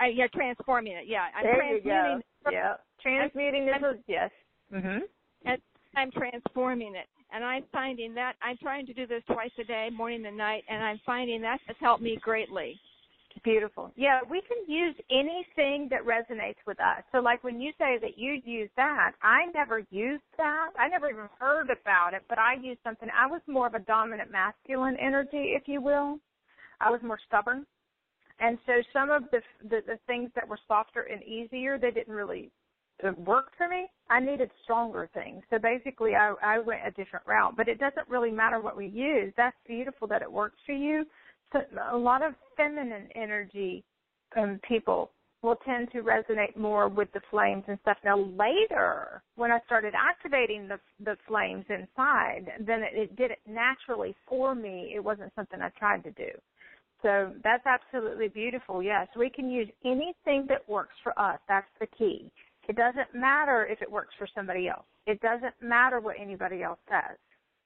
[0.00, 1.04] I, yeah, transforming it.
[1.06, 2.22] Yeah, I'm there you transmuting.
[2.44, 4.30] go yeah transmuting is I'm- a yes
[4.72, 5.00] mhm
[5.44, 5.60] And
[5.96, 9.90] I'm transforming it, and I'm finding that I'm trying to do this twice a day,
[9.92, 12.80] morning and night, and I'm finding that has helped me greatly.
[13.44, 13.92] Beautiful.
[13.94, 17.04] Yeah, we can use anything that resonates with us.
[17.12, 20.70] So, like when you say that you use that, I never used that.
[20.78, 23.08] I never even heard about it, but I used something.
[23.14, 26.18] I was more of a dominant masculine energy, if you will.
[26.80, 27.66] I was more stubborn,
[28.40, 32.14] and so some of the the, the things that were softer and easier, they didn't
[32.14, 32.50] really
[33.06, 33.88] uh, work for me.
[34.08, 35.42] I needed stronger things.
[35.50, 37.58] So basically, I I went a different route.
[37.58, 39.34] But it doesn't really matter what we use.
[39.36, 41.04] That's beautiful that it works for you
[41.92, 43.84] a lot of feminine energy
[44.36, 45.10] um, people
[45.42, 47.98] will tend to resonate more with the flames and stuff.
[48.04, 53.40] Now later, when I started activating the the flames inside, then it, it did it
[53.46, 54.92] naturally for me.
[54.94, 56.30] It wasn't something I tried to do.
[57.02, 58.82] So that's absolutely beautiful.
[58.82, 61.38] Yes, we can use anything that works for us.
[61.46, 62.30] That's the key.
[62.66, 64.86] It doesn't matter if it works for somebody else.
[65.06, 67.18] It doesn't matter what anybody else says.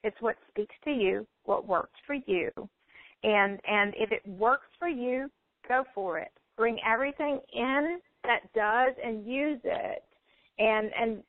[0.03, 2.51] It's what speaks to you, what works for you.
[3.23, 5.29] And and if it works for you,
[5.67, 6.31] go for it.
[6.57, 10.03] Bring everything in that does and use it.
[10.57, 11.23] And and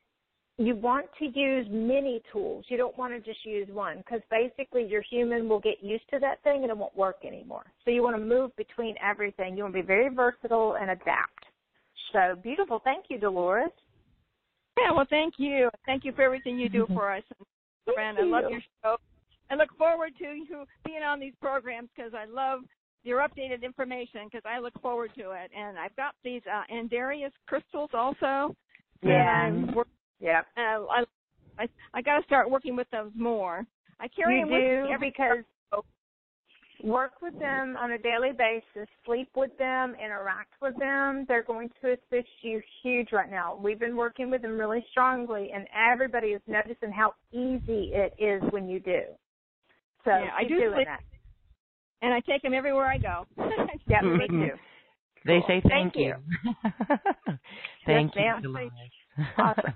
[0.57, 2.65] you want to use many tools.
[2.67, 6.19] You don't want to just use one because basically your human will get used to
[6.19, 7.65] that thing and it won't work anymore.
[7.83, 9.57] So you want to move between everything.
[9.57, 11.45] You want to be very versatile and adapt.
[12.13, 12.79] So beautiful.
[12.83, 13.71] Thank you, Dolores.
[14.77, 15.69] Yeah, well, thank you.
[15.85, 17.23] Thank you for everything you do for us.
[17.87, 18.97] And I love your show.
[19.51, 22.61] I look forward to you being on these programs because I love
[23.03, 25.51] your updated information because I look forward to it.
[25.57, 28.55] And I've got these uh, Andarius crystals also.
[29.03, 29.51] Yeah.
[30.19, 30.41] Yeah.
[30.55, 31.03] Uh, I
[31.59, 33.65] I I got to start working with those more.
[33.99, 35.43] I carry you them do with me every because
[36.83, 41.25] work with them on a daily basis, sleep with them, interact with them.
[41.27, 43.59] They're going to assist you huge right now.
[43.61, 48.41] We've been working with them really strongly, and everybody is noticing how easy it is
[48.51, 49.01] when you do.
[50.03, 51.01] So yeah, I do doing sleep, that.
[52.01, 53.25] and I take them everywhere I go.
[53.87, 54.57] Yeah, me too.
[55.25, 55.47] They Cool.
[55.47, 56.15] say Thank thank, you.
[57.85, 58.23] thank you.
[58.23, 58.41] ma'am.
[59.37, 59.73] Awesome.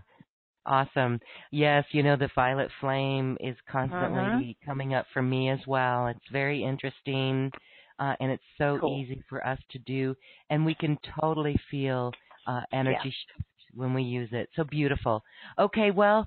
[0.66, 1.20] awesome.
[1.52, 4.66] Yes, you know the violet flame is constantly Uh-huh.
[4.66, 6.08] coming up for me as well.
[6.08, 7.52] It's very interesting,
[8.00, 8.98] uh, and it's so Cool.
[8.98, 10.16] easy for us to do,
[10.50, 12.12] and we can totally feel
[12.48, 14.50] uh, energy shift when we use it.
[14.56, 15.24] So beautiful.
[15.60, 16.26] Okay, well.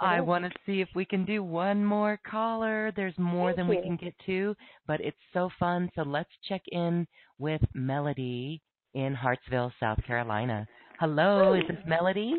[0.00, 2.92] I want to see if we can do one more caller.
[2.96, 4.54] There's more Thank than we can get to,
[4.86, 5.90] but it's so fun.
[5.94, 7.06] So let's check in
[7.38, 8.60] with Melody
[8.94, 10.66] in Hartsville, South Carolina.
[11.00, 12.34] Hello, is this Melody?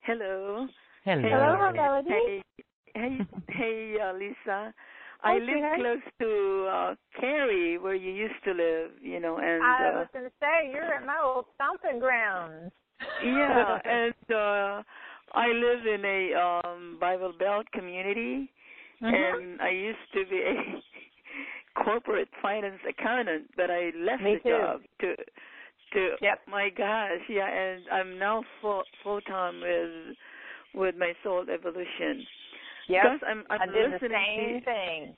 [0.00, 0.66] Hello.
[1.04, 1.22] Hello.
[1.22, 2.10] Hello, Melody.
[2.10, 2.42] Hey,
[2.94, 4.74] hey, hey, uh, Lisa.
[5.24, 5.78] I live sweetheart.
[5.78, 8.90] close to uh Cary, where you used to live.
[9.00, 12.72] You know, and I uh, was going to say you're at my old stomping grounds.
[13.24, 14.82] yeah, and uh
[15.34, 18.50] I live in a um Bible Belt community,
[19.02, 19.42] Mhm.
[19.42, 20.82] and I used to be a
[21.84, 24.50] corporate finance accountant, but I left Me the too.
[24.50, 25.16] job to
[25.94, 26.40] to Yep.
[26.48, 30.16] my gosh, yeah, and I'm now full full time with
[30.74, 32.26] with my soul evolution.
[32.88, 33.02] Yep.
[33.04, 35.16] Because I'm I'm I did the same to thing.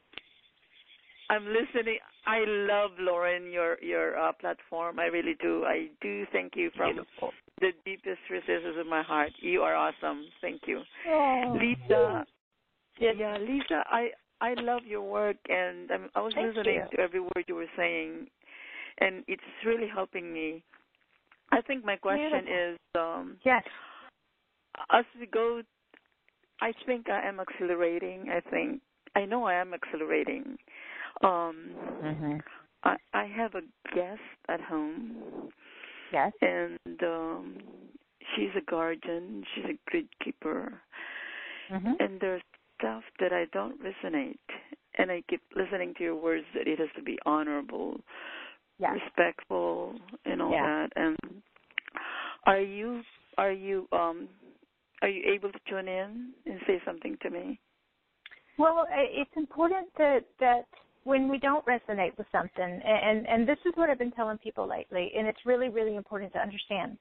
[1.31, 1.99] I'm listening.
[2.27, 4.99] I love Lauren your your uh, platform.
[4.99, 5.65] I really do.
[5.65, 7.33] I do thank you from Beautiful.
[7.61, 9.33] The deepest recesses of my heart.
[9.39, 10.25] You are awesome.
[10.41, 10.83] Thank you.
[11.09, 11.59] Oh.
[11.61, 12.25] Lisa,
[12.99, 13.17] Yes.
[13.19, 14.11] yeah, Lisa, I
[14.41, 16.97] I love your work, and I'm, I was Thank listening you.
[16.97, 18.27] to every word you were saying,
[18.99, 20.63] and it's really helping me.
[21.51, 22.73] I think my question Beautiful.
[22.73, 23.65] is, um, Yes.
[24.93, 25.63] as we go,
[26.61, 28.27] I think I am accelerating.
[28.31, 28.81] I think
[29.17, 30.57] I know I am accelerating.
[31.23, 31.71] Um,
[32.03, 32.43] Mhm.
[32.85, 33.63] I I have a
[33.95, 35.53] guest at home,
[36.15, 36.33] Yes.
[36.41, 37.57] and um,
[38.35, 39.43] she's a guardian.
[39.55, 40.81] She's a grid keeper,
[41.71, 41.95] Mhm.
[41.99, 42.43] and there's
[42.79, 44.39] stuff that I don't resonate.
[44.97, 48.01] And I keep listening to your words that it has to be honorable,
[48.79, 48.93] Yes.
[48.95, 50.93] respectful, and all that.
[50.95, 51.17] And
[52.47, 53.03] are you
[53.37, 54.29] are you um
[55.03, 57.59] are you able to tune in and say something to me?
[58.57, 60.67] Well, it's important that that
[61.05, 64.69] when we don't resonate with something, and and this is what I've been telling people
[64.69, 66.99] lately, and it's really really important to understand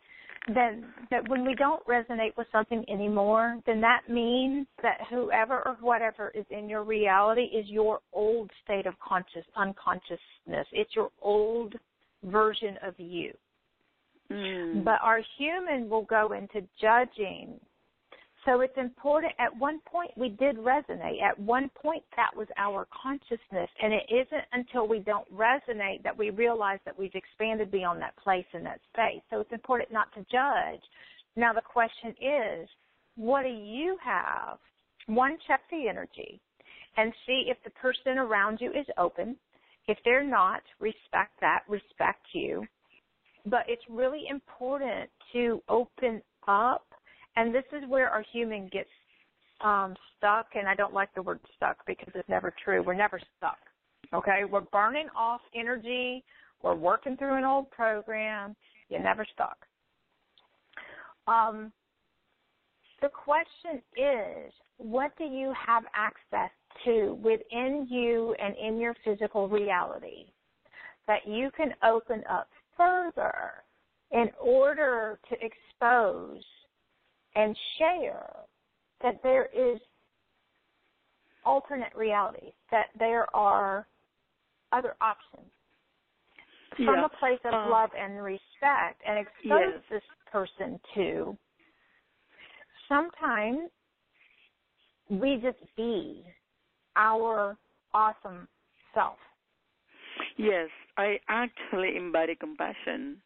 [0.49, 0.71] that
[1.09, 6.31] that when we don't resonate with something anymore, then that means that whoever or whatever
[6.35, 10.67] is in your reality is your old state of conscious unconsciousness.
[10.71, 11.75] It's your old
[12.23, 13.33] version of you.
[14.31, 14.83] Mm.
[14.83, 17.59] But our human will go into judging.
[18.45, 19.33] So it's important.
[19.39, 21.21] At one point, we did resonate.
[21.21, 23.69] At one point, that was our consciousness.
[23.81, 28.17] And it isn't until we don't resonate that we realize that we've expanded beyond that
[28.17, 29.21] place and that space.
[29.29, 30.81] So it's important not to judge.
[31.35, 32.69] Now, the question is,
[33.15, 34.57] what do you have?
[35.07, 36.39] One, check the energy
[36.97, 39.37] and see if the person around you is open.
[39.87, 42.67] If they're not, respect that, respect you
[43.45, 46.85] but it's really important to open up
[47.35, 48.89] and this is where our human gets
[49.61, 52.83] um stuck and i don't like the word stuck because it's never true.
[52.83, 53.57] We're never stuck
[54.13, 54.41] okay?
[54.49, 56.23] We're burning off energy.
[56.61, 58.55] We're working through an old program.
[58.89, 59.57] You're never stuck.
[61.27, 61.71] Um
[63.01, 66.51] the question is what do you have access
[66.85, 70.25] to within you and in your physical reality
[71.07, 72.47] that you can open up
[72.77, 73.63] further
[74.11, 76.43] in order to expose
[77.35, 78.29] and share
[79.01, 79.79] that there is
[81.45, 83.87] alternate realities, that there are
[84.71, 85.51] other options
[86.77, 87.05] from Yeah.
[87.05, 89.83] a place of Uh, love and respect and expose Yes.
[89.89, 91.37] this person to
[92.87, 93.69] sometimes
[95.09, 96.25] we just be
[96.95, 97.57] our
[97.93, 98.47] awesome
[98.93, 99.19] self.
[100.37, 103.21] Yes, I actually embody compassion,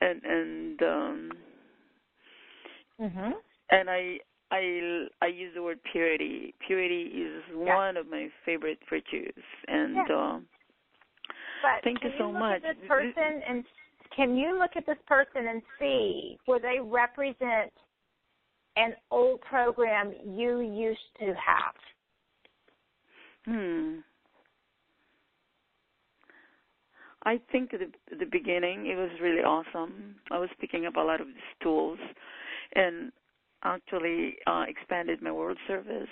[0.00, 1.32] and and um,
[3.00, 3.32] Mhm.
[3.70, 4.20] and I
[4.50, 6.54] I I use the word purity.
[6.66, 7.74] Purity is Yeah.
[7.74, 10.14] one of my favorite virtues, and Yeah.
[10.16, 10.48] um,
[11.62, 12.64] But Thank can you so look much.
[12.64, 13.64] At this person and
[14.10, 17.72] can you look at this person and see where they represent
[18.76, 21.74] an old program you used to have?
[23.44, 24.00] hmm.
[27.22, 30.16] I think at the, the beginning it was really awesome.
[30.30, 31.98] I was picking up a lot of these tools,
[32.74, 33.12] and
[33.64, 36.08] actually uh, expanded my world service.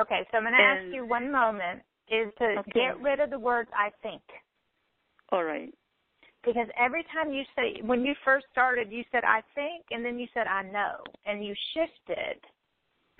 [0.00, 2.70] Okay, so I'm going to ask you one moment is to Okay.
[2.72, 4.22] get rid of the words I think.
[5.30, 5.74] All right.
[6.44, 10.18] Because every time you say, when you first started, you said I think, and then
[10.18, 12.40] you said I know, and you shifted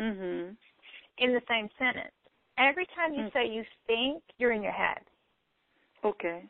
[0.01, 0.53] mm-hmm.
[1.19, 2.15] in the same sentence.
[2.57, 3.33] Every time you Mm.
[3.33, 5.01] say you think, you're in your head.
[6.05, 6.49] Okay.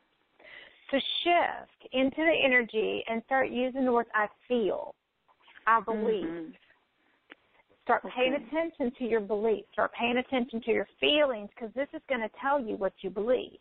[0.90, 4.94] to shift into the energy and start using the words I feel,
[5.68, 6.24] I believe.
[6.24, 6.54] Mhm.
[7.82, 8.44] Start paying Okay.
[8.44, 9.70] attention to your beliefs.
[9.72, 13.10] Start paying attention to your feelings because this is going to tell you what you
[13.10, 13.60] believe.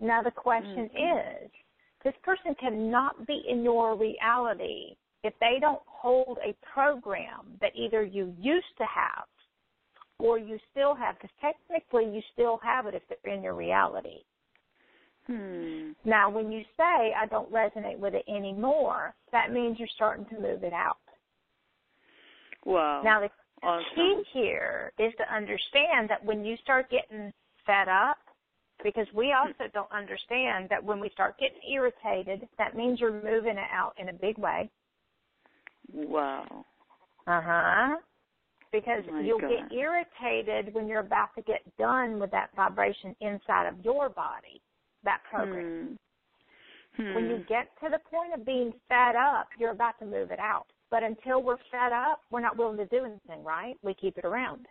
[0.00, 1.44] Now the question Mhm.
[1.44, 1.50] is,
[2.02, 8.02] this person cannot be in your reality if they don't hold a program that either
[8.02, 9.28] you used to have
[10.18, 14.24] or you still have, because technically you still have it if they're in your reality.
[15.26, 15.92] Hmm.
[16.04, 20.40] Now, when you say, I don't resonate with it anymore, that means you're starting to
[20.40, 21.01] move it out.
[22.64, 23.02] Wow.
[23.04, 23.30] Now, the
[23.66, 23.84] awesome.
[23.94, 27.32] key here is to understand that when you start getting
[27.66, 28.18] fed up,
[28.82, 33.56] because we also don't understand that when we start getting irritated, that means you're moving
[33.56, 34.68] it out in a big way.
[35.92, 36.64] Wow.
[37.26, 37.96] Uh huh.
[38.72, 39.50] Because My you'll God.
[39.50, 44.60] get irritated when you're about to get done with that vibration inside of your body,
[45.04, 45.98] that program.
[46.96, 47.14] Hmm.
[47.14, 50.38] When you get to the point of being fed up, you're about to move it
[50.38, 50.66] out.
[50.92, 53.76] But until we're fed up, we're not willing to do anything, right?
[53.82, 54.66] We keep it around.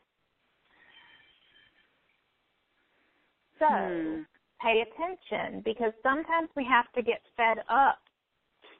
[3.57, 4.21] So Hmm.
[4.61, 7.99] pay attention because sometimes we have to get fed up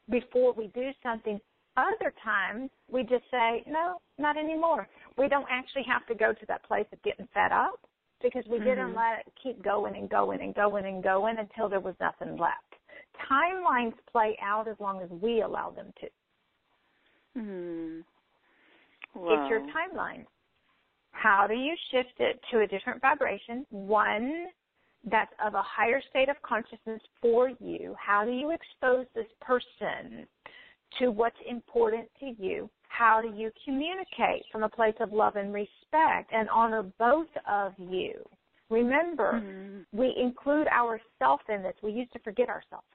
[0.08, 1.42] before we do something.
[1.78, 4.88] Other times we just say, no, not anymore.
[5.18, 7.80] We don't actually have to go to that place of getting fed up
[8.22, 8.96] because we didn't Mhm.
[8.96, 12.76] let it keep going and going and going and going until there was nothing left.
[13.32, 16.08] Timelines play out as long as we allow them to.
[17.36, 18.00] Hmm.
[19.16, 19.30] Wow.
[19.34, 20.26] It's your timeline.
[21.12, 23.66] How do you shift it to a different vibration?
[23.70, 24.48] One
[25.10, 27.96] that's of a higher state of consciousness for you.
[28.00, 30.28] How do you expose this person
[31.00, 32.70] to what's important to you?
[32.88, 37.74] How do you communicate from a place of love and respect and honor both of
[37.78, 38.14] you?
[38.70, 39.82] Remember, Hmm.
[39.92, 41.76] we include ourselves in this.
[41.82, 42.88] We used to forget ourselves.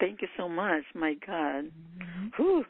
[0.00, 0.84] Thank you so much.
[0.94, 1.70] My God.
[2.36, 2.64] Whew.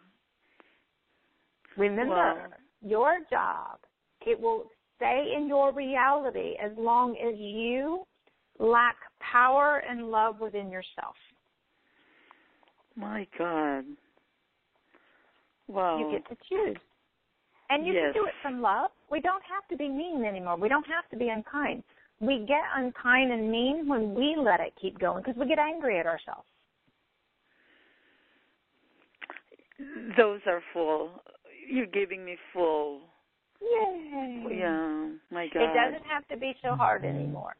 [1.79, 2.49] Remember, Wow.
[2.83, 3.79] your job,
[4.27, 8.05] it will stay in your reality as long as you
[8.59, 11.17] lack power and love within yourself.
[12.97, 13.85] My God.
[15.69, 15.99] Wow.
[15.99, 16.77] You get to choose.
[17.71, 18.13] And you Yes.
[18.13, 18.91] can do it from love.
[19.11, 20.57] We don't have to be mean anymore.
[20.57, 21.85] We don't have to be unkind.
[22.21, 26.01] We get unkind and mean when we let it keep going because we get angry
[26.01, 26.49] at ourselves.
[30.17, 31.23] Those are full.
[31.71, 33.01] You're giving me full.
[33.61, 34.45] Yay.
[34.59, 35.09] Yeah.
[35.31, 35.63] My God.
[35.63, 37.57] It doesn't have to be so hard anymore.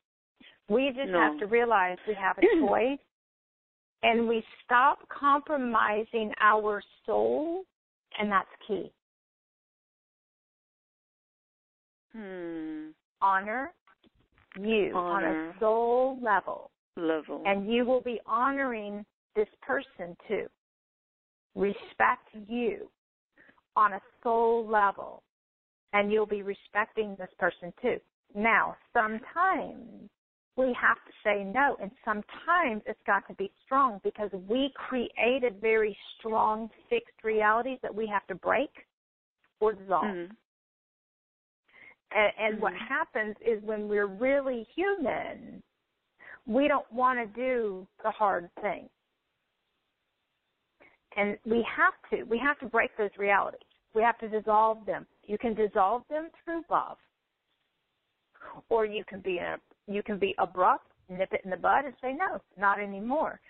[0.69, 1.21] We just No.
[1.21, 2.99] have to realize we have a choice
[4.03, 7.65] and we stop compromising our soul,
[8.19, 8.93] and that's key.
[12.13, 12.91] Hmm.
[13.21, 13.73] Honor
[14.59, 17.43] you on a soul level, Level.
[17.45, 19.05] and you will be honoring
[19.35, 20.47] this person too.
[21.57, 22.89] Respect you
[23.79, 25.23] on a soul level,
[25.93, 28.01] and you'll be respecting this person too.
[28.35, 30.11] Now, sometimes
[30.57, 35.61] we have to say no, and sometimes it's got to be strong because we created
[35.61, 38.71] very strong, fixed realities that we have to break
[39.61, 40.03] or dissolve.
[40.05, 40.37] Mhm.
[42.11, 42.89] And, and what Mhm.
[42.89, 45.63] happens is when we're really human,
[46.47, 48.91] we don't want to do the hard thing.
[51.17, 52.25] And we have to.
[52.25, 53.68] We have to break those realities.
[53.95, 55.07] We have to dissolve them.
[55.27, 56.99] You can dissolve them through love.
[58.69, 59.57] Or you can be a,
[59.87, 63.41] you can be abrupt, nip it in the bud and say no, not anymore.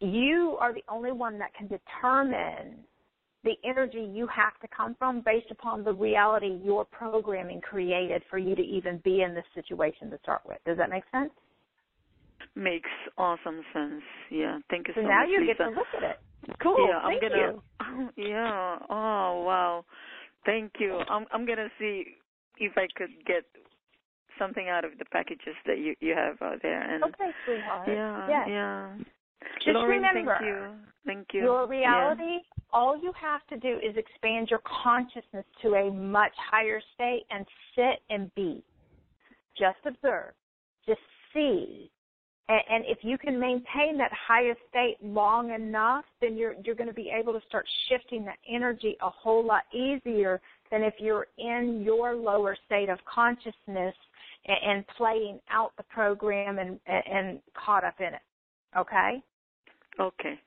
[0.00, 2.84] You are the only one that can determine
[3.44, 8.38] the energy you have to come from based upon the reality your programming created for
[8.38, 10.58] you to even be in this situation to start with.
[10.66, 11.30] Does that make sense?
[12.54, 14.02] Makes awesome sense.
[14.30, 14.58] Yeah.
[14.70, 15.28] Thank you so, so now much.
[15.30, 15.54] you Lisa.
[15.58, 16.20] get to look at it.
[16.62, 16.86] Cool.
[16.88, 17.36] Yeah, I'm gonna.
[17.36, 17.62] you.
[18.16, 18.78] Yeah.
[18.88, 19.84] Oh wow.
[20.46, 21.00] Thank you.
[21.08, 22.04] I'm I'm gonna see
[22.58, 23.44] if I could get
[24.38, 26.82] something out of the packages that you you have out there.
[26.82, 27.88] And Okay, sweetheart.
[27.88, 28.48] yeah, Yes.
[28.48, 28.96] yeah.
[29.64, 30.74] Just Lauren, remember, thank you.
[31.06, 31.40] Thank you.
[31.42, 31.68] Your Yeah.
[31.68, 32.38] reality,
[32.72, 37.46] all you have to do is expand your consciousness to a much higher state and
[37.74, 38.62] sit and be.
[39.58, 40.32] Just observe.
[40.86, 41.00] Just
[41.32, 41.90] see.
[42.48, 46.88] And, and if you can maintain that highest state long enough, then you're you're going
[46.88, 50.40] to be able to start shifting that energy a whole lot easier
[50.70, 53.94] than if you're in your lower state of consciousness
[54.46, 58.22] and, and playing out the program and and caught up in it.
[58.76, 59.22] Okay?
[59.98, 60.38] Okay.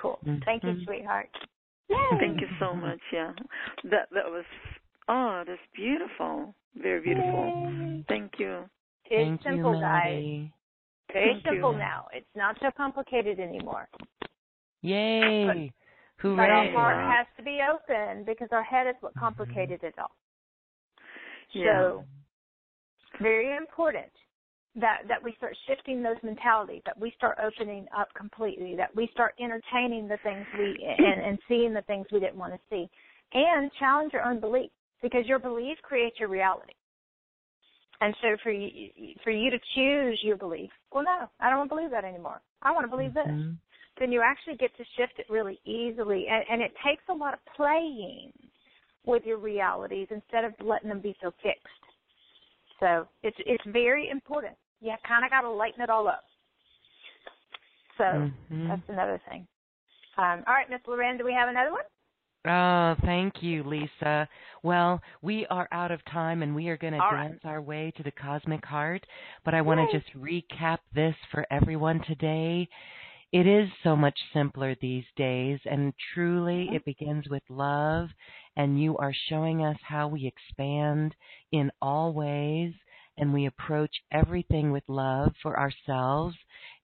[0.00, 0.18] Cool.
[0.26, 0.42] Mm-hmm.
[0.44, 1.28] Thank you, sweetheart.
[2.18, 3.00] Thank you so much.
[3.12, 3.32] Yeah.
[3.84, 4.44] That that was
[5.08, 6.54] oh, that's beautiful.
[6.76, 8.02] Very beautiful.
[8.08, 8.64] Thank you.
[9.06, 10.50] It's Thank simple, you, guys.
[11.12, 11.12] Melody.
[11.12, 11.50] Very Thank you.
[11.52, 12.06] simple now.
[12.12, 13.88] It's not so complicated anymore.
[14.82, 15.72] Yay!
[16.22, 16.72] But our Hooray!
[16.72, 19.24] heart has to be open because our head is what mm-hmm.
[19.24, 20.12] complicated it all.
[21.52, 21.64] Yeah.
[21.64, 22.04] So
[23.20, 24.10] very important
[24.76, 29.08] that that we start shifting those mentalities, that we start opening up completely, that we
[29.12, 32.88] start entertaining the things we and, and seeing the things we didn't want to see,
[33.32, 34.72] and challenge your own beliefs
[35.02, 36.72] because your belief creates your reality.
[38.00, 41.70] And so for you for you to choose your belief, well, no, I don't want
[41.70, 42.40] to believe that anymore.
[42.62, 43.26] I want to believe this.
[43.26, 43.56] Mhm.
[43.98, 47.34] Then you actually get to shift it really easily, and, and it takes a lot
[47.34, 48.32] of playing
[49.06, 51.68] with your realities instead of letting them be so fixed.
[52.80, 54.56] So it's it's very important.
[54.80, 56.24] You kind of got to lighten it all up.
[57.96, 58.04] So
[58.50, 58.68] Mhm.
[58.68, 59.46] that's another thing.
[60.16, 61.84] Um, all right, Miss Loren, do we have another one?
[62.46, 64.28] Oh, thank you, Lisa.
[64.62, 67.28] Well, we are out of time and we are going to All right.
[67.28, 69.06] dance our way to the cosmic heart.
[69.44, 72.68] But I want to just recap this for everyone today.
[73.32, 76.74] It is so much simpler these days, and truly Mhm.
[76.74, 78.08] it begins with love.
[78.56, 81.14] And you are showing us how we expand
[81.52, 82.74] in all ways
[83.18, 86.36] and we approach everything with love for ourselves.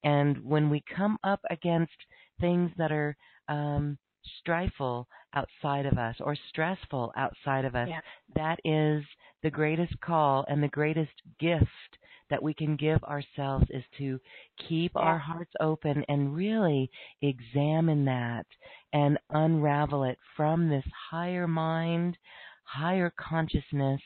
[0.05, 1.93] And when we come up against
[2.41, 3.17] things that are
[3.49, 3.99] um,
[4.43, 8.01] strifeful outside of us or stressful outside of us, Yeah.
[8.35, 9.05] that is
[9.43, 11.99] the greatest call and the greatest gift
[12.29, 14.21] that we can give ourselves is to
[14.57, 15.01] keep Yeah.
[15.01, 16.91] our hearts open and really
[17.23, 18.47] examine that
[18.93, 22.17] and unravel it from this higher mind,
[22.65, 24.01] higher consciousness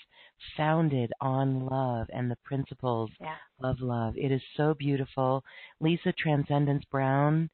[0.56, 3.36] founded on love and the principles Yeah.
[3.60, 4.16] of love.
[4.16, 5.44] It is so beautiful.
[5.80, 7.50] Lisa Transcendence Brown,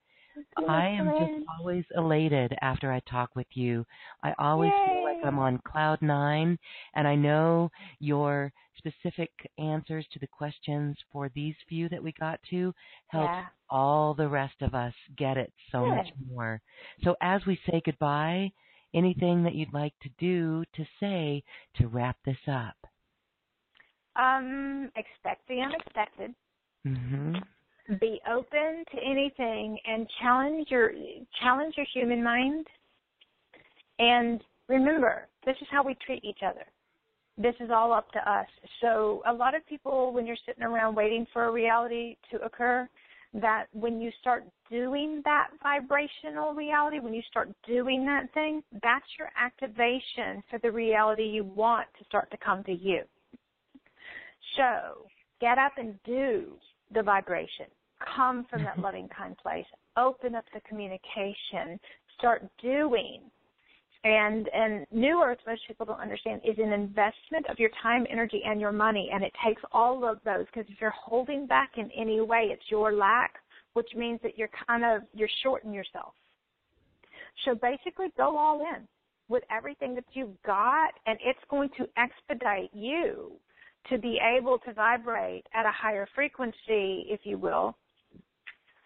[0.68, 3.86] I am just always elated after I talk with you.
[4.22, 6.58] I always feel like I'm on cloud nine,
[6.94, 7.70] and I know
[8.00, 12.74] your specific answers to the questions for these few that we got to
[13.08, 13.46] help Yeah.
[13.70, 15.86] all the rest of us get it so Good.
[15.86, 16.60] much more.
[17.04, 18.52] So as we say goodbye,
[18.94, 21.42] anything that you'd like to do to say
[21.76, 22.76] to wrap this up?
[24.16, 26.34] Um, expect the unexpected.
[26.84, 27.34] hmm
[27.98, 30.92] Be open to anything and challenge your
[31.42, 32.66] challenge your human mind.
[33.98, 36.64] And remember, this is how we treat each other.
[37.36, 38.46] This is all up to us.
[38.80, 42.88] So a lot of people, when you're sitting around waiting for a reality to occur,
[43.34, 49.06] that when you start doing that vibrational reality, when you start doing that thing, that's
[49.18, 53.02] your activation for the reality you want to start to come to you.
[54.56, 55.06] So
[55.40, 56.52] get up and do
[56.92, 57.66] the vibration.
[58.16, 58.82] Come from that mm-hmm.
[58.82, 59.66] loving, kind place.
[59.96, 61.78] Open up the communication.
[62.18, 63.22] Start doing.
[64.02, 68.40] And and New Earth, most people don't understand, is an investment of your time, energy,
[68.46, 69.10] and your money.
[69.12, 72.62] And it takes all of those because if you're holding back in any way, it's
[72.70, 73.34] your lack,
[73.74, 76.14] which means that you're kind of you're shorting yourself.
[77.44, 78.88] So basically, go all in
[79.28, 83.32] with everything that you've got, and it's going to expedite you
[83.88, 87.76] to be able to vibrate at a higher frequency, if you will,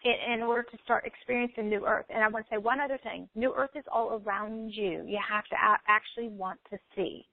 [0.04, 2.06] in, in order to start experiencing New Earth.
[2.10, 5.04] And I want to say one other thing: New Earth is all around you.
[5.06, 5.56] You have to
[5.88, 7.26] actually want to see.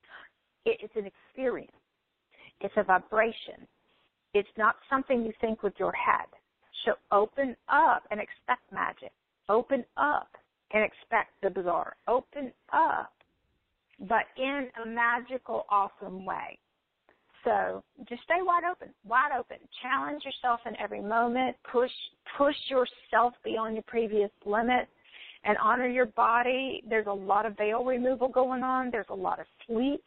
[0.65, 1.71] It, it's an experience.
[2.61, 3.67] It's a vibration.
[4.33, 6.27] It's not something you think with your head.
[6.85, 9.11] So open up and expect magic.
[9.49, 10.29] Open up
[10.73, 11.95] and expect the bizarre.
[12.07, 13.11] Open up,
[13.99, 16.57] but in a magical, awesome way.
[17.43, 19.57] So just stay wide open, wide open.
[19.81, 21.55] Challenge yourself in every moment.
[21.71, 21.91] Push
[22.37, 24.87] push yourself beyond your previous limit,
[25.43, 26.83] and honor your body.
[26.87, 28.91] There's a lot of veil removal going on.
[28.91, 30.03] There's a lot of sleep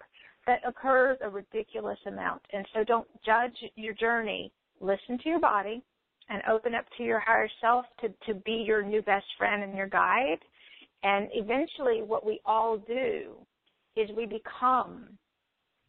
[0.46, 2.42] that occurs, a ridiculous amount.
[2.52, 4.52] And so don't judge your journey.
[4.80, 5.82] Listen to your body
[6.28, 9.76] and open up to your higher self to, to be your new best friend and
[9.76, 10.38] your guide.
[11.02, 13.32] And eventually, what we all do
[13.96, 15.08] is we become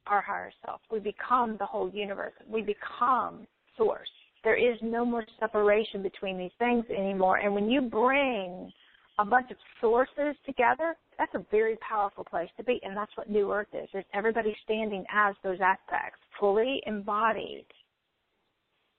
[0.08, 0.82] our higher self.
[0.92, 2.34] We become the whole universe.
[2.48, 4.10] We become source.
[4.44, 7.38] There is no more separation between these things anymore.
[7.38, 8.72] And when you bring
[9.18, 12.80] a bunch of sources together, that's a very powerful place to be.
[12.84, 13.90] And that's what New Earth is.
[13.92, 17.66] There's everybody standing as those aspects, fully embodied.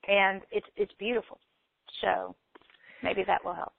[0.08, 1.38] And it's it's beautiful.
[2.00, 2.34] So
[3.02, 3.72] maybe that will help.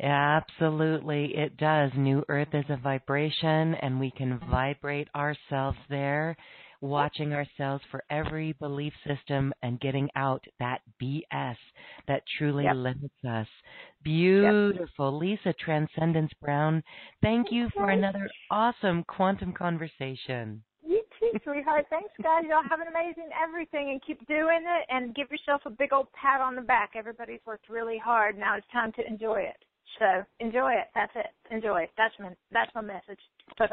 [0.00, 1.90] Absolutely, it does.
[1.96, 6.36] New Earth is a vibration, and we can vibrate ourselves there
[6.82, 11.56] watching ourselves for every belief system and getting out that BS
[12.08, 12.74] that truly yep.
[12.74, 13.46] limits us.
[14.02, 15.12] Beautiful.
[15.12, 15.20] Yep.
[15.20, 16.82] Lisa Transcendence Brown,
[17.22, 20.62] thank you for another awesome quantum conversation.
[20.84, 21.86] You too, sweetheart.
[21.88, 22.42] Thanks, guys.
[22.48, 26.08] Y'all have an amazing everything and keep doing it and give yourself a big old
[26.12, 26.90] pat on the back.
[26.96, 28.36] Everybody's worked really hard.
[28.36, 29.64] Now it's time to enjoy it.
[29.98, 30.88] So enjoy it.
[30.94, 31.26] That's it.
[31.50, 31.88] Enjoy.
[31.96, 33.20] That's my that's my message.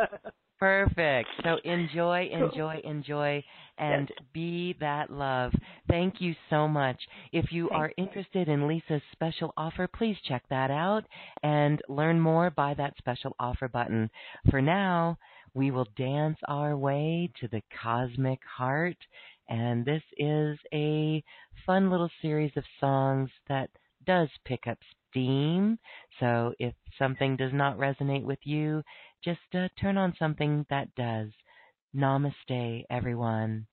[0.60, 1.30] Perfect.
[1.44, 3.42] So enjoy, enjoy, enjoy,
[3.78, 5.54] and be that love.
[5.88, 6.98] Thank you so much.
[7.32, 11.06] If you are interested in Lisa's special offer, please check that out
[11.44, 14.10] and learn more by that special offer button.
[14.50, 15.18] For now,
[15.54, 18.98] we will dance our way to the cosmic heart,
[19.48, 21.24] and this is a
[21.66, 23.70] fun little series of songs that
[24.06, 24.78] does pick up
[25.10, 25.80] steam.
[26.20, 28.84] So if something does not resonate with you,
[29.24, 31.30] just uh, turn on something that does.
[31.96, 33.68] Namaste, everyone.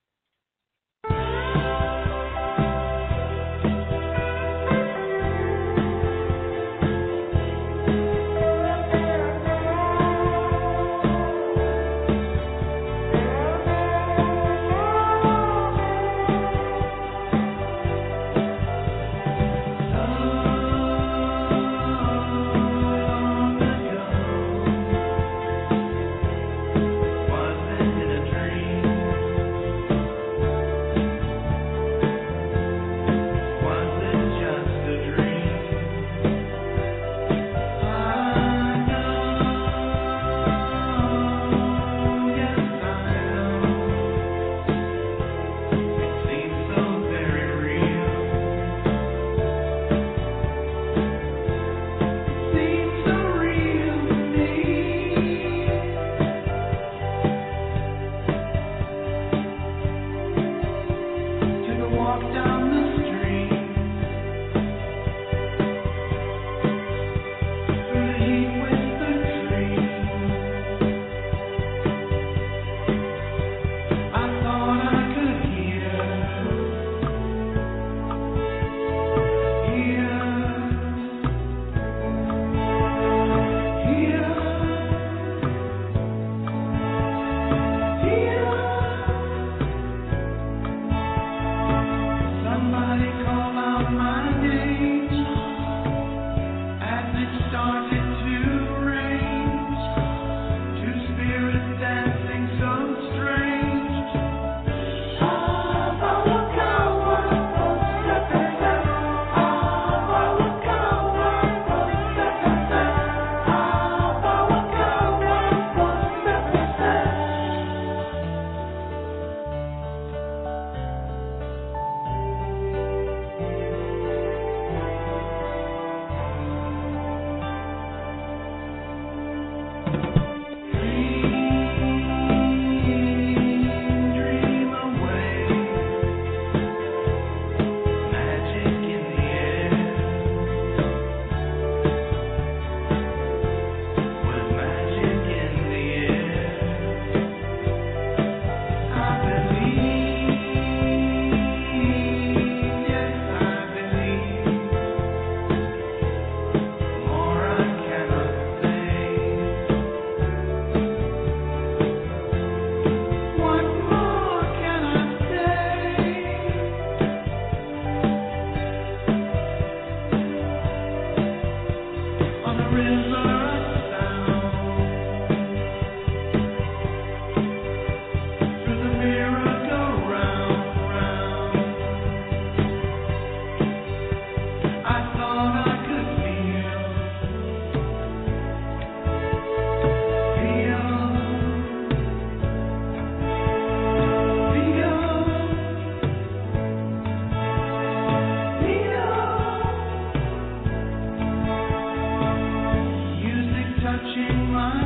[203.96, 204.85] touching my